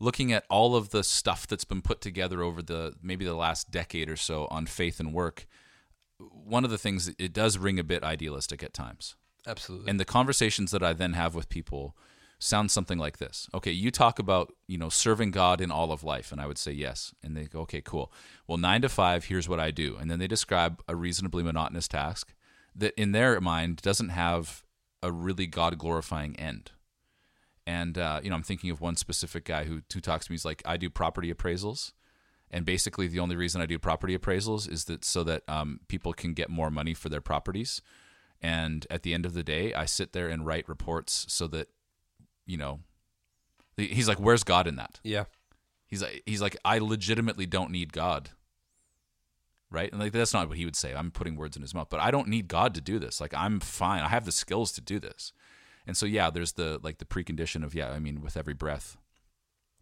looking 0.00 0.32
at 0.32 0.44
all 0.48 0.76
of 0.76 0.90
the 0.90 1.02
stuff 1.02 1.46
that's 1.46 1.64
been 1.64 1.82
put 1.82 2.00
together 2.00 2.42
over 2.42 2.62
the 2.62 2.94
maybe 3.02 3.24
the 3.24 3.34
last 3.34 3.70
decade 3.70 4.08
or 4.08 4.16
so 4.16 4.46
on 4.50 4.66
faith 4.66 5.00
and 5.00 5.12
work. 5.12 5.46
One 6.18 6.64
of 6.64 6.70
the 6.70 6.78
things 6.78 7.08
it 7.18 7.32
does 7.32 7.58
ring 7.58 7.78
a 7.78 7.84
bit 7.84 8.02
idealistic 8.02 8.62
at 8.62 8.74
times. 8.74 9.16
Absolutely. 9.46 9.88
And 9.90 10.00
the 10.00 10.04
conversations 10.04 10.72
that 10.72 10.82
I 10.82 10.92
then 10.92 11.12
have 11.14 11.34
with 11.34 11.48
people 11.48 11.96
sounds 12.38 12.72
something 12.72 12.98
like 12.98 13.18
this. 13.18 13.48
Okay, 13.52 13.72
you 13.72 13.90
talk 13.90 14.18
about, 14.18 14.52
you 14.66 14.78
know, 14.78 14.88
serving 14.88 15.32
God 15.32 15.60
in 15.60 15.70
all 15.70 15.92
of 15.92 16.04
life. 16.04 16.30
And 16.30 16.40
I 16.40 16.46
would 16.46 16.58
say 16.58 16.72
yes. 16.72 17.14
And 17.22 17.36
they 17.36 17.44
go, 17.44 17.60
okay, 17.60 17.80
cool. 17.80 18.12
Well, 18.46 18.58
nine 18.58 18.82
to 18.82 18.88
five, 18.88 19.24
here's 19.24 19.48
what 19.48 19.60
I 19.60 19.70
do. 19.70 19.96
And 19.96 20.10
then 20.10 20.18
they 20.18 20.28
describe 20.28 20.82
a 20.86 20.94
reasonably 20.94 21.42
monotonous 21.42 21.88
task 21.88 22.34
that 22.74 22.94
in 23.00 23.12
their 23.12 23.40
mind 23.40 23.82
doesn't 23.82 24.10
have 24.10 24.62
a 25.02 25.10
really 25.10 25.46
God 25.46 25.78
glorifying 25.78 26.38
end. 26.38 26.70
And, 27.66 27.98
uh, 27.98 28.20
you 28.22 28.30
know, 28.30 28.36
I'm 28.36 28.42
thinking 28.42 28.70
of 28.70 28.80
one 28.80 28.96
specific 28.96 29.44
guy 29.44 29.64
who, 29.64 29.82
who 29.92 30.00
talks 30.00 30.26
to 30.26 30.32
me. 30.32 30.34
He's 30.34 30.44
like, 30.44 30.62
I 30.64 30.76
do 30.76 30.88
property 30.88 31.32
appraisals. 31.32 31.92
And 32.50 32.64
basically, 32.64 33.08
the 33.08 33.18
only 33.18 33.36
reason 33.36 33.60
I 33.60 33.66
do 33.66 33.78
property 33.78 34.16
appraisals 34.16 34.70
is 34.70 34.84
that 34.86 35.04
so 35.04 35.22
that 35.24 35.42
um, 35.48 35.80
people 35.86 36.14
can 36.14 36.32
get 36.32 36.48
more 36.48 36.70
money 36.70 36.94
for 36.94 37.10
their 37.10 37.20
properties. 37.20 37.82
And 38.40 38.86
at 38.90 39.02
the 39.02 39.12
end 39.12 39.26
of 39.26 39.34
the 39.34 39.42
day, 39.42 39.74
I 39.74 39.84
sit 39.84 40.14
there 40.14 40.28
and 40.28 40.46
write 40.46 40.66
reports 40.66 41.26
so 41.28 41.46
that 41.48 41.68
you 42.48 42.56
know, 42.56 42.80
he's 43.76 44.08
like, 44.08 44.18
where's 44.18 44.42
God 44.42 44.66
in 44.66 44.76
that? 44.76 44.98
Yeah. 45.04 45.24
He's 45.86 46.02
like, 46.02 46.22
he's 46.26 46.42
like, 46.42 46.56
I 46.64 46.78
legitimately 46.78 47.46
don't 47.46 47.70
need 47.70 47.92
God. 47.92 48.30
Right. 49.70 49.92
And 49.92 50.00
like, 50.00 50.12
that's 50.12 50.32
not 50.32 50.48
what 50.48 50.56
he 50.56 50.64
would 50.64 50.74
say. 50.74 50.94
I'm 50.94 51.10
putting 51.10 51.36
words 51.36 51.54
in 51.54 51.62
his 51.62 51.74
mouth, 51.74 51.88
but 51.90 52.00
I 52.00 52.10
don't 52.10 52.26
need 52.26 52.48
God 52.48 52.74
to 52.74 52.80
do 52.80 52.98
this. 52.98 53.20
Like, 53.20 53.34
I'm 53.34 53.60
fine. 53.60 54.02
I 54.02 54.08
have 54.08 54.24
the 54.24 54.32
skills 54.32 54.72
to 54.72 54.80
do 54.80 54.98
this. 54.98 55.32
And 55.86 55.94
so, 55.94 56.06
yeah, 56.06 56.30
there's 56.30 56.52
the, 56.52 56.80
like 56.82 56.98
the 56.98 57.04
precondition 57.04 57.62
of, 57.62 57.74
yeah, 57.74 57.90
I 57.90 57.98
mean, 57.98 58.22
with 58.22 58.38
every 58.38 58.54
breath, 58.54 58.96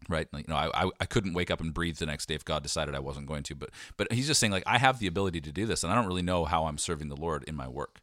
right? 0.09 0.27
Like, 0.33 0.47
you 0.47 0.53
know, 0.53 0.59
I, 0.59 0.83
I, 0.85 0.89
I 0.99 1.05
couldn't 1.05 1.33
wake 1.33 1.49
up 1.49 1.61
and 1.61 1.73
breathe 1.73 1.97
the 1.97 2.05
next 2.05 2.27
day 2.27 2.35
if 2.35 2.43
God 2.43 2.63
decided 2.63 2.95
I 2.95 2.99
wasn't 2.99 3.27
going 3.27 3.43
to, 3.43 3.55
but, 3.55 3.69
but 3.95 4.11
he's 4.11 4.27
just 4.27 4.41
saying 4.41 4.51
like, 4.51 4.63
I 4.65 4.77
have 4.77 4.99
the 4.99 5.07
ability 5.07 5.39
to 5.41 5.53
do 5.53 5.65
this 5.65 5.83
and 5.83 5.91
I 5.91 5.95
don't 5.95 6.07
really 6.07 6.21
know 6.21 6.43
how 6.43 6.65
I'm 6.65 6.77
serving 6.77 7.07
the 7.07 7.15
Lord 7.15 7.45
in 7.45 7.55
my 7.55 7.69
work. 7.69 8.01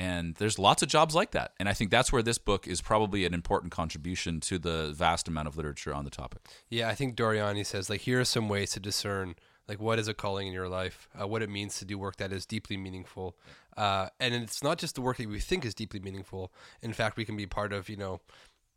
And 0.00 0.34
there's 0.36 0.58
lots 0.58 0.82
of 0.82 0.88
jobs 0.88 1.14
like 1.14 1.32
that. 1.32 1.52
And 1.60 1.68
I 1.68 1.74
think 1.74 1.90
that's 1.90 2.10
where 2.10 2.22
this 2.22 2.38
book 2.38 2.66
is 2.66 2.80
probably 2.80 3.26
an 3.26 3.34
important 3.34 3.70
contribution 3.70 4.40
to 4.40 4.58
the 4.58 4.92
vast 4.92 5.28
amount 5.28 5.46
of 5.46 5.58
literature 5.58 5.92
on 5.92 6.04
the 6.04 6.10
topic. 6.10 6.40
Yeah, 6.70 6.88
I 6.88 6.94
think 6.94 7.16
Doriani 7.16 7.66
says, 7.66 7.90
like, 7.90 8.00
here 8.00 8.18
are 8.18 8.24
some 8.24 8.48
ways 8.48 8.70
to 8.70 8.80
discern, 8.80 9.34
like, 9.68 9.78
what 9.78 9.98
is 9.98 10.08
a 10.08 10.14
calling 10.14 10.46
in 10.46 10.54
your 10.54 10.70
life, 10.70 11.06
uh, 11.20 11.28
what 11.28 11.42
it 11.42 11.50
means 11.50 11.78
to 11.80 11.84
do 11.84 11.98
work 11.98 12.16
that 12.16 12.32
is 12.32 12.46
deeply 12.46 12.78
meaningful. 12.78 13.36
Uh, 13.76 14.08
and 14.18 14.32
it's 14.32 14.62
not 14.62 14.78
just 14.78 14.94
the 14.94 15.02
work 15.02 15.18
that 15.18 15.28
we 15.28 15.38
think 15.38 15.66
is 15.66 15.74
deeply 15.74 16.00
meaningful. 16.00 16.50
In 16.80 16.94
fact, 16.94 17.18
we 17.18 17.26
can 17.26 17.36
be 17.36 17.44
part 17.44 17.74
of, 17.74 17.90
you 17.90 17.98
know, 17.98 18.22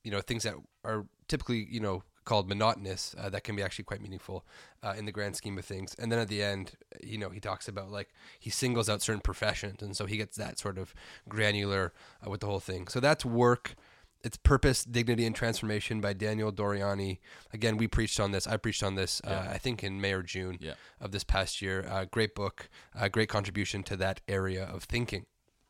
you 0.03 0.11
know, 0.11 0.19
things 0.19 0.43
that 0.43 0.55
are 0.83 1.05
typically, 1.29 1.65
you 1.71 1.79
know, 1.79 2.03
called 2.25 2.47
monotonous 2.47 3.15
uh, 3.17 3.29
that 3.29 3.43
can 3.43 3.55
be 3.55 3.61
actually 3.61 3.85
quite 3.85 4.01
meaningful 4.01 4.45
uh, 4.81 4.93
in 4.97 5.05
the 5.05 5.11
grand 5.11 5.35
scheme 5.35 5.57
of 5.57 5.65
things. 5.65 5.95
And 5.99 6.11
then 6.11 6.19
at 6.19 6.27
the 6.27 6.41
end, 6.41 6.73
you 7.01 7.17
know, 7.17 7.29
he 7.29 7.39
talks 7.39 7.67
about 7.67 7.91
like 7.91 8.09
he 8.39 8.49
singles 8.49 8.89
out 8.89 9.01
certain 9.01 9.21
professions, 9.21 9.81
and 9.81 9.95
so 9.95 10.05
he 10.05 10.17
gets 10.17 10.37
that 10.37 10.59
sort 10.59 10.77
of 10.77 10.93
granular 11.27 11.93
uh, 12.25 12.29
with 12.29 12.41
the 12.41 12.47
whole 12.47 12.59
thing. 12.59 12.87
So 12.87 12.99
that's 12.99 13.25
work. 13.25 13.75
Its 14.23 14.37
Purpose, 14.37 14.85
Dignity, 14.85 15.25
and 15.25 15.35
Transformation 15.35 15.99
by 15.99 16.13
Daniel 16.13 16.49
Doriani. 16.49 17.19
Again, 17.51 17.75
we 17.75 17.89
preached 17.89 18.21
on 18.21 18.31
this. 18.31 18.47
I 18.47 18.55
preached 18.55 18.81
on 18.81 18.95
this, 18.95 19.21
uh, 19.25 19.29
yeah. 19.29 19.51
I 19.51 19.57
think, 19.57 19.83
in 19.83 19.99
May 19.99 20.13
or 20.13 20.23
June 20.23 20.57
yeah. 20.61 20.75
of 21.01 21.11
this 21.11 21.25
past 21.25 21.61
year. 21.61 21.85
Uh, 21.89 22.05
great 22.05 22.33
book, 22.33 22.69
uh, 22.97 23.09
great 23.09 23.27
contribution 23.27 23.83
to 23.83 23.97
that 23.97 24.21
area 24.29 24.63
of 24.63 24.85
thinking. 24.85 25.25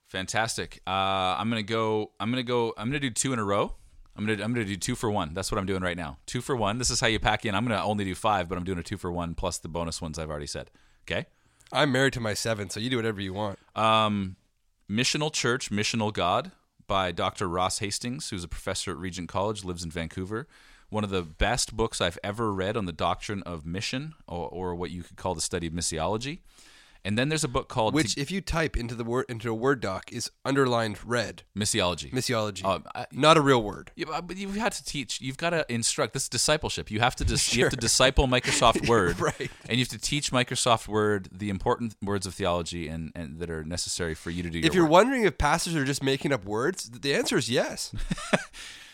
Fantastic. 0.06 0.82
I'm 0.86 1.50
gonna 1.50 1.64
go. 1.64 2.12
I'm 2.20 2.30
gonna 2.30 2.44
go. 2.44 2.76
I'm 2.78 2.90
gonna 2.90 3.00
do 3.00 3.10
two 3.10 3.34
in 3.34 3.40
a 3.40 3.44
row. 3.44 3.74
I'm 4.16 4.26
gonna 4.26 4.44
I'm 4.44 4.54
gonna 4.54 4.66
do 4.66 4.76
two 4.76 4.96
for 4.96 5.10
one. 5.10 5.34
That's 5.34 5.52
what 5.52 5.58
I'm 5.58 5.66
doing 5.66 5.82
right 5.82 5.98
now. 5.98 6.18
Two 6.26 6.42
for 6.42 6.56
one. 6.56 6.78
This 6.78 6.90
is 6.90 7.00
how 7.00 7.08
you 7.08 7.20
pack 7.20 7.46
in. 7.46 7.56
I'm 7.56 7.66
gonna 7.66 7.84
only 7.84 8.06
do 8.06 8.14
five, 8.16 8.48
but 8.48 8.58
I'm 8.58 8.64
doing 8.64 8.78
a 8.78 8.84
two 8.84 8.98
for 8.98 9.12
one 9.12 9.34
plus 9.34 9.58
the 9.58 9.68
bonus 9.68 10.02
ones 10.02 10.20
I've 10.20 10.30
already 10.30 10.48
said. 10.48 10.70
Okay. 11.06 11.26
I'm 11.72 11.92
married 11.92 12.14
to 12.14 12.20
my 12.20 12.36
seven, 12.36 12.70
so 12.70 12.80
you 12.80 12.90
do 12.90 12.98
whatever 12.98 13.20
you 13.20 13.34
want. 13.34 13.58
Um, 13.76 14.36
Missional 14.90 15.34
Church, 15.34 15.72
Missional 15.72 16.14
God 16.14 16.52
by 16.86 17.12
Dr. 17.12 17.48
Ross 17.48 17.80
Hastings, 17.80 18.30
who's 18.30 18.44
a 18.44 18.48
professor 18.48 18.92
at 18.92 18.98
Regent 18.98 19.28
College, 19.28 19.64
lives 19.64 19.84
in 19.84 19.90
Vancouver. 19.90 20.48
One 20.90 21.04
of 21.04 21.10
the 21.10 21.24
best 21.24 21.76
books 21.76 22.00
I've 22.00 22.20
ever 22.24 22.54
read 22.54 22.78
on 22.78 22.86
the 22.86 22.92
doctrine 22.92 23.42
of 23.44 23.66
mission, 23.66 24.14
or, 24.28 24.48
or 24.48 24.76
what 24.76 24.92
you 24.92 25.02
could 25.02 25.18
call 25.18 25.34
the 25.34 25.42
study 25.42 25.66
of 25.66 25.74
missiology. 25.74 26.40
And 27.06 27.18
then 27.18 27.28
there's 27.28 27.44
a 27.44 27.50
book 27.50 27.68
called 27.68 27.94
which, 27.94 28.18
if 28.18 28.32
you 28.32 28.40
type 28.40 28.78
into 28.78 28.96
the 28.96 29.04
word 29.04 29.26
into 29.28 29.50
a 29.50 29.54
word 29.54 29.82
doc, 29.82 30.12
is 30.12 30.32
underlined 30.46 31.00
red. 31.04 31.44
Missiology. 31.58 32.12
Missiology. 32.12 32.64
Um, 32.64 32.86
I, 32.96 33.08
not 33.12 33.36
a 33.36 33.42
real 33.42 33.62
word. 33.62 33.92
Yeah, 33.96 34.22
but 34.22 34.38
you've 34.38 34.56
got 34.56 34.72
to 34.74 34.86
teach. 34.86 35.20
You've 35.20 35.38
got 35.38 35.50
to 35.50 35.66
instruct. 35.68 36.14
This 36.14 36.24
is 36.24 36.30
discipleship. 36.30 36.90
You 36.90 37.02
have 37.02 37.16
to 37.18 37.26
dis- 37.26 37.42
sure. 37.42 37.58
you 37.58 37.66
have 37.66 37.74
to 37.74 37.78
disciple 37.78 38.28
Microsoft 38.28 38.88
Word, 38.94 39.20
right? 39.20 39.52
And 39.68 39.78
you 39.78 39.80
have 39.80 39.90
to 39.90 40.00
teach 40.00 40.32
Microsoft 40.32 40.88
Word 40.88 41.28
the 41.32 41.50
important 41.50 41.96
words 42.02 42.26
of 42.26 42.34
theology 42.34 42.88
and, 42.88 43.12
and 43.16 43.40
that 43.40 43.50
are 43.50 43.66
necessary 43.66 44.14
for 44.14 44.30
you 44.30 44.42
to 44.44 44.50
do. 44.50 44.60
If 44.60 44.74
you're 44.74 44.84
work. 44.84 44.92
wondering 44.92 45.26
if 45.26 45.38
pastors 45.38 45.76
are 45.76 45.86
just 45.86 46.04
making 46.04 46.32
up 46.32 46.46
words, 46.46 46.90
the 46.90 47.14
answer 47.14 47.38
is 47.38 47.50
yes. 47.50 47.94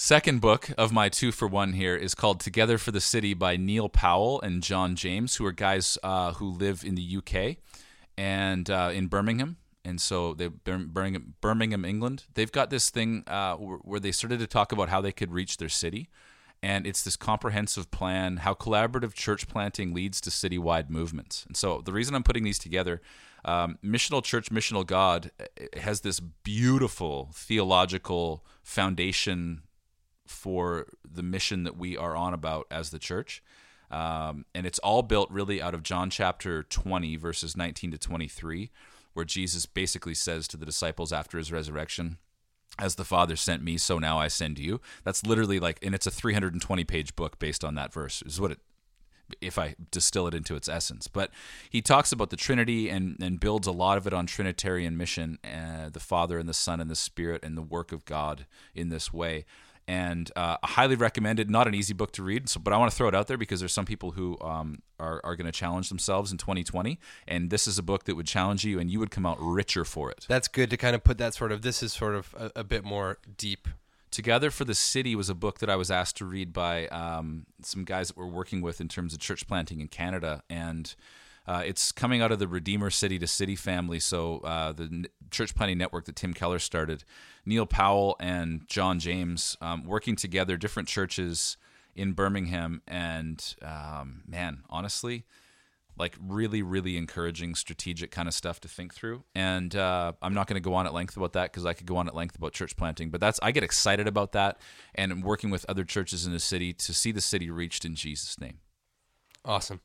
Second 0.00 0.40
book 0.40 0.70
of 0.78 0.92
my 0.92 1.08
two 1.08 1.32
for 1.32 1.48
one 1.48 1.72
here 1.72 1.96
is 1.96 2.14
called 2.14 2.38
Together 2.38 2.78
for 2.78 2.92
the 2.92 3.00
City 3.00 3.34
by 3.34 3.56
Neil 3.56 3.88
Powell 3.88 4.40
and 4.40 4.62
John 4.62 4.94
James, 4.94 5.34
who 5.34 5.44
are 5.44 5.50
guys 5.50 5.98
uh, 6.04 6.34
who 6.34 6.52
live 6.52 6.84
in 6.84 6.94
the 6.94 7.16
UK 7.16 7.56
and 8.16 8.70
uh, 8.70 8.92
in 8.94 9.08
Birmingham. 9.08 9.56
And 9.84 10.00
so 10.00 10.34
they 10.34 10.46
Birmingham, 10.46 11.34
Birmingham, 11.40 11.84
England. 11.84 12.26
They've 12.34 12.52
got 12.52 12.70
this 12.70 12.90
thing 12.90 13.24
uh, 13.26 13.56
where 13.56 13.98
they 13.98 14.12
started 14.12 14.38
to 14.38 14.46
talk 14.46 14.70
about 14.70 14.88
how 14.88 15.00
they 15.00 15.10
could 15.10 15.32
reach 15.32 15.56
their 15.56 15.68
city, 15.68 16.08
and 16.62 16.86
it's 16.86 17.02
this 17.02 17.16
comprehensive 17.16 17.90
plan 17.90 18.36
how 18.36 18.54
collaborative 18.54 19.14
church 19.14 19.48
planting 19.48 19.92
leads 19.92 20.20
to 20.20 20.30
citywide 20.30 20.90
movements. 20.90 21.44
And 21.48 21.56
so 21.56 21.82
the 21.84 21.92
reason 21.92 22.14
I'm 22.14 22.22
putting 22.22 22.44
these 22.44 22.60
together, 22.60 23.02
um, 23.44 23.78
missional 23.84 24.22
church, 24.22 24.48
missional 24.50 24.86
God, 24.86 25.32
has 25.76 26.02
this 26.02 26.20
beautiful 26.20 27.30
theological 27.34 28.44
foundation 28.62 29.62
for 30.30 30.86
the 31.04 31.22
mission 31.22 31.64
that 31.64 31.76
we 31.76 31.96
are 31.96 32.16
on 32.16 32.34
about 32.34 32.66
as 32.70 32.90
the 32.90 32.98
church. 32.98 33.42
Um, 33.90 34.44
and 34.54 34.66
it's 34.66 34.78
all 34.80 35.02
built 35.02 35.30
really 35.30 35.62
out 35.62 35.74
of 35.74 35.82
John 35.82 36.10
chapter 36.10 36.62
20, 36.62 37.16
verses 37.16 37.56
19 37.56 37.92
to 37.92 37.98
23, 37.98 38.70
where 39.14 39.24
Jesus 39.24 39.66
basically 39.66 40.14
says 40.14 40.46
to 40.48 40.56
the 40.56 40.66
disciples 40.66 41.12
after 41.12 41.38
his 41.38 41.50
resurrection, 41.50 42.18
As 42.78 42.96
the 42.96 43.04
Father 43.04 43.36
sent 43.36 43.62
me, 43.62 43.78
so 43.78 43.98
now 43.98 44.18
I 44.18 44.28
send 44.28 44.58
you. 44.58 44.80
That's 45.04 45.24
literally 45.24 45.58
like, 45.58 45.78
and 45.82 45.94
it's 45.94 46.06
a 46.06 46.10
320 46.10 46.84
page 46.84 47.16
book 47.16 47.38
based 47.38 47.64
on 47.64 47.74
that 47.76 47.92
verse, 47.92 48.22
is 48.22 48.40
what 48.40 48.52
it 48.52 48.58
if 49.42 49.58
I 49.58 49.74
distill 49.90 50.26
it 50.26 50.34
into 50.34 50.56
its 50.56 50.68
essence. 50.68 51.06
But 51.06 51.30
he 51.68 51.82
talks 51.82 52.12
about 52.12 52.30
the 52.30 52.36
Trinity 52.36 52.88
and, 52.88 53.16
and 53.20 53.38
builds 53.38 53.66
a 53.66 53.72
lot 53.72 53.98
of 53.98 54.06
it 54.06 54.14
on 54.14 54.24
Trinitarian 54.24 54.96
mission, 54.96 55.38
uh, 55.44 55.90
the 55.90 56.00
Father 56.00 56.38
and 56.38 56.48
the 56.48 56.54
Son 56.54 56.80
and 56.80 56.90
the 56.90 56.96
Spirit 56.96 57.44
and 57.44 57.54
the 57.54 57.62
work 57.62 57.92
of 57.92 58.06
God 58.06 58.46
in 58.74 58.88
this 58.88 59.12
way 59.12 59.44
and 59.88 60.30
uh, 60.36 60.58
highly 60.62 60.96
recommended. 60.96 61.50
Not 61.50 61.66
an 61.66 61.74
easy 61.74 61.94
book 61.94 62.12
to 62.12 62.22
read, 62.22 62.48
so, 62.48 62.60
but 62.60 62.74
I 62.74 62.76
want 62.76 62.92
to 62.92 62.96
throw 62.96 63.08
it 63.08 63.14
out 63.14 63.26
there 63.26 63.38
because 63.38 63.58
there's 63.58 63.72
some 63.72 63.86
people 63.86 64.12
who 64.12 64.38
um, 64.42 64.82
are, 65.00 65.22
are 65.24 65.34
going 65.34 65.46
to 65.46 65.52
challenge 65.52 65.88
themselves 65.88 66.30
in 66.30 66.36
2020, 66.36 67.00
and 67.26 67.48
this 67.48 67.66
is 67.66 67.78
a 67.78 67.82
book 67.82 68.04
that 68.04 68.14
would 68.14 68.26
challenge 68.26 68.64
you, 68.64 68.78
and 68.78 68.90
you 68.90 69.00
would 69.00 69.10
come 69.10 69.24
out 69.24 69.38
richer 69.40 69.86
for 69.86 70.10
it. 70.10 70.26
That's 70.28 70.46
good 70.46 70.68
to 70.70 70.76
kind 70.76 70.94
of 70.94 71.02
put 71.02 71.16
that 71.18 71.34
sort 71.34 71.50
of. 71.50 71.62
This 71.62 71.82
is 71.82 71.94
sort 71.94 72.14
of 72.14 72.34
a, 72.38 72.60
a 72.60 72.64
bit 72.64 72.84
more 72.84 73.16
deep. 73.38 73.66
Together 74.10 74.50
for 74.50 74.64
the 74.64 74.74
City 74.74 75.14
was 75.14 75.28
a 75.28 75.34
book 75.34 75.58
that 75.58 75.68
I 75.68 75.76
was 75.76 75.90
asked 75.90 76.16
to 76.18 76.24
read 76.24 76.52
by 76.52 76.86
um, 76.88 77.44
some 77.62 77.84
guys 77.84 78.08
that 78.08 78.16
we're 78.16 78.26
working 78.26 78.62
with 78.62 78.80
in 78.80 78.88
terms 78.88 79.12
of 79.12 79.20
church 79.20 79.46
planting 79.46 79.80
in 79.80 79.88
Canada, 79.88 80.42
and 80.50 80.94
uh, 81.48 81.62
it's 81.64 81.92
coming 81.92 82.20
out 82.20 82.30
of 82.30 82.38
the 82.38 82.46
Redeemer 82.46 82.90
City 82.90 83.18
to 83.18 83.26
City 83.26 83.56
family. 83.56 83.98
So 84.00 84.40
uh, 84.40 84.72
the 84.72 84.84
N- 84.84 85.06
church 85.30 85.54
planting 85.54 85.78
network 85.78 86.04
that 86.04 86.14
Tim 86.14 86.34
Keller 86.34 86.58
started, 86.58 87.04
Neil 87.46 87.64
Powell 87.64 88.16
and 88.20 88.68
John 88.68 88.98
James 88.98 89.56
um, 89.62 89.84
working 89.84 90.14
together, 90.14 90.58
different 90.58 90.90
churches 90.90 91.56
in 91.96 92.12
Birmingham, 92.12 92.82
and 92.86 93.42
um, 93.62 94.24
man, 94.28 94.62
honestly, 94.68 95.24
like 95.96 96.16
really, 96.20 96.60
really 96.60 96.98
encouraging, 96.98 97.54
strategic 97.54 98.10
kind 98.10 98.28
of 98.28 98.34
stuff 98.34 98.60
to 98.60 98.68
think 98.68 98.92
through. 98.92 99.24
And 99.34 99.74
uh, 99.74 100.12
I'm 100.20 100.34
not 100.34 100.48
going 100.48 100.62
to 100.62 100.68
go 100.68 100.74
on 100.74 100.86
at 100.86 100.92
length 100.92 101.16
about 101.16 101.32
that 101.32 101.50
because 101.50 101.64
I 101.64 101.72
could 101.72 101.86
go 101.86 101.96
on 101.96 102.08
at 102.08 102.14
length 102.14 102.36
about 102.36 102.52
church 102.52 102.76
planting. 102.76 103.08
But 103.08 103.22
that's 103.22 103.40
I 103.42 103.52
get 103.52 103.64
excited 103.64 104.06
about 104.06 104.32
that 104.32 104.60
and 104.94 105.24
working 105.24 105.48
with 105.48 105.64
other 105.66 105.84
churches 105.84 106.26
in 106.26 106.32
the 106.34 106.40
city 106.40 106.74
to 106.74 106.92
see 106.92 107.10
the 107.10 107.22
city 107.22 107.50
reached 107.50 107.86
in 107.86 107.94
Jesus' 107.94 108.38
name. 108.38 108.58
Awesome. 109.46 109.80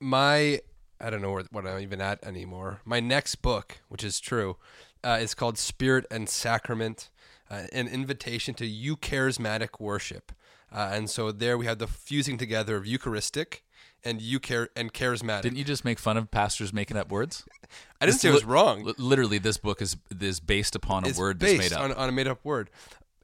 My 0.00 0.60
I 1.00 1.10
don't 1.10 1.22
know 1.22 1.32
where, 1.32 1.44
what 1.50 1.66
I'm 1.66 1.80
even 1.80 2.00
at 2.00 2.22
anymore. 2.24 2.80
My 2.84 3.00
next 3.00 3.36
book, 3.36 3.78
which 3.88 4.02
is 4.04 4.20
true, 4.20 4.56
uh, 5.04 5.18
is 5.20 5.34
called 5.34 5.58
Spirit 5.58 6.04
and 6.10 6.28
Sacrament, 6.28 7.08
uh, 7.50 7.62
an 7.72 7.86
invitation 7.88 8.54
to 8.54 8.64
Eucharismatic 8.68 9.80
worship. 9.80 10.32
Uh, 10.72 10.90
and 10.92 11.08
so 11.08 11.32
there 11.32 11.56
we 11.56 11.66
have 11.66 11.78
the 11.78 11.86
fusing 11.86 12.36
together 12.36 12.76
of 12.76 12.86
Eucharistic 12.86 13.64
and 14.04 14.20
Euchar- 14.20 14.68
and 14.76 14.92
charismatic. 14.92 15.42
Didn't 15.42 15.58
you 15.58 15.64
just 15.64 15.84
make 15.84 15.98
fun 15.98 16.16
of 16.16 16.30
pastors 16.30 16.72
making 16.72 16.96
up 16.96 17.10
words? 17.10 17.44
I 18.00 18.06
didn't 18.06 18.14
This 18.14 18.20
say 18.22 18.28
it 18.28 18.32
was 18.32 18.44
li- 18.44 18.50
wrong. 18.50 18.84
li- 18.84 18.94
Literally, 18.98 19.38
this 19.38 19.56
book 19.56 19.80
is 19.82 19.96
is 20.20 20.40
based 20.40 20.74
upon 20.76 21.04
a 21.04 21.08
it's 21.08 21.18
word 21.18 21.40
that's 21.40 21.52
based 21.54 21.70
made 21.70 21.76
up. 21.76 21.82
On, 21.82 21.92
on 21.92 22.08
a 22.08 22.12
made 22.12 22.28
up 22.28 22.44
word. 22.44 22.70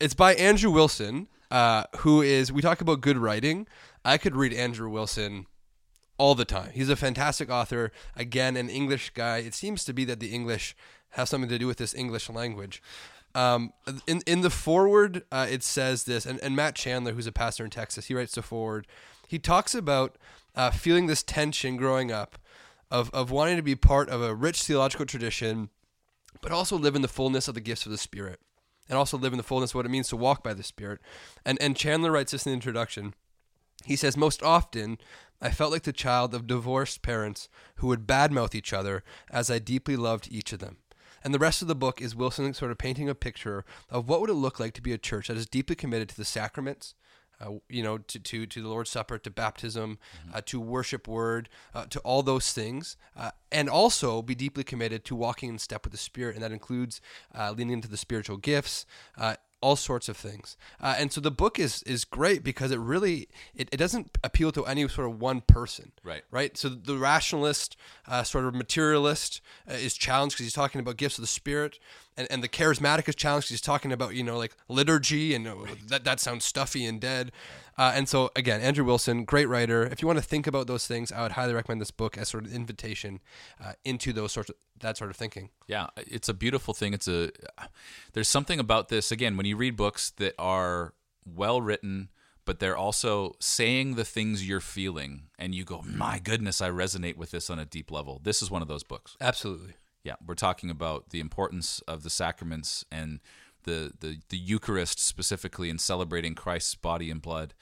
It's 0.00 0.14
by 0.14 0.34
Andrew 0.34 0.70
Wilson, 0.70 1.28
uh, 1.50 1.84
who 1.98 2.22
is, 2.22 2.50
we 2.50 2.62
talk 2.62 2.80
about 2.80 3.00
good 3.00 3.16
writing. 3.18 3.66
I 4.04 4.18
could 4.18 4.34
read 4.34 4.52
Andrew 4.52 4.88
Wilson 4.90 5.46
all 6.18 6.34
the 6.34 6.44
time. 6.44 6.70
He's 6.72 6.88
a 6.88 6.96
fantastic 6.96 7.50
author. 7.50 7.92
Again, 8.16 8.56
an 8.56 8.68
English 8.68 9.10
guy. 9.10 9.38
It 9.38 9.54
seems 9.54 9.84
to 9.84 9.92
be 9.92 10.04
that 10.04 10.20
the 10.20 10.32
English 10.32 10.76
have 11.10 11.28
something 11.28 11.50
to 11.50 11.58
do 11.58 11.66
with 11.66 11.78
this 11.78 11.94
English 11.94 12.28
language. 12.28 12.82
Um, 13.34 13.72
in 14.06 14.22
in 14.26 14.42
the 14.42 14.50
foreword, 14.50 15.24
uh, 15.32 15.46
it 15.50 15.64
says 15.64 16.04
this, 16.04 16.24
and, 16.24 16.38
and 16.40 16.54
Matt 16.54 16.76
Chandler, 16.76 17.12
who's 17.12 17.26
a 17.26 17.32
pastor 17.32 17.64
in 17.64 17.70
Texas, 17.70 18.06
he 18.06 18.14
writes 18.14 18.34
the 18.34 18.42
foreword. 18.42 18.86
He 19.26 19.38
talks 19.38 19.74
about 19.74 20.16
uh, 20.54 20.70
feeling 20.70 21.06
this 21.06 21.22
tension 21.22 21.76
growing 21.76 22.12
up 22.12 22.38
of, 22.90 23.10
of 23.10 23.32
wanting 23.32 23.56
to 23.56 23.62
be 23.62 23.74
part 23.74 24.08
of 24.08 24.22
a 24.22 24.34
rich 24.34 24.62
theological 24.62 25.06
tradition, 25.06 25.70
but 26.40 26.52
also 26.52 26.78
live 26.78 26.94
in 26.94 27.02
the 27.02 27.08
fullness 27.08 27.48
of 27.48 27.54
the 27.54 27.60
gifts 27.60 27.86
of 27.86 27.92
the 27.92 27.98
Spirit, 27.98 28.38
and 28.88 28.96
also 28.96 29.18
live 29.18 29.32
in 29.32 29.36
the 29.36 29.42
fullness 29.42 29.72
of 29.72 29.76
what 29.76 29.86
it 29.86 29.90
means 29.90 30.08
to 30.08 30.16
walk 30.16 30.44
by 30.44 30.54
the 30.54 30.62
Spirit. 30.62 31.00
And 31.44 31.58
and 31.60 31.76
Chandler 31.76 32.12
writes 32.12 32.30
this 32.30 32.46
in 32.46 32.50
the 32.50 32.54
introduction. 32.54 33.14
He 33.84 33.96
says, 33.96 34.16
Most 34.16 34.42
often, 34.42 34.98
I 35.40 35.50
felt 35.50 35.72
like 35.72 35.82
the 35.82 35.92
child 35.92 36.34
of 36.34 36.46
divorced 36.46 37.02
parents 37.02 37.48
who 37.76 37.88
would 37.88 38.06
badmouth 38.06 38.54
each 38.54 38.72
other 38.72 39.04
as 39.30 39.50
I 39.50 39.58
deeply 39.58 39.96
loved 39.96 40.28
each 40.30 40.52
of 40.52 40.58
them. 40.58 40.78
And 41.22 41.32
the 41.32 41.38
rest 41.38 41.62
of 41.62 41.68
the 41.68 41.74
book 41.74 42.02
is 42.02 42.14
Wilson 42.14 42.52
sort 42.52 42.70
of 42.70 42.78
painting 42.78 43.08
a 43.08 43.14
picture 43.14 43.64
of 43.88 44.08
what 44.08 44.20
would 44.20 44.30
it 44.30 44.34
look 44.34 44.60
like 44.60 44.74
to 44.74 44.82
be 44.82 44.92
a 44.92 44.98
church 44.98 45.28
that 45.28 45.38
is 45.38 45.46
deeply 45.46 45.74
committed 45.74 46.10
to 46.10 46.16
the 46.16 46.24
sacraments, 46.24 46.94
uh, 47.40 47.52
you 47.68 47.82
know, 47.82 47.98
to, 47.98 48.18
to, 48.18 48.46
to 48.46 48.62
the 48.62 48.68
Lord's 48.68 48.90
Supper, 48.90 49.18
to 49.18 49.30
baptism, 49.30 49.98
uh, 50.32 50.42
to 50.46 50.60
worship 50.60 51.08
word, 51.08 51.48
uh, 51.74 51.86
to 51.86 51.98
all 52.00 52.22
those 52.22 52.52
things, 52.52 52.98
uh, 53.16 53.30
and 53.50 53.70
also 53.70 54.20
be 54.20 54.34
deeply 54.34 54.64
committed 54.64 55.04
to 55.06 55.16
walking 55.16 55.48
in 55.48 55.58
step 55.58 55.84
with 55.84 55.92
the 55.92 55.98
Spirit. 55.98 56.34
And 56.34 56.44
that 56.44 56.52
includes 56.52 57.00
uh, 57.34 57.52
leaning 57.56 57.74
into 57.74 57.88
the 57.88 57.96
spiritual 57.96 58.36
gifts, 58.36 58.84
uh, 59.16 59.36
all 59.64 59.76
sorts 59.76 60.10
of 60.10 60.16
things. 60.18 60.58
Uh, 60.78 60.94
and 60.98 61.10
so 61.10 61.22
the 61.22 61.30
book 61.30 61.58
is 61.58 61.82
is 61.84 62.04
great 62.04 62.44
because 62.44 62.70
it 62.70 62.78
really 62.78 63.28
it, 63.54 63.66
it 63.72 63.78
doesn't 63.78 64.18
appeal 64.22 64.52
to 64.52 64.62
any 64.66 64.86
sort 64.86 65.08
of 65.08 65.18
one 65.18 65.40
person. 65.40 65.92
Right. 66.04 66.22
Right. 66.30 66.54
So 66.58 66.68
the 66.68 66.98
rationalist, 66.98 67.74
uh, 68.06 68.24
sort 68.24 68.44
of 68.44 68.54
materialist, 68.54 69.40
uh, 69.68 69.72
is 69.72 69.94
challenged 69.94 70.34
because 70.34 70.44
he's 70.44 70.52
talking 70.52 70.82
about 70.82 70.98
gifts 70.98 71.16
of 71.16 71.22
the 71.22 71.28
spirit, 71.28 71.78
and, 72.14 72.28
and 72.30 72.42
the 72.42 72.48
charismatic 72.48 73.08
is 73.08 73.14
challenged 73.14 73.46
because 73.46 73.60
he's 73.60 73.62
talking 73.62 73.90
about 73.90 74.14
you 74.14 74.22
know 74.22 74.36
like 74.36 74.54
liturgy 74.68 75.34
and 75.34 75.48
uh, 75.48 75.54
that 75.88 76.04
that 76.04 76.20
sounds 76.20 76.44
stuffy 76.44 76.84
and 76.84 77.00
dead. 77.00 77.32
Uh, 77.78 77.92
and 77.94 78.06
so 78.06 78.30
again, 78.36 78.60
Andrew 78.60 78.84
Wilson, 78.84 79.24
great 79.24 79.46
writer. 79.46 79.84
If 79.86 80.02
you 80.02 80.06
want 80.06 80.18
to 80.18 80.24
think 80.24 80.46
about 80.46 80.66
those 80.66 80.86
things, 80.86 81.10
I 81.10 81.22
would 81.22 81.32
highly 81.32 81.54
recommend 81.54 81.80
this 81.80 81.90
book 81.90 82.18
as 82.18 82.28
sort 82.28 82.44
of 82.44 82.50
an 82.50 82.56
invitation 82.56 83.20
uh, 83.58 83.72
into 83.82 84.12
those 84.12 84.32
sorts 84.32 84.50
of 84.50 84.56
that 84.80 84.96
sort 84.96 85.10
of 85.10 85.16
thinking. 85.16 85.50
Yeah, 85.66 85.86
it's 85.96 86.28
a 86.28 86.34
beautiful 86.34 86.74
thing. 86.74 86.94
It's 86.94 87.08
a 87.08 87.30
there's 88.12 88.28
something 88.28 88.58
about 88.58 88.88
this 88.88 89.12
again 89.12 89.36
when 89.36 89.46
you 89.46 89.56
read 89.56 89.76
books 89.76 90.10
that 90.18 90.34
are 90.38 90.94
well 91.24 91.60
written 91.60 92.10
but 92.44 92.58
they're 92.58 92.76
also 92.76 93.36
saying 93.40 93.94
the 93.94 94.04
things 94.04 94.46
you're 94.46 94.60
feeling 94.60 95.28
and 95.38 95.54
you 95.54 95.64
go, 95.64 95.82
"My 95.82 96.18
goodness, 96.18 96.60
I 96.60 96.70
resonate 96.70 97.16
with 97.16 97.30
this 97.30 97.50
on 97.50 97.58
a 97.58 97.64
deep 97.64 97.90
level." 97.90 98.20
This 98.22 98.42
is 98.42 98.50
one 98.50 98.62
of 98.62 98.68
those 98.68 98.82
books. 98.82 99.16
Absolutely. 99.20 99.74
Yeah, 100.02 100.16
we're 100.24 100.34
talking 100.34 100.70
about 100.70 101.10
the 101.10 101.20
importance 101.20 101.80
of 101.88 102.02
the 102.02 102.10
sacraments 102.10 102.84
and 102.92 103.20
the 103.64 103.92
the, 103.98 104.20
the 104.28 104.36
Eucharist 104.36 105.00
specifically 105.00 105.70
in 105.70 105.78
celebrating 105.78 106.34
Christ's 106.34 106.74
body 106.74 107.10
and 107.10 107.22
blood. 107.22 107.54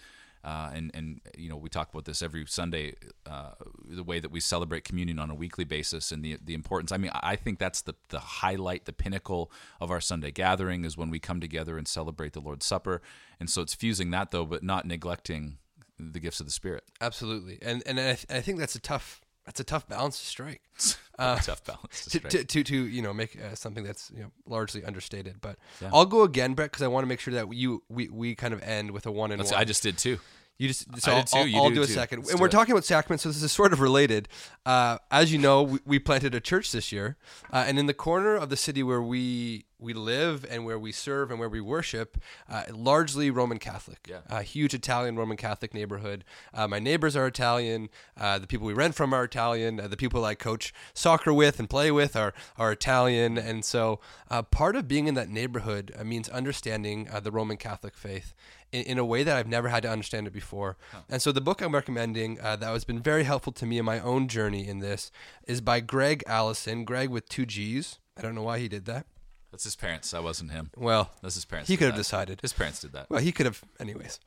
Uh, 0.45 0.71
and 0.75 0.91
and 0.95 1.21
you 1.37 1.49
know 1.49 1.57
we 1.57 1.69
talk 1.69 1.91
about 1.93 2.05
this 2.05 2.21
every 2.21 2.45
Sunday, 2.47 2.95
uh, 3.27 3.53
the 3.85 4.03
way 4.03 4.19
that 4.19 4.31
we 4.31 4.41
celebrate 4.41 4.85
communion 4.85 5.19
on 5.19 5.31
a 5.31 5.35
weekly 5.35 5.65
basis, 5.65 6.11
and 6.11 6.25
the 6.25 6.39
the 6.45 6.55
importance. 6.55 6.91
I 6.91 6.97
mean, 6.97 7.13
I 7.15 7.37
think 7.37 7.59
that's 7.59 7.83
the 7.83 7.95
the 8.09 8.19
highlight, 8.19 8.85
the 8.85 8.93
pinnacle 8.93 9.53
of 9.81 9.91
our 9.91 10.01
Sunday 10.01 10.31
gathering 10.33 10.85
is 10.85 10.97
when 10.97 11.11
we 11.11 11.19
come 11.19 11.41
together 11.41 11.79
and 11.79 11.87
celebrate 11.87 12.33
the 12.33 12.41
Lord's 12.41 12.67
Supper. 12.67 13.03
And 13.39 13.49
so 13.49 13.63
it's 13.63 13.75
fusing 13.75 14.11
that 14.11 14.31
though, 14.31 14.45
but 14.45 14.63
not 14.63 14.85
neglecting 14.85 15.59
the 15.99 16.21
gifts 16.21 16.41
of 16.41 16.47
the 16.47 16.53
Spirit. 16.53 16.85
Absolutely. 17.01 17.59
And 17.63 17.83
and 17.87 18.01
I, 18.01 18.15
th- 18.15 18.27
I 18.31 18.41
think 18.41 18.59
that's 18.59 18.75
a 18.75 18.81
tough 18.81 19.21
that's 19.45 19.61
a 19.61 19.65
tough 19.65 19.89
balance 19.89 20.19
to 20.21 20.27
strike. 20.27 20.63
Uh, 21.19 21.37
tough 21.37 21.63
balance 21.65 22.05
to 22.07 22.11
strike. 22.19 22.31
to, 22.31 22.43
to, 22.45 22.65
to 22.65 22.87
you 22.87 23.03
know 23.03 23.13
make 23.13 23.39
uh, 23.41 23.55
something 23.55 23.85
that's 23.85 24.11
you 24.17 24.23
know 24.23 24.31
largely 24.47 24.83
understated. 24.83 25.37
But 25.41 25.57
Yeah. 25.81 25.91
I'll 25.93 26.07
go 26.07 26.23
again, 26.23 26.55
Brett, 26.55 26.73
because 26.73 26.83
I 26.83 26.89
want 26.89 27.05
to 27.05 27.07
make 27.07 27.21
sure 27.21 27.35
that 27.35 27.53
you 27.53 27.83
we, 27.91 28.09
we 28.09 28.35
kind 28.35 28.53
of 28.55 28.63
end 28.63 28.91
with 28.93 29.05
a 29.07 29.13
one 29.13 29.31
and 29.31 29.39
That's- 29.39 29.53
one. 29.53 29.61
I 29.61 29.65
just 29.65 29.83
did 29.83 29.99
too. 29.99 30.19
You 30.63 30.69
just 30.69 31.01
so 31.01 31.11
I 31.11 31.15
did 31.17 31.27
too, 31.27 31.39
I'll, 31.39 31.47
you 31.49 31.57
I'll 31.57 31.69
do 31.71 31.75
do 31.75 31.83
a 31.83 31.87
too. 31.87 31.93
second. 31.93 32.19
Let's 32.21 32.31
and 32.31 32.41
we're 32.41 32.47
it. 32.47 32.53
talking 32.53 32.71
about 32.71 32.85
sacraments, 32.85 33.25
so 33.25 33.31
this 33.31 33.43
is 33.43 33.51
sort 33.51 33.73
of 33.73 33.81
related. 33.81 34.29
Uh, 34.65 34.99
as 35.11 35.33
you 35.33 35.39
know, 35.39 35.65
we, 35.65 35.79
we 35.85 35.99
planted 35.99 36.37
a 36.37 36.41
church 36.41 36.71
this 36.71 36.93
year, 36.93 37.17
uh, 37.53 37.65
and 37.67 37.81
in 37.81 37.87
the 37.87 37.95
corner 37.95 38.37
of 38.37 38.49
the 38.49 38.57
city 38.57 38.85
where 38.85 39.03
we 39.03 39.65
we 39.83 39.93
live 39.93 40.47
and 40.49 40.65
where 40.65 40.79
we 40.79 40.93
serve 40.93 41.33
and 41.33 41.41
where 41.41 41.49
we 41.49 41.61
worship, 41.61 42.17
uh, 42.49 42.63
largely 42.71 43.29
Roman 43.29 43.59
Catholic. 43.59 44.07
Yeah. 44.09 44.21
A 44.29 44.43
huge 44.43 44.73
Italian 44.73 45.17
Roman 45.17 45.37
Catholic 45.37 45.75
neighborhood. 45.75 46.25
Uh, 46.55 46.69
my 46.69 46.79
neighbors 46.79 47.17
are 47.17 47.27
Italian. 47.27 47.89
Uh, 48.17 48.39
the 48.39 48.47
people 48.47 48.67
we 48.69 48.73
rent 48.73 48.95
from 48.95 49.13
are 49.13 49.25
Italian. 49.25 49.81
Uh, 49.81 49.89
the 49.89 49.97
people 49.97 50.25
I 50.25 50.37
coach 50.37 50.73
soccer 50.95 51.35
with 51.35 51.59
and 51.59 51.69
play 51.69 51.91
with 51.91 52.15
are 52.15 52.33
are 52.57 52.71
Italian. 52.71 53.37
And 53.37 53.65
so, 53.65 53.99
uh, 54.31 54.43
part 54.43 54.77
of 54.77 54.87
being 54.87 55.09
in 55.09 55.15
that 55.15 55.29
neighborhood 55.29 55.93
uh, 55.99 56.05
means 56.05 56.29
understanding 56.29 57.09
uh, 57.13 57.19
the 57.19 57.33
Roman 57.33 57.57
Catholic 57.57 57.97
faith 57.97 58.33
in, 58.73 58.83
in 58.85 58.99
a 58.99 59.05
way 59.05 59.23
that 59.23 59.37
I've 59.37 59.47
never 59.49 59.69
had 59.69 59.83
to 59.85 59.91
understand 59.91 60.27
it 60.27 60.33
before. 60.33 60.77
And 61.09 61.23
so, 61.23 61.31
the 61.33 61.41
book 61.41 61.61
I'm 61.61 61.75
recommending 61.75 62.41
uh, 62.41 62.57
that 62.57 62.67
has 62.69 62.85
been 62.85 63.01
very 63.01 63.25
helpful 63.25 63.53
to 63.53 63.67
me 63.67 63.79
in 63.79 63.85
my 63.85 64.01
own 64.01 64.29
journey 64.29 64.67
in 64.67 64.81
this 64.81 65.11
is 65.47 65.61
by 65.61 65.81
Gregg 65.81 66.23
Allison. 66.27 66.85
Gregg 66.85 67.09
with 67.11 67.29
two 67.29 67.47
G's. 67.47 67.99
I 68.17 68.23
don't 68.23 68.35
know 68.35 68.43
why 68.43 68.59
he 68.59 68.69
did 68.69 68.85
that. 68.87 69.07
That's 69.51 69.65
his 69.65 69.77
parents. 69.77 70.11
That 70.13 70.23
wasn't 70.23 70.51
him. 70.51 70.71
Well, 70.77 71.11
That's 71.21 71.35
his 71.35 71.45
parents. 71.45 71.69
he 71.69 71.77
could 71.77 71.89
have 71.89 71.97
decided. 71.97 72.41
His 72.41 72.55
parents 72.55 72.81
did 72.81 72.93
that. 72.93 73.11
Well, 73.11 73.21
he 73.21 73.33
could 73.33 73.45
have, 73.45 73.63
anyways. 73.79 74.19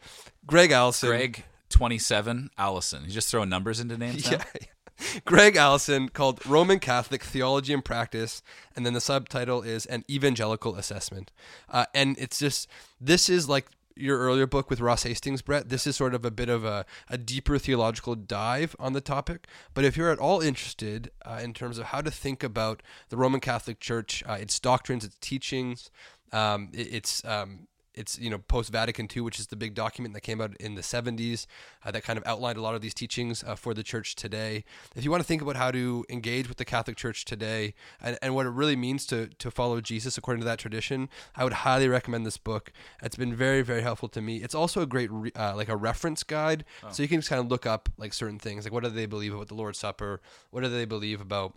Gregg 0.45 0.71
Allison. 0.71 1.09
Gregg, 1.09 1.43
27, 1.69 2.51
Allison. 2.59 3.03
He's 3.05 3.13
just 3.15 3.29
throwing 3.29 3.49
numbers 3.49 3.79
into 3.79 3.97
names 3.97 4.29
now? 4.31 4.37
Yeah. 4.37 5.21
Gregg 5.25 5.55
Allison 5.55 6.09
called 6.09 6.45
Roman 6.45 6.79
Catholic 6.79 7.23
Theology 7.23 7.73
and 7.73 7.83
Practice, 7.83 8.41
and 8.75 8.85
then 8.85 8.93
the 8.93 9.01
subtitle 9.01 9.61
is 9.61 9.85
An 9.87 10.05
Evangelical 10.09 10.75
Assessment. 10.75 11.31
Uh, 11.69 11.85
and 11.93 12.17
it's 12.19 12.39
just, 12.39 12.69
this 13.01 13.27
is 13.27 13.49
like 13.49 13.65
your 13.95 14.19
earlier 14.19 14.45
book 14.47 14.69
with 14.69 14.79
Ross 14.81 15.03
Hastings, 15.03 15.41
Brett. 15.41 15.69
This 15.69 15.87
is 15.87 15.95
sort 15.95 16.13
of 16.13 16.25
a 16.25 16.31
bit 16.31 16.49
of 16.49 16.65
a, 16.65 16.85
a 17.09 17.17
deeper 17.17 17.57
theological 17.57 18.15
dive 18.15 18.75
on 18.79 18.93
the 18.93 19.01
topic. 19.01 19.47
But 19.73 19.85
if 19.85 19.95
you're 19.95 20.11
at 20.11 20.19
all 20.19 20.41
interested 20.41 21.11
uh, 21.25 21.39
in 21.41 21.53
terms 21.53 21.77
of 21.77 21.85
how 21.85 22.01
to 22.01 22.11
think 22.11 22.43
about 22.43 22.83
the 23.09 23.17
Roman 23.17 23.39
Catholic 23.39 23.79
Church, 23.79 24.23
uh, 24.27 24.33
its 24.33 24.59
doctrines, 24.59 25.03
its 25.05 25.17
teachings, 25.21 25.89
um, 26.31 26.69
it- 26.73 26.93
its 26.93 27.23
um, 27.25 27.67
it's 27.95 28.19
you 28.19 28.29
know 28.29 28.37
post 28.37 28.71
Vatican 28.71 29.07
II, 29.13 29.21
which 29.23 29.39
is 29.39 29.47
the 29.47 29.55
big 29.55 29.73
document 29.73 30.13
that 30.13 30.21
came 30.21 30.41
out 30.41 30.55
in 30.57 30.75
the 30.75 30.81
70s 30.81 31.45
uh, 31.83 31.91
that 31.91 32.03
kind 32.03 32.17
of 32.17 32.25
outlined 32.25 32.57
a 32.57 32.61
lot 32.61 32.75
of 32.75 32.81
these 32.81 32.93
teachings 32.93 33.43
uh, 33.43 33.55
for 33.55 33.73
the 33.73 33.83
church 33.83 34.15
today. 34.15 34.63
If 34.95 35.03
you 35.03 35.11
want 35.11 35.21
to 35.21 35.27
think 35.27 35.41
about 35.41 35.55
how 35.55 35.71
to 35.71 36.05
engage 36.09 36.47
with 36.47 36.57
the 36.57 36.65
Catholic 36.65 36.97
Church 36.97 37.25
today 37.25 37.73
and, 38.01 38.17
and 38.21 38.35
what 38.35 38.45
it 38.45 38.51
really 38.51 38.75
means 38.75 39.05
to 39.07 39.27
to 39.27 39.51
follow 39.51 39.81
Jesus 39.81 40.17
according 40.17 40.41
to 40.41 40.45
that 40.45 40.59
tradition, 40.59 41.09
I 41.35 41.43
would 41.43 41.53
highly 41.53 41.87
recommend 41.87 42.25
this 42.25 42.37
book. 42.37 42.71
It's 43.01 43.15
been 43.15 43.35
very 43.35 43.61
very 43.61 43.81
helpful 43.81 44.09
to 44.09 44.21
me. 44.21 44.37
It's 44.37 44.55
also 44.55 44.81
a 44.81 44.85
great 44.85 45.11
re, 45.11 45.31
uh, 45.35 45.55
like 45.55 45.69
a 45.69 45.75
reference 45.75 46.23
guide, 46.23 46.65
so 46.91 47.03
you 47.03 47.09
can 47.09 47.19
just 47.19 47.29
kind 47.29 47.39
of 47.39 47.47
look 47.47 47.65
up 47.65 47.89
like 47.97 48.13
certain 48.13 48.39
things, 48.39 48.65
like 48.65 48.73
what 48.73 48.83
do 48.83 48.89
they 48.89 49.05
believe 49.05 49.33
about 49.33 49.47
the 49.47 49.55
Lord's 49.55 49.79
Supper, 49.79 50.21
what 50.51 50.61
do 50.61 50.69
they 50.69 50.85
believe 50.85 51.21
about 51.21 51.55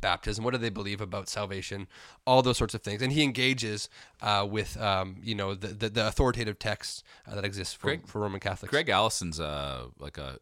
baptism 0.00 0.44
what 0.44 0.52
do 0.52 0.58
they 0.58 0.70
believe 0.70 1.00
about 1.00 1.28
salvation 1.28 1.86
all 2.26 2.42
those 2.42 2.56
sorts 2.56 2.74
of 2.74 2.82
things 2.82 3.02
and 3.02 3.12
he 3.12 3.22
engages 3.22 3.88
uh, 4.22 4.46
with 4.48 4.80
um, 4.80 5.16
you 5.22 5.34
know 5.34 5.54
the, 5.54 5.68
the, 5.68 5.88
the 5.88 6.06
authoritative 6.06 6.58
texts 6.58 7.02
uh, 7.26 7.34
that 7.34 7.44
exist 7.44 7.76
for, 7.76 7.88
Greg- 7.88 8.06
for 8.06 8.20
roman 8.20 8.40
catholics 8.40 8.70
Gregg 8.70 8.88
Allison's 8.88 9.40
uh, 9.40 9.86
like 9.98 10.18
a 10.18 10.38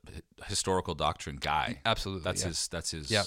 historical 0.46 0.94
doctrine 0.94 1.36
guy. 1.36 1.80
absolutely 1.84 2.24
That's 2.24 2.42
yeah. 2.42 2.48
his. 2.48 2.68
That's 2.68 2.90
his. 2.90 3.10
Yeah. 3.10 3.22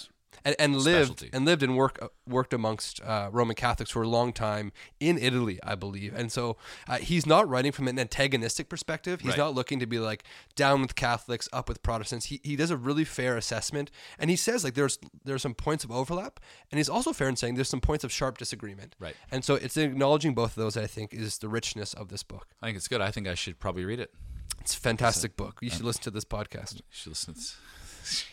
And, 0.46 0.56
and 0.60 0.76
lived 0.76 0.86
specialty. 1.20 1.30
and 1.34 1.46
lived 1.46 1.64
and 1.64 1.76
work, 1.78 2.00
worked 2.28 2.54
amongst 2.54 3.02
uh, 3.04 3.30
Roman 3.32 3.56
Catholics 3.56 3.92
for 3.92 4.02
a 4.04 4.08
long 4.08 4.34
time 4.34 4.72
in 5.00 5.18
Italy, 5.18 5.60
I 5.64 5.76
believe. 5.76 6.14
And 6.16 6.32
so 6.32 6.58
uh, 6.88 6.98
he's 6.98 7.26
not 7.26 7.48
writing 7.50 7.72
from 7.72 7.88
an 7.88 7.98
antagonistic 8.00 8.70
perspective. 8.70 9.22
He's 9.22 9.30
Right. 9.32 9.38
not 9.38 9.56
looking 9.56 9.80
to 9.80 9.86
be 9.86 10.00
like 10.00 10.24
down 10.56 10.82
with 10.82 10.96
Catholics, 10.96 11.48
up 11.54 11.68
with 11.70 11.82
Protestants. 11.84 12.26
He, 12.28 12.40
he 12.44 12.56
does 12.56 12.72
a 12.72 12.78
really 12.78 13.04
fair 13.06 13.38
assessment, 13.38 13.92
and 14.18 14.30
he 14.30 14.36
says 14.36 14.64
like 14.64 14.74
there's 14.76 14.98
there's 15.26 15.42
some 15.42 15.54
points 15.54 15.84
of 15.84 15.92
overlap, 15.92 16.40
and 16.72 16.78
he's 16.80 16.90
also 16.90 17.14
fair 17.14 17.30
in 17.30 17.36
saying 17.36 17.56
there's 17.56 17.70
some 17.70 17.82
points 17.82 18.04
of 18.04 18.12
sharp 18.12 18.38
disagreement. 18.38 18.96
Right. 19.00 19.16
And 19.32 19.44
so 19.44 19.56
it's 19.56 19.78
acknowledging 19.78 20.34
both 20.34 20.52
of 20.52 20.56
those. 20.56 20.78
I 20.78 20.88
think 20.88 21.14
is 21.14 21.38
the 21.40 21.50
richness 21.50 21.94
of 21.94 22.10
this 22.10 22.24
book. 22.24 22.48
I 22.62 22.68
think 22.68 22.78
it's 22.78 22.88
good. 22.88 23.02
I 23.02 23.12
think 23.12 23.28
I 23.28 23.36
should 23.36 23.60
probably 23.60 23.86
read 23.86 24.00
it. 24.00 24.14
It's 24.62 24.76
a 24.76 24.80
fantastic 24.80 25.38
book. 25.38 25.60
You 25.62 25.70
should 25.70 25.84
listen 25.86 26.04
to 26.04 26.12
this 26.12 26.26
podcast. 26.26 26.76
You 26.76 26.82
should 26.90 27.10
listen 27.12 27.34
to 27.34 27.40
this. 27.40 28.26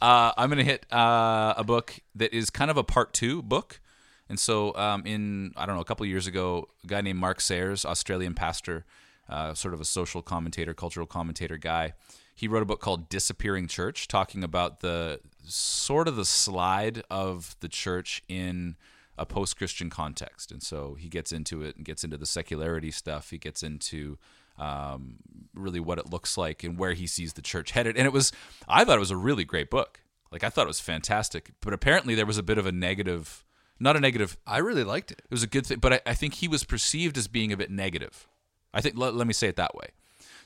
Uh, 0.00 0.32
I'm 0.36 0.48
going 0.48 0.58
to 0.58 0.64
hit 0.64 0.86
uh, 0.92 1.54
a 1.56 1.64
book 1.64 2.00
that 2.14 2.32
is 2.34 2.50
kind 2.50 2.70
of 2.70 2.76
a 2.76 2.84
part 2.84 3.12
two 3.12 3.42
book. 3.42 3.80
And 4.28 4.38
so, 4.38 4.76
um, 4.76 5.06
in, 5.06 5.52
I 5.56 5.64
don't 5.64 5.74
know, 5.74 5.80
a 5.80 5.84
couple 5.86 6.04
years 6.04 6.26
ago, 6.26 6.68
a 6.84 6.86
guy 6.86 7.00
named 7.00 7.18
Mark 7.18 7.40
Sayers, 7.40 7.84
Australian 7.84 8.34
pastor, 8.34 8.84
uh, 9.28 9.54
sort 9.54 9.74
of 9.74 9.80
a 9.80 9.84
social 9.84 10.22
commentator, 10.22 10.74
cultural 10.74 11.06
commentator 11.06 11.56
guy, 11.56 11.94
he 12.34 12.46
wrote 12.46 12.62
a 12.62 12.66
book 12.66 12.80
called 12.80 13.08
Disappearing 13.08 13.66
Church, 13.66 14.06
talking 14.06 14.44
about 14.44 14.80
the 14.80 15.20
sort 15.44 16.06
of 16.06 16.14
the 16.14 16.24
slide 16.24 17.02
of 17.10 17.56
the 17.60 17.68
church 17.68 18.22
in 18.28 18.76
a 19.16 19.26
post 19.26 19.56
Christian 19.56 19.90
context. 19.90 20.52
And 20.52 20.62
so 20.62 20.94
he 20.94 21.08
gets 21.08 21.32
into 21.32 21.62
it 21.62 21.76
and 21.76 21.84
gets 21.84 22.04
into 22.04 22.16
the 22.16 22.26
secularity 22.26 22.92
stuff. 22.92 23.30
He 23.30 23.38
gets 23.38 23.64
into 23.64 24.18
um, 24.58 25.16
really 25.54 25.80
what 25.80 25.98
it 25.98 26.10
looks 26.10 26.36
like 26.36 26.64
and 26.64 26.78
where 26.78 26.92
he 26.92 27.06
sees 27.06 27.32
the 27.32 27.42
church 27.42 27.72
headed. 27.72 27.96
And 27.96 28.06
it 28.06 28.12
was, 28.12 28.32
I 28.66 28.84
thought 28.84 28.96
it 28.96 29.00
was 29.00 29.10
a 29.10 29.16
really 29.16 29.44
great 29.44 29.70
book. 29.70 30.00
Like 30.30 30.44
I 30.44 30.50
thought 30.50 30.64
it 30.64 30.68
was 30.68 30.80
fantastic. 30.80 31.52
But 31.60 31.72
apparently 31.72 32.14
there 32.14 32.26
was 32.26 32.38
a 32.38 32.42
bit 32.42 32.58
of 32.58 32.66
a 32.66 32.72
negative, 32.72 33.44
not 33.80 33.96
a 33.96 34.00
negative. 34.00 34.36
I 34.46 34.58
really 34.58 34.84
liked 34.84 35.10
it. 35.10 35.22
It 35.24 35.30
was 35.30 35.42
a 35.42 35.48
good 35.48 35.66
thing, 35.66 35.78
but 35.78 35.92
I, 35.92 36.00
I 36.06 36.14
think 36.14 36.34
he 36.34 36.48
was 36.48 36.64
perceived 36.64 37.16
as 37.16 37.28
being 37.28 37.52
a 37.52 37.56
bit 37.56 37.70
negative. 37.70 38.28
I 38.74 38.80
think 38.80 38.96
let, 38.98 39.14
let 39.14 39.26
me 39.26 39.32
say 39.32 39.48
it 39.48 39.56
that 39.56 39.74
way. 39.74 39.88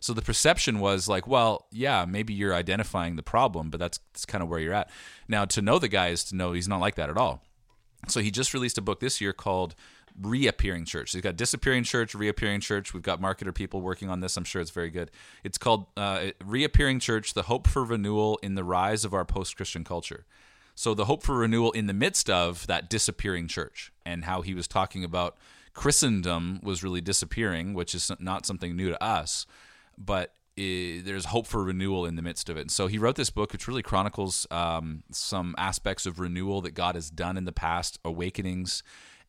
So 0.00 0.12
the 0.12 0.22
perception 0.22 0.80
was 0.80 1.08
like, 1.08 1.28
well, 1.28 1.66
yeah, 1.70 2.04
maybe 2.04 2.34
you're 2.34 2.54
identifying 2.54 3.14
the 3.14 3.22
problem, 3.22 3.70
but 3.70 3.78
that's, 3.78 4.00
that's 4.12 4.26
kind 4.26 4.42
of 4.42 4.48
where 4.48 4.58
you're 4.58 4.74
at. 4.74 4.90
Now, 5.28 5.44
to 5.44 5.62
know 5.62 5.78
the 5.78 5.88
guy 5.88 6.08
is 6.08 6.24
to 6.24 6.36
know 6.36 6.52
he's 6.52 6.66
not 6.66 6.80
like 6.80 6.96
that 6.96 7.08
at 7.08 7.16
all. 7.16 7.42
So 8.08 8.20
he 8.20 8.32
just 8.32 8.52
released 8.52 8.78
a 8.78 8.82
book 8.82 8.98
this 8.98 9.20
year 9.20 9.32
called 9.32 9.76
Reappearing 10.20 10.84
Church. 10.84 11.12
He's 11.12 11.22
got 11.22 11.36
Disappearing 11.36 11.84
Church, 11.84 12.14
Reappearing 12.14 12.60
Church. 12.60 12.92
We've 12.92 13.02
got 13.02 13.20
marketer 13.20 13.54
people 13.54 13.80
working 13.80 14.08
on 14.10 14.20
this. 14.20 14.36
I'm 14.36 14.44
sure 14.44 14.60
it's 14.60 14.70
very 14.70 14.90
good. 14.90 15.10
It's 15.44 15.58
called 15.58 15.86
uh, 15.96 16.30
Reappearing 16.44 17.00
Church: 17.00 17.34
The 17.34 17.42
Hope 17.42 17.66
for 17.66 17.84
Renewal 17.84 18.38
in 18.42 18.54
the 18.54 18.64
Rise 18.64 19.04
of 19.04 19.14
Our 19.14 19.24
Post-Christian 19.24 19.84
Culture. 19.84 20.24
So 20.74 20.94
the 20.94 21.04
hope 21.04 21.22
for 21.22 21.36
renewal 21.36 21.70
in 21.72 21.86
the 21.86 21.92
midst 21.92 22.30
of 22.30 22.66
that 22.66 22.88
disappearing 22.88 23.48
church, 23.48 23.92
and 24.06 24.24
how 24.24 24.42
he 24.42 24.54
was 24.54 24.66
talking 24.66 25.04
about 25.04 25.36
Christendom 25.74 26.60
was 26.62 26.82
really 26.82 27.00
disappearing, 27.00 27.74
which 27.74 27.94
is 27.94 28.10
not 28.18 28.46
something 28.46 28.76
new 28.76 28.88
to 28.88 29.02
us, 29.02 29.46
but 29.98 30.34
i 30.58 31.00
there's 31.02 31.26
hope 31.26 31.46
for 31.46 31.64
renewal 31.64 32.04
in 32.04 32.16
the 32.16 32.22
midst 32.22 32.50
of 32.50 32.56
it. 32.56 32.62
And 32.62 32.70
so 32.70 32.86
he 32.86 32.98
wrote 32.98 33.16
this 33.16 33.30
book, 33.30 33.52
which 33.52 33.66
really 33.66 33.82
chronicles 33.82 34.46
um, 34.50 35.02
some 35.10 35.54
aspects 35.56 36.04
of 36.04 36.20
renewal 36.20 36.60
that 36.62 36.72
God 36.72 36.94
has 36.94 37.10
done 37.10 37.36
in 37.36 37.44
the 37.46 37.52
past, 37.52 37.98
awakenings, 38.04 38.82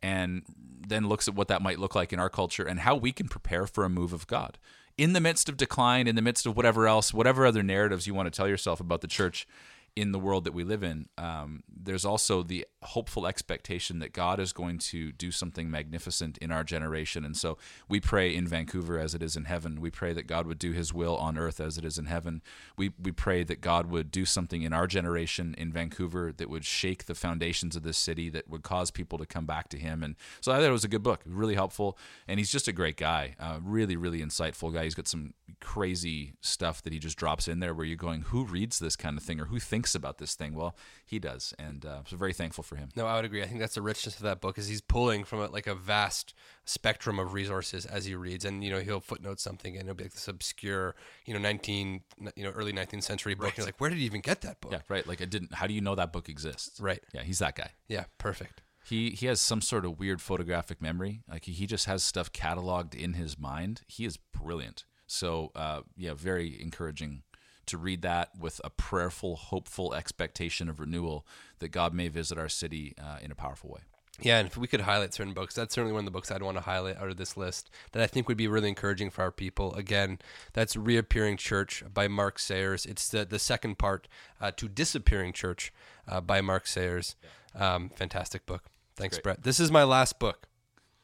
and 0.03 0.43
then 0.87 1.07
looks 1.07 1.27
at 1.27 1.33
what 1.33 1.47
that 1.47 1.61
might 1.61 1.79
look 1.79 1.95
like 1.95 2.13
in 2.13 2.19
our 2.19 2.29
culture 2.29 2.63
and 2.63 2.81
how 2.81 2.93
we 2.93 3.11
can 3.11 3.27
prepare 3.27 3.65
for 3.65 3.85
a 3.85 3.89
move 3.89 4.13
of 4.13 4.27
God. 4.27 4.59
In 4.97 5.13
the 5.13 5.21
midst 5.21 5.49
of 5.49 5.57
decline, 5.57 6.07
in 6.07 6.15
the 6.15 6.21
midst 6.21 6.45
of 6.45 6.55
whatever 6.55 6.87
else, 6.87 7.13
whatever 7.13 7.45
other 7.45 7.63
narratives 7.63 8.05
you 8.05 8.13
want 8.13 8.31
to 8.31 8.37
tell 8.37 8.47
yourself 8.47 8.79
about 8.79 9.01
the 9.01 9.07
church 9.07 9.47
in 9.95 10.11
the 10.11 10.19
world 10.19 10.43
that 10.43 10.53
we 10.53 10.63
live 10.63 10.83
in, 10.83 11.07
um, 11.17 11.61
there's 11.71 12.05
also 12.05 12.41
the 12.41 12.65
hopeful 12.81 13.27
expectation 13.27 13.99
that 13.99 14.11
God 14.11 14.39
is 14.39 14.51
going 14.51 14.79
to 14.79 15.11
do 15.11 15.29
something 15.29 15.69
magnificent 15.69 16.37
in 16.39 16.51
our 16.51 16.63
generation. 16.63 17.23
And 17.23 17.37
so 17.37 17.57
we 17.87 17.99
pray 17.99 18.33
in 18.33 18.47
Vancouver 18.47 18.97
as 18.97 19.13
it 19.13 19.21
is 19.21 19.35
in 19.35 19.45
heaven. 19.45 19.79
We 19.79 19.91
pray 19.91 20.13
that 20.13 20.25
God 20.25 20.47
would 20.47 20.57
do 20.57 20.71
his 20.71 20.93
will 20.93 21.15
on 21.15 21.37
earth 21.37 21.59
as 21.59 21.77
it 21.77 21.85
is 21.85 21.99
in 21.99 22.05
heaven. 22.05 22.41
We, 22.75 22.91
we 23.01 23.11
pray 23.11 23.43
that 23.43 23.61
God 23.61 23.85
would 23.87 24.09
do 24.09 24.25
something 24.25 24.63
in 24.63 24.73
our 24.73 24.87
generation 24.87 25.53
in 25.57 25.71
Vancouver 25.71 26.33
that 26.35 26.49
would 26.49 26.65
shake 26.65 27.05
the 27.05 27.15
foundations 27.15 27.75
of 27.75 27.83
this 27.83 27.97
city, 27.97 28.29
that 28.29 28.49
would 28.49 28.63
cause 28.63 28.89
people 28.89 29.19
to 29.19 29.25
come 29.27 29.45
back 29.45 29.69
to 29.69 29.77
him. 29.77 30.01
And 30.01 30.15
so 30.41 30.51
I 30.51 30.55
thought 30.55 30.65
it 30.65 30.71
was 30.71 30.83
a 30.83 30.89
good 30.89 31.03
book, 31.03 31.21
really 31.25 31.55
helpful. 31.55 31.99
And 32.27 32.39
he's 32.39 32.51
just 32.51 32.67
a 32.67 32.73
great 32.73 32.97
guy, 32.97 33.35
uh, 33.39 33.59
really, 33.61 33.95
really 33.95 34.21
insightful 34.21 34.73
guy. 34.73 34.85
He's 34.85 34.95
got 34.95 35.07
some 35.07 35.35
crazy 35.61 36.33
stuff 36.41 36.81
that 36.81 36.93
he 36.93 36.99
just 36.99 37.17
drops 37.17 37.47
in 37.47 37.59
there 37.59 37.73
where 37.73 37.85
you're 37.85 37.95
going, 37.95 38.21
who 38.23 38.43
reads 38.43 38.79
this 38.79 38.95
kind 38.95 39.17
of 39.17 39.23
thing 39.23 39.39
or 39.39 39.45
who 39.45 39.59
thinks 39.59 39.82
about 39.95 40.17
this 40.17 40.35
thing? 40.35 40.53
Well, 40.55 40.75
he 41.05 41.19
does. 41.19 41.53
And 41.59 41.85
uh, 41.85 41.99
so 42.07 42.15
very 42.15 42.33
thankful 42.33 42.63
for 42.63 42.75
him. 42.75 42.89
No, 42.95 43.05
I 43.05 43.15
would 43.15 43.25
agree. 43.25 43.43
I 43.43 43.47
think 43.47 43.59
that's 43.59 43.75
the 43.75 43.81
richness 43.81 44.15
of 44.15 44.23
that 44.23 44.41
book 44.41 44.57
is 44.57 44.67
he's 44.67 44.81
pulling 44.81 45.23
from 45.23 45.39
a, 45.39 45.47
like 45.47 45.67
a 45.67 45.75
vast 45.75 46.33
spectrum 46.65 47.19
of 47.19 47.33
resources 47.33 47.85
as 47.85 48.05
he 48.05 48.15
reads, 48.15 48.45
and 48.45 48.63
you 48.63 48.71
know 48.71 48.79
he'll 48.79 48.99
footnote 48.99 49.39
something 49.39 49.75
and 49.75 49.83
it'll 49.83 49.95
be 49.95 50.05
like 50.05 50.13
this 50.13 50.27
obscure, 50.27 50.95
you 51.25 51.33
know, 51.33 51.39
nineteen, 51.39 52.01
you 52.35 52.43
know, 52.43 52.51
early 52.51 52.71
nineteenth 52.71 53.03
century 53.03 53.35
book. 53.35 53.57
You're 53.57 53.65
like, 53.65 53.79
where 53.79 53.89
did 53.89 53.99
he 53.99 54.05
even 54.05 54.21
get 54.21 54.41
that 54.41 54.61
book? 54.61 54.71
Yeah, 54.71 54.81
right. 54.87 55.05
Like 55.05 55.21
I 55.21 55.25
didn't. 55.25 55.53
How 55.53 55.67
do 55.67 55.73
you 55.73 55.81
know 55.81 55.95
that 55.95 56.13
book 56.13 56.29
exists? 56.29 56.79
Right. 56.79 57.03
Yeah, 57.13 57.21
he's 57.21 57.39
that 57.39 57.55
guy. 57.55 57.71
Yeah, 57.87 58.05
perfect. 58.17 58.61
He 58.85 59.11
he 59.11 59.27
has 59.27 59.39
some 59.39 59.61
sort 59.61 59.85
of 59.85 59.99
weird 59.99 60.21
photographic 60.21 60.81
memory. 60.81 61.21
Like 61.29 61.45
he, 61.45 61.51
he 61.53 61.65
just 61.65 61.85
has 61.85 62.03
stuff 62.03 62.31
cataloged 62.31 62.95
in 62.95 63.13
his 63.13 63.39
mind. 63.39 63.81
He 63.87 64.05
is 64.05 64.17
brilliant. 64.17 64.85
So 65.07 65.51
uh, 65.55 65.81
yeah, 65.95 66.13
very 66.13 66.61
encouraging 66.61 67.23
to 67.67 67.77
read 67.77 68.01
that 68.01 68.31
with 68.39 68.59
a 68.63 68.69
prayerful, 68.69 69.35
hopeful 69.35 69.93
expectation 69.93 70.69
of 70.69 70.79
renewal 70.79 71.25
that 71.59 71.69
God 71.69 71.93
may 71.93 72.07
visit 72.07 72.37
our 72.37 72.49
city 72.49 72.93
uh, 73.01 73.17
in 73.21 73.31
a 73.31 73.35
powerful 73.35 73.69
way. 73.69 73.81
Yeah, 74.21 74.37
and 74.37 74.47
if 74.47 74.55
we 74.55 74.67
could 74.67 74.81
highlight 74.81 75.13
certain 75.13 75.33
books, 75.33 75.55
that's 75.55 75.73
certainly 75.73 75.91
one 75.91 76.01
of 76.01 76.05
the 76.05 76.11
books 76.11 76.31
I'd 76.31 76.43
want 76.43 76.57
to 76.57 76.63
highlight 76.63 76.97
out 76.97 77.09
of 77.09 77.17
this 77.17 77.35
list 77.35 77.71
that 77.93 78.03
I 78.03 78.07
think 78.07 78.27
would 78.27 78.37
be 78.37 78.47
really 78.47 78.69
encouraging 78.69 79.09
for 79.09 79.23
our 79.23 79.31
people. 79.31 79.73
Again, 79.73 80.19
that's 80.53 80.77
Reappearing 80.77 81.37
Church 81.37 81.83
by 81.91 82.07
Mark 82.07 82.37
Sayers. 82.37 82.85
It's 82.85 83.09
the, 83.09 83.25
the 83.25 83.39
second 83.39 83.79
part 83.79 84.07
uh, 84.39 84.51
to 84.57 84.67
Disappearing 84.67 85.33
Church 85.33 85.73
uh, 86.07 86.21
by 86.21 86.41
Mark 86.41 86.67
Sayers. 86.67 87.15
Um, 87.55 87.89
fantastic 87.89 88.45
book. 88.45 88.65
Thanks, 88.95 89.17
Brett. 89.17 89.41
This 89.41 89.59
is 89.59 89.71
my 89.71 89.83
last 89.83 90.19
book. 90.19 90.47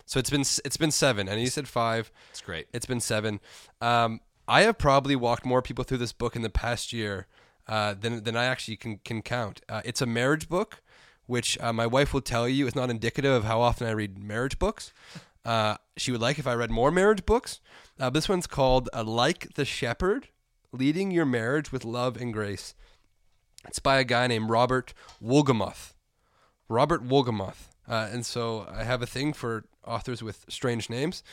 So 0.06 0.20
it's 0.20 0.30
been 0.30 0.42
it's 0.42 0.78
been 0.78 0.90
seven, 0.90 1.30
and 1.30 1.40
you 1.40 1.48
said 1.48 1.68
five. 1.68 2.12
It's 2.32 2.42
great. 2.42 2.68
It's 2.74 2.88
been 2.88 3.00
seven. 3.00 3.40
Um, 3.80 4.22
I 4.50 4.64
have 4.64 4.80
probably 4.80 5.16
walked 5.16 5.46
more 5.46 5.62
people 5.62 5.84
through 5.84 6.00
this 6.00 6.12
book 6.12 6.36
in 6.36 6.42
the 6.42 6.50
past 6.50 6.92
year 6.92 7.28
uh, 7.68 7.94
than 7.94 8.24
than 8.24 8.36
I 8.36 8.46
actually 8.46 8.78
can 8.78 8.98
can 9.06 9.22
count. 9.22 9.62
Uh, 9.70 9.82
it's 9.86 10.02
a 10.02 10.08
marriage 10.08 10.50
book, 10.50 10.82
which 11.28 11.56
uh, 11.62 11.72
my 11.72 11.86
wife 11.86 12.16
will 12.16 12.22
tell 12.22 12.50
you 12.50 12.66
is 12.66 12.76
not 12.76 12.90
indicative 12.90 13.32
of 13.32 13.44
how 13.44 13.62
often 13.62 13.86
I 13.88 13.92
read 13.92 14.18
marriage 14.18 14.58
books. 14.58 14.92
Uh, 15.46 15.78
she 15.98 16.12
would 16.12 16.20
like 16.20 16.40
if 16.40 16.48
I 16.48 16.56
read 16.56 16.72
more 16.72 16.90
marriage 16.90 17.28
books. 17.28 17.62
Uh, 18.00 18.10
this 18.10 18.28
one's 18.28 18.48
called 18.48 18.90
uh, 18.92 19.04
"Like 19.04 19.54
the 19.54 19.66
Shepherd: 19.66 20.30
Leading 20.72 21.12
Your 21.12 21.26
Marriage 21.26 21.72
with 21.72 21.86
Love 21.86 22.18
and 22.18 22.34
Grace." 22.34 22.74
It's 23.68 23.80
by 23.80 24.00
a 24.00 24.04
guy 24.04 24.26
named 24.26 24.50
Robert 24.50 24.96
Wolgemuth. 25.24 25.94
Robert 26.68 27.08
Wolgemuth. 27.08 27.68
And 27.88 28.26
so 28.26 28.68
I 28.72 28.84
have 28.84 29.02
a 29.02 29.08
thing 29.08 29.34
for 29.34 29.66
authors 29.90 30.24
with 30.24 30.46
strange 30.48 30.90
names. 30.90 31.24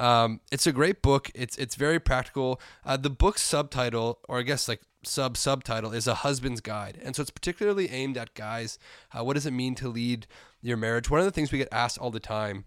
Um, 0.00 0.40
it's 0.50 0.66
a 0.66 0.72
great 0.72 1.02
book. 1.02 1.30
It's 1.34 1.56
it's 1.56 1.74
very 1.74 2.00
practical. 2.00 2.60
Uh, 2.84 2.96
the 2.96 3.10
book's 3.10 3.42
subtitle, 3.42 4.18
or 4.28 4.38
I 4.38 4.42
guess 4.42 4.68
like 4.68 4.80
sub 5.04 5.36
subtitle, 5.36 5.92
is 5.92 6.06
a 6.06 6.14
husband's 6.14 6.60
guide, 6.60 6.98
and 7.02 7.14
so 7.14 7.22
it's 7.22 7.30
particularly 7.30 7.90
aimed 7.90 8.16
at 8.16 8.34
guys. 8.34 8.78
Uh, 9.12 9.22
what 9.22 9.34
does 9.34 9.46
it 9.46 9.52
mean 9.52 9.74
to 9.76 9.88
lead 9.88 10.26
your 10.62 10.76
marriage? 10.76 11.10
One 11.10 11.20
of 11.20 11.26
the 11.26 11.32
things 11.32 11.52
we 11.52 11.58
get 11.58 11.68
asked 11.70 11.98
all 11.98 12.10
the 12.10 12.20
time 12.20 12.64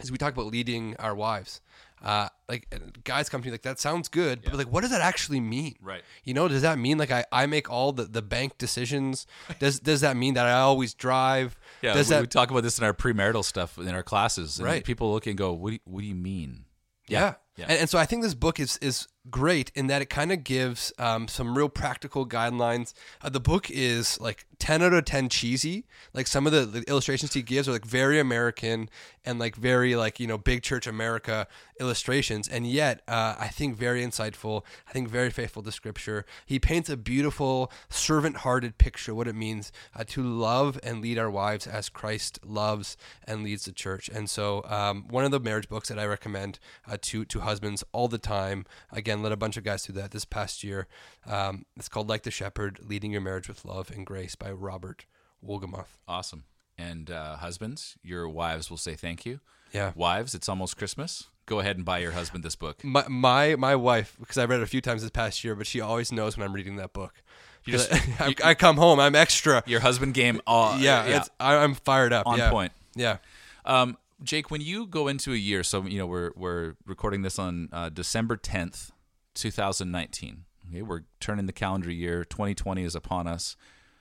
is 0.00 0.10
we 0.10 0.18
talk 0.18 0.32
about 0.32 0.46
leading 0.46 0.96
our 0.98 1.14
wives. 1.14 1.60
Uh, 2.04 2.28
like 2.48 2.68
guys 3.04 3.28
come 3.30 3.40
to 3.40 3.46
me 3.46 3.50
like 3.50 3.62
that 3.62 3.80
sounds 3.80 4.08
good, 4.08 4.42
but 4.44 4.54
like 4.54 4.66
what 4.70 4.82
does 4.82 4.90
that 4.90 5.00
actually 5.00 5.40
mean? 5.40 5.74
Right. 5.80 6.02
You 6.24 6.34
know, 6.34 6.46
does 6.48 6.62
that 6.62 6.78
mean 6.78 6.98
like 6.98 7.10
I, 7.10 7.24
I 7.32 7.46
make 7.46 7.70
all 7.70 7.92
the, 7.92 8.04
the 8.04 8.20
bank 8.20 8.58
decisions? 8.58 9.26
Does 9.58 9.80
does 9.80 10.02
that 10.02 10.16
mean 10.16 10.34
that 10.34 10.46
I 10.46 10.52
always 10.60 10.92
drive? 10.94 11.56
Yeah, 11.80 11.94
does 11.94 12.08
we, 12.08 12.14
that 12.14 12.20
we 12.20 12.26
talk 12.26 12.50
about 12.50 12.62
this 12.62 12.78
in 12.78 12.84
our 12.84 12.92
premarital 12.92 13.44
stuff 13.44 13.78
in 13.78 13.88
our 13.88 14.02
classes. 14.02 14.58
And 14.58 14.66
Right. 14.66 14.84
People 14.84 15.12
look 15.12 15.26
and 15.26 15.36
go, 15.38 15.52
"What 15.52 15.70
do 15.70 15.74
you, 15.74 15.80
what 15.84 16.00
do 16.00 16.06
you 16.06 16.14
mean?" 16.14 16.64
Yeah. 17.08 17.20
Yeah. 17.20 17.34
And, 17.68 17.80
and 17.80 17.90
so 17.90 17.98
I 17.98 18.06
think 18.06 18.22
this 18.22 18.34
book 18.34 18.58
is 18.58 18.76
is 18.78 19.08
great 19.30 19.72
in 19.74 19.86
that 19.86 20.02
it 20.02 20.10
kind 20.10 20.30
of 20.32 20.44
gives 20.44 20.92
um, 20.98 21.28
some 21.28 21.56
real 21.56 21.68
practical 21.68 22.26
guidelines. 22.26 22.92
Uh, 23.22 23.28
the 23.30 23.40
book 23.40 23.70
is 23.70 24.20
like 24.20 24.46
10 24.58 24.82
out 24.82 24.92
of 24.92 25.04
10 25.04 25.28
cheesy. 25.30 25.84
Like 26.12 26.26
some 26.26 26.46
of 26.46 26.52
the, 26.52 26.66
the 26.66 26.82
illustrations 26.88 27.32
he 27.32 27.42
gives 27.42 27.68
are 27.68 27.72
like 27.72 27.86
very 27.86 28.18
American 28.20 28.90
and 29.24 29.38
like 29.38 29.56
very 29.56 29.96
like, 29.96 30.20
you 30.20 30.26
know, 30.26 30.36
big 30.36 30.62
church 30.62 30.86
America 30.86 31.46
illustrations. 31.80 32.48
And 32.48 32.66
yet, 32.66 33.02
uh, 33.08 33.36
I 33.38 33.48
think 33.48 33.76
very 33.76 34.04
insightful. 34.04 34.62
I 34.86 34.92
think 34.92 35.08
very 35.08 35.30
faithful 35.30 35.62
to 35.62 35.72
scripture. 35.72 36.26
He 36.44 36.58
paints 36.58 36.90
a 36.90 36.96
beautiful, 36.96 37.72
servant 37.88 38.38
hearted 38.38 38.76
picture 38.76 39.14
what 39.14 39.26
it 39.26 39.34
means 39.34 39.72
uh, 39.96 40.04
to 40.08 40.22
love 40.22 40.78
and 40.82 41.00
lead 41.00 41.18
our 41.18 41.30
wives 41.30 41.66
as 41.66 41.88
Christ 41.88 42.38
loves 42.44 42.96
and 43.26 43.42
leads 43.42 43.64
the 43.64 43.72
church. 43.72 44.08
And 44.08 44.28
so, 44.28 44.64
um, 44.68 45.06
one 45.08 45.24
of 45.24 45.30
the 45.30 45.40
marriage 45.40 45.68
books 45.68 45.88
that 45.88 45.98
I 45.98 46.04
recommend 46.04 46.58
uh, 46.86 46.98
to, 47.02 47.24
to 47.24 47.40
husbands 47.44 47.84
all 47.92 48.08
the 48.08 48.18
time, 48.18 48.66
again, 48.92 49.22
led 49.22 49.32
a 49.32 49.36
bunch 49.36 49.56
of 49.56 49.64
guys 49.64 49.84
through 49.86 49.94
that 49.96 50.10
this 50.10 50.24
past 50.24 50.64
year. 50.64 50.86
Um, 51.26 51.64
it's 51.76 51.88
called 51.88 52.08
Like 52.08 52.22
the 52.24 52.30
Shepherd 52.30 52.80
Leading 52.84 53.12
Your 53.12 53.20
Marriage 53.20 53.48
with 53.48 53.64
Love 53.64 53.90
and 53.90 54.04
Grace 54.04 54.34
by 54.34 54.50
Robert 54.50 55.06
Wolgemuth. 55.46 55.98
Awesome. 56.08 56.44
And 56.76 57.10
uh, 57.10 57.36
husbands, 57.36 57.96
your 58.02 58.28
wives 58.28 58.68
will 58.70 58.76
say 58.76 58.94
thank 58.94 59.24
you. 59.24 59.40
Yeah. 59.72 59.92
Wives, 59.94 60.34
it's 60.34 60.48
almost 60.48 60.76
Christmas. 60.76 61.28
Go 61.46 61.60
ahead 61.60 61.76
and 61.76 61.84
buy 61.84 61.98
your 61.98 62.12
husband 62.12 62.42
this 62.42 62.56
book. 62.56 62.82
My 62.82 63.04
my 63.08 63.54
my 63.56 63.76
wife, 63.76 64.16
because 64.18 64.38
I 64.38 64.46
read 64.46 64.60
it 64.60 64.62
a 64.62 64.66
few 64.66 64.80
times 64.80 65.02
this 65.02 65.10
past 65.10 65.44
year, 65.44 65.54
but 65.54 65.66
she 65.66 65.80
always 65.80 66.10
knows 66.10 66.36
when 66.38 66.46
I'm 66.46 66.54
reading 66.54 66.76
that 66.76 66.92
book. 66.94 67.22
You 67.66 67.72
just- 67.74 67.92
I, 68.20 68.34
I 68.42 68.54
come 68.54 68.76
home, 68.76 68.98
I'm 68.98 69.14
extra. 69.14 69.62
Your 69.66 69.80
husband 69.80 70.14
game, 70.14 70.40
uh, 70.46 70.78
Yeah, 70.80 71.06
yeah, 71.06 71.16
It's, 71.18 71.30
I, 71.38 71.56
I'm 71.56 71.74
fired 71.74 72.12
up. 72.14 72.26
on 72.26 72.38
yeah. 72.38 72.50
point. 72.50 72.72
Yeah. 72.94 73.18
Um, 73.66 73.96
Jake, 74.24 74.50
when 74.50 74.60
you 74.60 74.86
go 74.86 75.08
into 75.08 75.32
a 75.32 75.36
year, 75.36 75.62
so 75.62 75.84
you 75.84 75.98
know 75.98 76.06
we're 76.06 76.32
we're 76.34 76.74
recording 76.86 77.22
this 77.22 77.38
on 77.38 77.68
uh, 77.72 77.88
December 77.90 78.36
tenth, 78.36 78.90
two 79.34 79.50
thousand 79.50 79.90
nineteen. 79.90 80.44
Okay, 80.68 80.82
we're 80.82 81.02
turning 81.20 81.46
the 81.46 81.52
calendar 81.52 81.90
year. 81.90 82.24
Twenty 82.24 82.54
twenty 82.54 82.84
is 82.84 82.94
upon 82.94 83.26
us. 83.26 83.56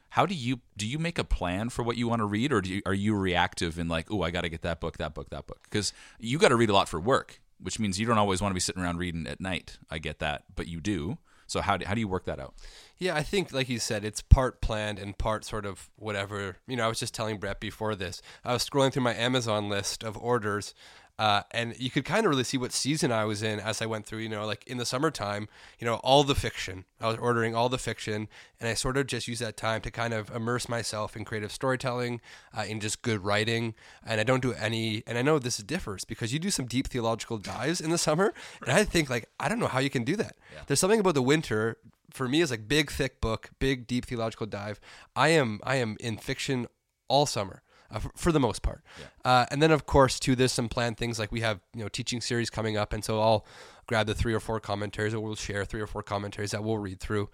How 0.10 0.26
do 0.26 0.36
you 0.36 0.60
do? 0.78 0.88
You 0.88 1.00
make 1.00 1.18
a 1.18 1.24
plan 1.24 1.70
for 1.70 1.84
what 1.84 1.98
you 1.98 2.08
want 2.08 2.20
to 2.20 2.26
read, 2.26 2.54
or 2.54 2.62
do 2.62 2.74
you, 2.76 2.82
are 2.86 2.94
you 2.94 3.16
reactive 3.16 3.80
and 3.80 3.90
like, 3.90 4.12
oh, 4.12 4.22
I 4.22 4.32
got 4.32 4.42
to 4.42 4.50
get 4.50 4.62
that 4.62 4.80
book, 4.80 4.98
that 4.98 5.14
book, 5.14 5.30
that 5.32 5.48
book? 5.48 5.60
Because 5.64 5.92
you 6.20 6.38
got 6.38 6.50
to 6.50 6.56
read 6.56 6.70
a 6.70 6.74
lot 6.74 6.88
for 6.88 7.00
work, 7.00 7.42
which 7.60 7.80
means 7.80 8.00
you 8.00 8.06
don't 8.06 8.20
always 8.20 8.42
want 8.42 8.52
to 8.52 8.54
be 8.54 8.60
sitting 8.60 8.82
around 8.82 9.00
reading 9.00 9.26
at 9.28 9.42
night. 9.42 9.78
I 9.90 9.98
get 9.98 10.20
that, 10.20 10.44
but 10.56 10.68
you 10.68 10.80
do. 10.80 11.18
So 11.54 11.62
how 11.62 11.78
do, 11.78 11.86
how 11.86 11.94
do 11.94 12.00
you 12.00 12.08
work 12.08 12.26
that 12.26 12.40
out? 12.40 12.56
Yeah, 12.98 13.16
I 13.16 13.22
think, 13.22 13.54
like 13.54 13.70
you 13.70 13.78
said, 13.78 14.04
it's 14.04 14.22
part 14.24 14.60
planned 14.60 14.98
and 14.98 15.16
part 15.16 15.46
sort 15.46 15.68
of 15.68 15.92
whatever. 15.98 16.58
You 16.68 16.76
know, 16.76 16.86
I 16.86 16.88
was 16.88 17.00
just 17.00 17.14
telling 17.14 17.38
Brett 17.38 17.60
before 17.60 17.94
this. 17.94 18.24
I 18.44 18.54
was 18.54 18.68
scrolling 18.68 18.92
through 18.92 19.04
my 19.04 19.14
Amazon 19.14 19.70
list 19.70 20.04
of 20.04 20.18
orders, 20.18 20.74
uh, 21.20 21.42
and 21.52 21.76
you 21.80 21.92
could 21.92 22.06
kind 22.06 22.26
of 22.26 22.32
really 22.32 22.44
see 22.44 22.58
what 22.58 22.72
season 22.72 23.12
I 23.12 23.26
was 23.26 23.44
in 23.44 23.60
as 23.60 23.82
I 23.82 23.86
went 23.86 24.06
through. 24.06 24.20
You 24.20 24.30
know, 24.30 24.46
like 24.46 24.64
in 24.66 24.78
the 24.78 24.86
summertime, 24.86 25.48
you 25.80 25.86
know, 25.86 25.96
all 25.96 26.24
the 26.24 26.36
fiction. 26.36 26.86
I 27.00 27.08
was 27.08 27.18
ordering 27.18 27.56
all 27.56 27.70
the 27.70 27.78
fiction, 27.78 28.28
and 28.60 28.68
I 28.68 28.74
sort 28.74 28.98
of 28.98 29.08
just 29.08 29.28
used 29.28 29.42
that 29.42 29.56
time 29.56 29.82
to 29.82 29.92
kind 29.92 30.14
of 30.14 30.32
immerse 30.32 30.68
myself 30.68 31.16
in 31.16 31.24
creative 31.26 31.52
storytelling, 31.52 32.20
uh, 32.58 32.64
in 32.68 32.80
just 32.80 33.02
good 33.02 33.24
writing. 33.24 33.76
And 34.06 34.20
I 34.20 34.24
don't 34.24 34.42
do 34.42 34.54
any. 34.54 35.04
And 35.06 35.18
I 35.18 35.22
know 35.22 35.38
this 35.38 35.58
differs 35.58 36.04
because 36.04 36.34
you 36.34 36.40
do 36.40 36.50
some 36.50 36.66
deep 36.66 36.88
theological 36.88 37.38
dives 37.38 37.80
in 37.80 37.92
the 37.92 37.98
summer, 37.98 38.34
and 38.66 38.72
I 38.72 38.84
think 38.84 39.10
like 39.10 39.30
I 39.40 39.50
don't 39.50 39.60
know 39.60 39.68
how 39.68 39.80
you 39.80 39.90
can 39.90 40.04
do 40.04 40.16
that. 40.16 40.36
There's 40.68 40.80
something 40.80 41.00
about 41.00 41.14
the 41.14 41.22
winter 41.22 41.78
for 42.14 42.28
me 42.28 42.42
is 42.42 42.52
like 42.52 42.68
big 42.68 42.92
thick 42.92 43.20
book 43.20 43.50
big 43.58 43.88
deep 43.88 44.06
theological 44.06 44.46
dive 44.46 44.80
i 45.16 45.30
am 45.30 45.60
i 45.64 45.76
am 45.78 45.98
in 46.00 46.16
fiction 46.16 46.68
all 47.08 47.26
summer 47.26 47.64
uh, 47.94 48.00
for, 48.00 48.12
for 48.16 48.32
the 48.32 48.40
most 48.40 48.62
part. 48.62 48.82
Uh, 49.24 49.46
and 49.52 49.62
then 49.62 49.72
of 49.72 49.86
course 49.86 50.20
too 50.20 50.36
there's 50.36 50.52
some 50.52 50.68
planned 50.68 50.98
things 50.98 51.20
like 51.20 51.32
we 51.32 51.42
have 51.42 51.60
you 51.74 51.82
know 51.82 51.88
teaching 51.88 52.20
series 52.20 52.50
coming 52.50 52.76
up 52.76 52.92
and 52.92 53.04
so 53.04 53.22
i'll 53.22 53.46
grab 53.88 54.08
the 54.08 54.16
three 54.16 54.34
or 54.34 54.40
four 54.40 54.60
commentaries 54.60 55.14
or 55.14 55.20
we'll 55.20 55.36
share 55.36 55.64
three 55.66 55.82
or 55.82 55.88
four 55.88 56.04
commentaries 56.04 56.52
that 56.52 56.64
we'll 56.64 56.78
read 56.78 57.00
through 57.00 57.30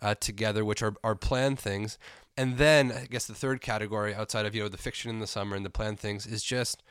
uh, 0.00 0.14
together 0.14 0.64
which 0.64 0.82
are, 0.82 0.94
are 1.02 1.14
planned 1.14 1.58
things. 1.58 1.98
And 2.36 2.58
then 2.58 2.92
i 2.92 3.06
guess 3.06 3.26
the 3.26 3.34
third 3.34 3.60
category 3.60 4.14
outside 4.14 4.46
of 4.46 4.54
you 4.54 4.62
know 4.62 4.68
the 4.68 4.78
fiction 4.78 5.10
in 5.10 5.18
the 5.18 5.26
summer 5.26 5.56
and 5.56 5.64
the 5.64 5.70
planned 5.70 6.00
things 6.00 6.26
is 6.26 6.42
just 6.42 6.82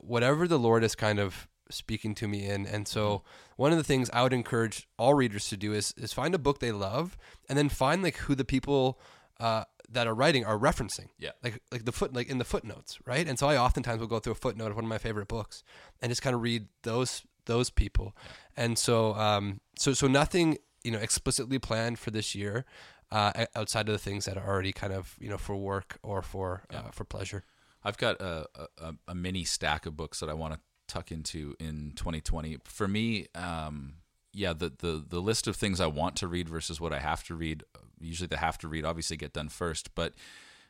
whatever 0.00 0.46
the 0.46 0.58
Lord 0.58 0.84
is 0.84 0.94
kind 0.94 1.18
of 1.18 1.48
speaking 1.70 2.14
to 2.16 2.28
me 2.28 2.46
in. 2.46 2.66
And 2.66 2.88
so 2.88 3.22
one 3.56 3.72
of 3.72 3.78
the 3.78 3.84
things 3.84 4.10
I 4.12 4.22
would 4.22 4.32
encourage 4.32 4.88
all 4.98 5.14
readers 5.14 5.48
to 5.48 5.56
do 5.56 5.72
is 5.72 5.94
is 5.96 6.12
find 6.12 6.34
a 6.34 6.38
book 6.38 6.60
they 6.60 6.72
love 6.72 7.16
and 7.48 7.58
then 7.58 7.68
find 7.68 8.02
like 8.02 8.16
who 8.16 8.34
the 8.34 8.44
people 8.44 8.98
uh, 9.40 9.64
that 9.90 10.06
are 10.06 10.14
writing 10.14 10.44
are 10.44 10.58
referencing. 10.58 11.08
Yeah. 11.18 11.30
Like 11.42 11.62
like 11.72 11.84
the 11.84 11.92
foot 11.92 12.12
like 12.14 12.28
in 12.28 12.38
the 12.38 12.44
footnotes, 12.44 12.98
right? 13.06 13.26
And 13.26 13.38
so 13.38 13.48
I 13.48 13.56
oftentimes 13.56 14.00
will 14.00 14.06
go 14.06 14.18
through 14.18 14.32
a 14.32 14.36
footnote 14.36 14.70
of 14.70 14.76
one 14.76 14.84
of 14.84 14.88
my 14.88 14.98
favorite 14.98 15.28
books 15.28 15.62
and 16.00 16.10
just 16.10 16.22
kind 16.22 16.34
of 16.34 16.42
read 16.42 16.66
those 16.82 17.22
those 17.46 17.70
people. 17.70 18.14
And 18.56 18.78
so 18.78 19.14
um 19.14 19.60
so 19.78 19.92
so 19.92 20.06
nothing, 20.06 20.58
you 20.84 20.90
know, 20.90 20.98
explicitly 20.98 21.58
planned 21.58 21.98
for 21.98 22.10
this 22.10 22.34
year. 22.34 22.64
Uh, 23.10 23.46
outside 23.56 23.88
of 23.88 23.92
the 23.92 23.98
things 23.98 24.26
that 24.26 24.36
are 24.36 24.46
already 24.46 24.70
kind 24.70 24.92
of 24.92 25.16
you 25.18 25.30
know 25.30 25.38
for 25.38 25.56
work 25.56 25.98
or 26.02 26.20
for 26.20 26.64
uh, 26.70 26.90
for 26.90 27.04
pleasure. 27.04 27.42
I've 27.82 27.96
got 27.96 28.20
a, 28.20 28.46
a, 28.76 28.94
a 29.08 29.14
mini 29.14 29.44
stack 29.44 29.86
of 29.86 29.96
books 29.96 30.20
that 30.20 30.28
I 30.28 30.34
want 30.34 30.52
to 30.52 30.60
tuck 30.88 31.10
into 31.10 31.54
in 31.58 31.92
2020. 31.96 32.58
For 32.64 32.86
me, 32.86 33.28
um, 33.34 33.94
yeah, 34.38 34.52
the, 34.52 34.72
the 34.78 35.04
the 35.06 35.20
list 35.20 35.48
of 35.48 35.56
things 35.56 35.80
I 35.80 35.88
want 35.88 36.14
to 36.16 36.28
read 36.28 36.48
versus 36.48 36.80
what 36.80 36.92
I 36.92 37.00
have 37.00 37.24
to 37.24 37.34
read. 37.34 37.64
Usually, 38.00 38.28
the 38.28 38.36
have 38.36 38.56
to 38.58 38.68
read 38.68 38.84
obviously 38.84 39.16
get 39.16 39.32
done 39.32 39.48
first, 39.48 39.94
but 39.96 40.14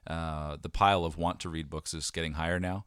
uh, 0.07 0.57
the 0.61 0.71
pile 0.71 1.05
of 1.05 1.19
want 1.19 1.39
to 1.41 1.51
read 1.51 1.69
books 1.69 1.93
is 1.93 2.11
getting 2.11 2.33
higher 2.33 2.59
now. 2.59 2.87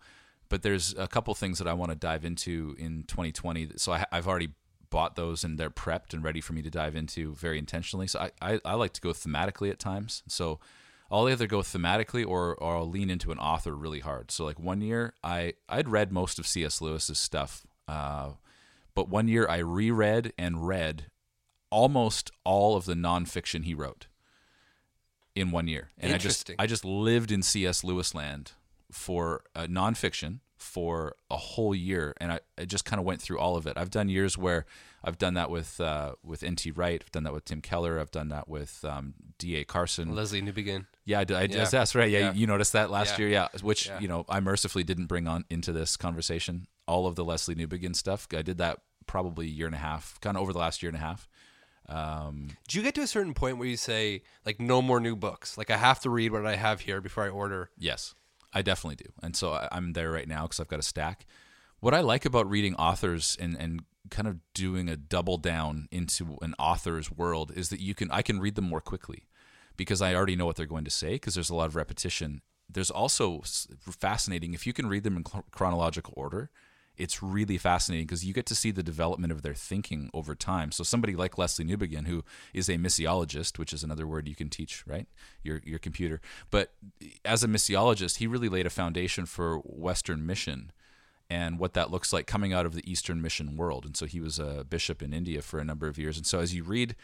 But 0.49 0.63
there's 0.63 0.93
a 0.97 1.07
couple 1.07 1.33
things 1.35 1.59
that 1.59 1.67
I 1.67 1.73
want 1.73 1.91
to 1.91 1.95
dive 1.95 2.25
into 2.25 2.75
in 2.79 3.03
2020. 3.03 3.73
So 3.77 3.93
I, 3.93 4.05
I've 4.11 4.27
already 4.27 4.49
bought 4.89 5.15
those 5.15 5.43
and 5.43 5.57
they're 5.57 5.69
prepped 5.69 6.13
and 6.13 6.23
ready 6.23 6.41
for 6.41 6.53
me 6.53 6.61
to 6.63 6.69
dive 6.69 6.95
into 6.95 7.33
very 7.35 7.57
intentionally. 7.57 8.07
So 8.07 8.19
I, 8.19 8.31
I, 8.41 8.59
I 8.65 8.73
like 8.73 8.91
to 8.93 9.01
go 9.01 9.11
thematically 9.11 9.69
at 9.69 9.79
times. 9.79 10.23
So 10.27 10.59
I'll 11.09 11.29
either 11.29 11.47
go 11.47 11.59
thematically 11.59 12.27
or, 12.27 12.55
or 12.55 12.75
I'll 12.75 12.89
lean 12.89 13.09
into 13.09 13.31
an 13.31 13.37
author 13.37 13.73
really 13.73 14.01
hard. 14.01 14.31
So 14.31 14.43
like 14.43 14.59
one 14.59 14.81
year 14.81 15.13
I 15.23 15.53
I'd 15.69 15.87
read 15.87 16.11
most 16.11 16.39
of 16.39 16.47
C.S. 16.47 16.81
Lewis's 16.81 17.19
stuff, 17.19 17.65
uh, 17.87 18.31
but 18.93 19.09
one 19.09 19.27
year 19.27 19.47
I 19.49 19.57
reread 19.57 20.33
and 20.37 20.67
read 20.67 21.05
almost 21.69 22.31
all 22.43 22.75
of 22.75 22.85
the 22.85 22.93
nonfiction 22.95 23.63
he 23.63 23.73
wrote 23.73 24.07
in 25.35 25.51
one 25.51 25.67
year, 25.67 25.89
and 25.97 26.13
I 26.13 26.17
just 26.17 26.51
I 26.59 26.67
just 26.67 26.83
lived 26.83 27.31
in 27.31 27.41
C.S. 27.41 27.83
Lewis 27.83 28.13
land 28.13 28.51
for 28.91 29.43
uh, 29.55 29.61
nonfiction 29.67 30.39
for 30.57 31.15
a 31.29 31.37
whole 31.37 31.73
year, 31.73 32.13
and 32.19 32.33
I, 32.33 32.39
I 32.57 32.65
just 32.65 32.83
kind 32.85 32.99
of 32.99 33.05
went 33.05 33.21
through 33.21 33.39
all 33.39 33.55
of 33.55 33.65
it. 33.65 33.77
I've 33.77 33.89
done 33.89 34.09
years 34.09 34.37
where 34.37 34.65
I've 35.03 35.17
done 35.17 35.33
that 35.35 35.49
with 35.49 35.79
uh, 35.79 36.13
with 36.23 36.43
N.T. 36.43 36.71
Wright, 36.71 37.01
I've 37.03 37.11
done 37.11 37.23
that 37.23 37.33
with 37.33 37.45
Tim 37.45 37.61
Keller, 37.61 37.97
I've 37.99 38.11
done 38.11 38.27
that 38.27 38.49
with 38.49 38.83
um, 38.83 39.13
D.A. 39.39 39.63
Carson. 39.63 40.13
Leslie 40.13 40.41
Newbigin. 40.41 40.85
Yeah, 41.05 41.19
I, 41.21 41.23
did- 41.23 41.37
I 41.37 41.41
Yeah. 41.43 41.47
just 41.47 41.71
that's 41.71 41.95
right. 41.95 42.09
Yeah, 42.11 42.19
Yeah. 42.19 42.33
you 42.33 42.45
noticed 42.45 42.73
that 42.73 42.91
last 42.91 43.17
Yeah. 43.17 43.25
year. 43.25 43.29
Yeah, 43.29 43.47
which 43.61 43.89
you 44.01 44.09
know 44.09 44.25
I 44.27 44.41
mercifully 44.41 44.83
didn't 44.83 45.05
bring 45.05 45.27
on 45.27 45.45
into 45.49 45.71
this 45.71 45.95
conversation. 45.95 46.67
All 46.91 47.07
of 47.07 47.15
the 47.15 47.23
Leslie 47.23 47.55
Newbigin 47.55 47.95
stuff. 47.95 48.27
I 48.35 48.41
did 48.41 48.57
that 48.57 48.79
probably 49.07 49.45
a 49.47 49.49
year 49.49 49.65
and 49.65 49.75
a 49.75 49.79
half, 49.89 50.19
kind 50.21 50.35
of 50.37 50.43
over 50.43 50.53
the 50.53 50.59
last 50.59 50.81
year 50.83 50.89
and 50.89 50.97
a 50.97 51.01
half. 51.01 51.27
Um, 51.89 52.49
Do 52.67 52.77
you 52.77 52.83
get 52.83 52.95
to 52.95 53.01
a 53.01 53.07
certain 53.07 53.33
point 53.33 53.57
where 53.57 53.67
you 53.67 53.77
say 53.77 54.23
like 54.45 54.59
no 54.59 54.81
more 54.81 54.99
new 54.99 55.15
books? 55.15 55.57
Like 55.57 55.69
I 55.71 55.77
have 55.77 55.99
to 56.01 56.09
read 56.09 56.31
what 56.31 56.45
I 56.45 56.55
have 56.55 56.81
here 56.81 57.01
before 57.01 57.23
I 57.25 57.29
order. 57.29 57.69
Yes, 57.77 58.13
I 58.53 58.61
definitely 58.61 58.97
do. 58.97 59.11
And 59.23 59.35
so 59.35 59.53
I- 59.53 59.67
I'm 59.71 59.93
there 59.93 60.11
right 60.11 60.27
now 60.27 60.43
because 60.43 60.59
I've 60.59 60.67
got 60.67 60.79
a 60.79 60.83
stack. 60.83 61.25
What 61.79 61.93
I 61.93 62.01
like 62.01 62.25
about 62.25 62.49
reading 62.49 62.75
authors 62.75 63.35
and, 63.41 63.57
and 63.59 63.83
kind 64.09 64.27
of 64.27 64.37
doing 64.53 64.87
a 64.89 64.95
double 64.95 65.37
down 65.37 65.87
into 65.91 66.37
an 66.41 66.53
author's 66.59 67.11
world 67.11 67.51
is 67.55 67.69
that 67.69 67.79
you 67.81 67.93
can 67.95 68.11
I 68.11 68.21
can 68.21 68.39
read 68.39 68.55
them 68.55 68.65
more 68.69 68.81
quickly 68.81 69.27
because 69.77 70.01
I 70.01 70.13
already 70.13 70.35
know 70.35 70.45
what 70.45 70.55
they're 70.57 70.65
going 70.75 70.85
to 70.85 70.91
say 70.91 71.13
because 71.13 71.33
there's 71.35 71.49
a 71.49 71.55
lot 71.55 71.65
of 71.67 71.75
repetition. 71.75 72.41
There's 72.69 72.91
also 72.91 73.41
fascinating 73.89 74.53
if 74.53 74.65
you 74.67 74.73
can 74.73 74.87
read 74.87 75.03
them 75.03 75.17
in 75.17 75.23
chronological 75.51 76.13
order. 76.15 76.51
It's 77.01 77.23
really 77.23 77.57
fascinating 77.57 78.05
because 78.05 78.23
you 78.23 78.33
get 78.33 78.45
to 78.47 78.55
see 78.55 78.71
the 78.71 78.83
development 78.83 79.33
of 79.33 79.41
their 79.41 79.53
thinking 79.53 80.09
over 80.13 80.35
time. 80.35 80.71
So 80.71 80.83
somebody 80.83 81.15
like 81.15 81.37
Leslie 81.37 81.65
Newbigin, 81.65 82.07
who 82.07 82.23
is 82.53 82.69
a 82.69 82.73
missiologist, 82.73 83.57
which 83.57 83.73
is 83.73 83.83
another 83.83 84.05
word 84.05 84.27
you 84.27 84.35
can 84.35 84.49
teach, 84.49 84.85
right? 84.85 85.07
Your 85.43 85.61
your 85.65 85.79
computer. 85.79 86.21
But 86.49 86.73
as 87.25 87.43
a 87.43 87.47
missiologist, 87.47 88.17
he 88.17 88.27
really 88.27 88.49
laid 88.49 88.65
a 88.65 88.69
foundation 88.69 89.25
for 89.25 89.57
Western 89.57 90.25
mission 90.25 90.71
and 91.29 91.57
what 91.57 91.73
that 91.73 91.89
looks 91.89 92.11
like 92.11 92.27
coming 92.27 92.51
out 92.51 92.65
of 92.65 92.75
the 92.75 92.91
Eastern 92.91 93.21
mission 93.21 93.55
world. 93.55 93.85
And 93.85 93.95
so 93.95 94.05
he 94.05 94.19
was 94.19 94.37
a 94.37 94.65
bishop 94.69 95.01
in 95.01 95.13
India 95.13 95.41
for 95.41 95.59
a 95.59 95.65
number 95.65 95.87
of 95.87 95.97
years. 95.97 96.17
And 96.17 96.27
so 96.27 96.39
as 96.39 96.53
you 96.53 96.63
read 96.63 96.95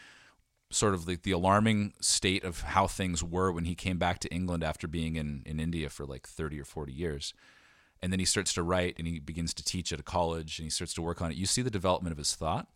sort 0.70 0.94
of 0.94 1.08
like 1.08 1.22
the 1.22 1.32
alarming 1.32 1.94
state 2.00 2.44
of 2.44 2.60
how 2.60 2.86
things 2.86 3.24
were 3.24 3.50
when 3.50 3.64
he 3.64 3.74
came 3.74 3.98
back 3.98 4.18
to 4.18 4.28
England 4.28 4.62
after 4.62 4.86
being 4.86 5.16
in, 5.16 5.42
in 5.46 5.58
India 5.58 5.88
for 5.88 6.04
like 6.04 6.26
30 6.28 6.60
or 6.60 6.64
40 6.64 6.92
years. 6.92 7.32
And 8.02 8.12
then 8.12 8.20
he 8.20 8.24
starts 8.24 8.52
to 8.54 8.62
write 8.62 8.96
and 8.98 9.06
he 9.08 9.18
begins 9.18 9.52
to 9.54 9.64
teach 9.64 9.92
at 9.92 10.00
a 10.00 10.04
college 10.04 10.58
and 10.58 10.64
he 10.66 10.70
starts 10.70 10.94
to 10.94 11.02
work 11.02 11.20
on 11.20 11.30
it. 11.30 11.36
You 11.36 11.46
see 11.46 11.62
the 11.62 11.70
development 11.70 12.12
of 12.12 12.18
his 12.18 12.34
thought. 12.34 12.68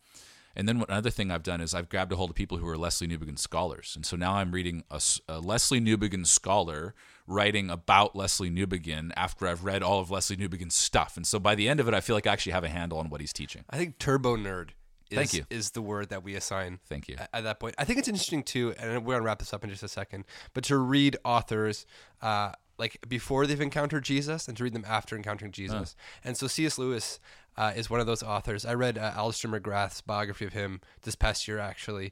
And 0.55 0.67
then 0.67 0.79
what, 0.79 0.89
another 0.89 1.09
thing 1.09 1.31
I've 1.31 1.43
done 1.43 1.61
is 1.61 1.73
I've 1.73 1.89
grabbed 1.89 2.11
a 2.11 2.15
hold 2.15 2.29
of 2.29 2.35
people 2.35 2.57
who 2.57 2.67
are 2.67 2.77
Leslie 2.77 3.07
Newbigin 3.07 3.39
scholars, 3.39 3.93
and 3.95 4.05
so 4.05 4.15
now 4.15 4.35
I'm 4.35 4.51
reading 4.51 4.83
a 4.91 5.39
Leslie 5.39 5.81
Newbigin 5.81 6.27
scholar 6.27 6.93
writing 7.25 7.69
about 7.71 8.15
Leslie 8.15 8.51
Newbigin 8.51 9.11
after 9.15 9.47
I've 9.47 9.63
read 9.63 9.81
all 9.81 9.99
of 9.99 10.11
Leslie 10.11 10.37
Newbigin's 10.37 10.75
stuff. 10.75 11.17
And 11.17 11.25
so 11.25 11.39
by 11.39 11.55
the 11.55 11.67
end 11.67 11.79
of 11.79 11.87
it, 11.87 11.93
I 11.93 12.01
feel 12.01 12.15
like 12.15 12.27
I 12.27 12.33
actually 12.33 12.51
have 12.51 12.63
a 12.63 12.69
handle 12.69 12.99
on 12.99 13.09
what 13.09 13.21
he's 13.21 13.33
teaching. 13.33 13.63
I 13.69 13.77
think 13.77 13.97
turbo 13.97 14.35
nerd 14.37 14.71
is, 15.09 15.17
Thank 15.17 15.33
you. 15.33 15.45
is 15.49 15.71
the 15.71 15.81
word 15.81 16.09
that 16.09 16.23
we 16.23 16.35
assign 16.35 16.79
Thank 16.87 17.07
you. 17.07 17.15
at, 17.17 17.29
at 17.33 17.43
that 17.45 17.59
point. 17.59 17.75
I 17.77 17.85
think 17.85 17.99
it's 17.99 18.07
interesting 18.07 18.43
too, 18.43 18.75
and 18.77 19.05
we're 19.05 19.15
gonna 19.15 19.25
wrap 19.25 19.39
this 19.39 19.53
up 19.53 19.63
in 19.63 19.69
just 19.69 19.83
a 19.83 19.87
second, 19.87 20.25
but 20.53 20.63
to 20.65 20.77
read 20.77 21.17
authors 21.23 21.85
uh, 22.21 22.51
like 22.77 22.97
before 23.07 23.45
they've 23.45 23.61
encountered 23.61 24.03
Jesus 24.03 24.47
and 24.47 24.57
to 24.57 24.63
read 24.63 24.73
them 24.73 24.85
after 24.87 25.15
encountering 25.15 25.51
Jesus. 25.51 25.95
And 26.23 26.35
so 26.35 26.47
C.S. 26.47 26.77
Lewis 26.77 27.19
uh, 27.55 27.71
is 27.75 27.87
one 27.89 27.99
of 27.99 28.07
those 28.07 28.23
authors. 28.23 28.65
I 28.65 28.73
read 28.73 28.97
uh, 28.97 29.11
Alister 29.15 29.47
McGrath's 29.47 30.01
biography 30.01 30.45
of 30.45 30.53
him 30.53 30.81
this 31.03 31.13
past 31.15 31.47
year, 31.47 31.59
actually, 31.59 32.11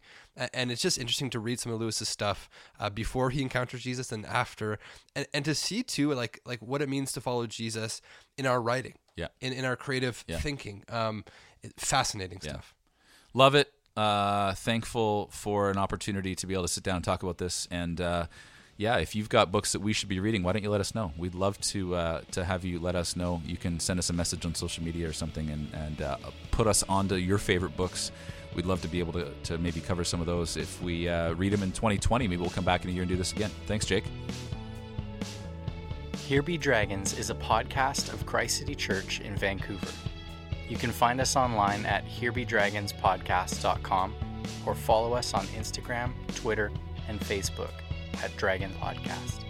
and 0.53 0.71
it's 0.71 0.83
just 0.83 0.99
interesting 0.99 1.31
to 1.31 1.39
read 1.39 1.59
some 1.59 1.71
of 1.71 1.79
Lewis's 1.79 2.09
stuff 2.09 2.47
uh, 2.79 2.91
before 2.91 3.31
he 3.31 3.41
encounters 3.41 3.81
Jesus 3.81 4.11
and 4.11 4.23
after, 4.25 4.77
and, 5.15 5.25
and 5.33 5.43
to 5.45 5.55
see 5.55 5.81
too 5.81 6.13
like 6.13 6.39
like 6.45 6.61
what 6.61 6.81
it 6.81 6.89
means 6.89 7.11
to 7.13 7.21
follow 7.21 7.47
Jesus 7.47 8.01
in 8.37 8.45
our 8.45 8.61
writing, 8.61 8.93
Yeah. 9.15 9.29
in 9.39 9.51
in 9.53 9.65
our 9.65 9.75
creative 9.75 10.23
Yeah. 10.27 10.37
thinking. 10.37 10.83
Um, 10.89 11.25
fascinating 11.77 12.39
stuff. 12.41 12.75
Love 13.33 13.55
it. 13.55 13.73
Uh, 13.97 14.53
thankful 14.53 15.27
for 15.31 15.69
an 15.69 15.77
opportunity 15.77 16.33
to 16.35 16.47
be 16.47 16.53
able 16.53 16.63
to 16.63 16.67
sit 16.69 16.83
down 16.83 16.97
and 16.97 17.05
talk 17.05 17.23
about 17.23 17.39
this. 17.39 17.67
And 17.71 17.99
uh, 17.99 18.27
yeah, 18.81 18.97
if 18.97 19.15
you've 19.15 19.29
got 19.29 19.51
books 19.51 19.73
that 19.73 19.79
we 19.79 19.93
should 19.93 20.09
be 20.09 20.19
reading, 20.19 20.41
why 20.41 20.53
don't 20.53 20.63
you 20.63 20.71
let 20.71 20.81
us 20.81 20.95
know? 20.95 21.11
We'd 21.15 21.35
love 21.35 21.61
to 21.61 21.93
uh, 21.93 22.21
to 22.31 22.43
have 22.43 22.65
you 22.65 22.79
let 22.79 22.95
us 22.95 23.15
know. 23.15 23.39
You 23.45 23.55
can 23.55 23.79
send 23.79 23.99
us 23.99 24.09
a 24.09 24.13
message 24.13 24.43
on 24.43 24.55
social 24.55 24.83
media 24.83 25.07
or 25.07 25.13
something, 25.13 25.51
and 25.51 25.71
and 25.73 26.01
uh, 26.01 26.17
put 26.49 26.65
us 26.65 26.81
onto 26.89 27.13
your 27.13 27.37
favorite 27.37 27.77
books. 27.77 28.11
We'd 28.55 28.65
love 28.65 28.81
to 28.81 28.87
be 28.87 28.97
able 28.97 29.13
to, 29.13 29.31
to 29.43 29.59
maybe 29.59 29.81
cover 29.81 30.03
some 30.03 30.19
of 30.19 30.25
those. 30.25 30.57
If 30.57 30.81
we 30.81 31.07
uh, 31.07 31.33
read 31.33 31.53
them 31.53 31.61
in 31.61 31.71
2020, 31.71 32.27
maybe 32.27 32.41
we'll 32.41 32.49
come 32.49 32.65
back 32.65 32.83
in 32.83 32.89
a 32.89 32.93
year 32.93 33.03
and 33.03 33.09
do 33.09 33.15
this 33.15 33.33
again. 33.33 33.51
Thanks, 33.67 33.85
Jake. 33.85 34.05
Here 36.17 36.41
Be 36.41 36.57
Dragons 36.57 37.15
is 37.17 37.29
a 37.29 37.35
podcast 37.35 38.11
of 38.11 38.25
Christ 38.25 38.57
City 38.57 38.73
Church 38.73 39.21
in 39.21 39.37
Vancouver. 39.37 39.87
You 40.67 40.75
can 40.75 40.91
find 40.91 41.21
us 41.21 41.35
online 41.35 41.85
at 41.85 42.03
herebedragonspodcast.com 42.07 44.15
or 44.65 44.75
follow 44.75 45.13
us 45.13 45.33
on 45.33 45.45
Instagram, 45.47 46.13
Twitter, 46.35 46.71
and 47.07 47.19
Facebook 47.19 47.71
at 48.23 48.35
Dragon 48.37 48.71
Podcast. 48.81 49.43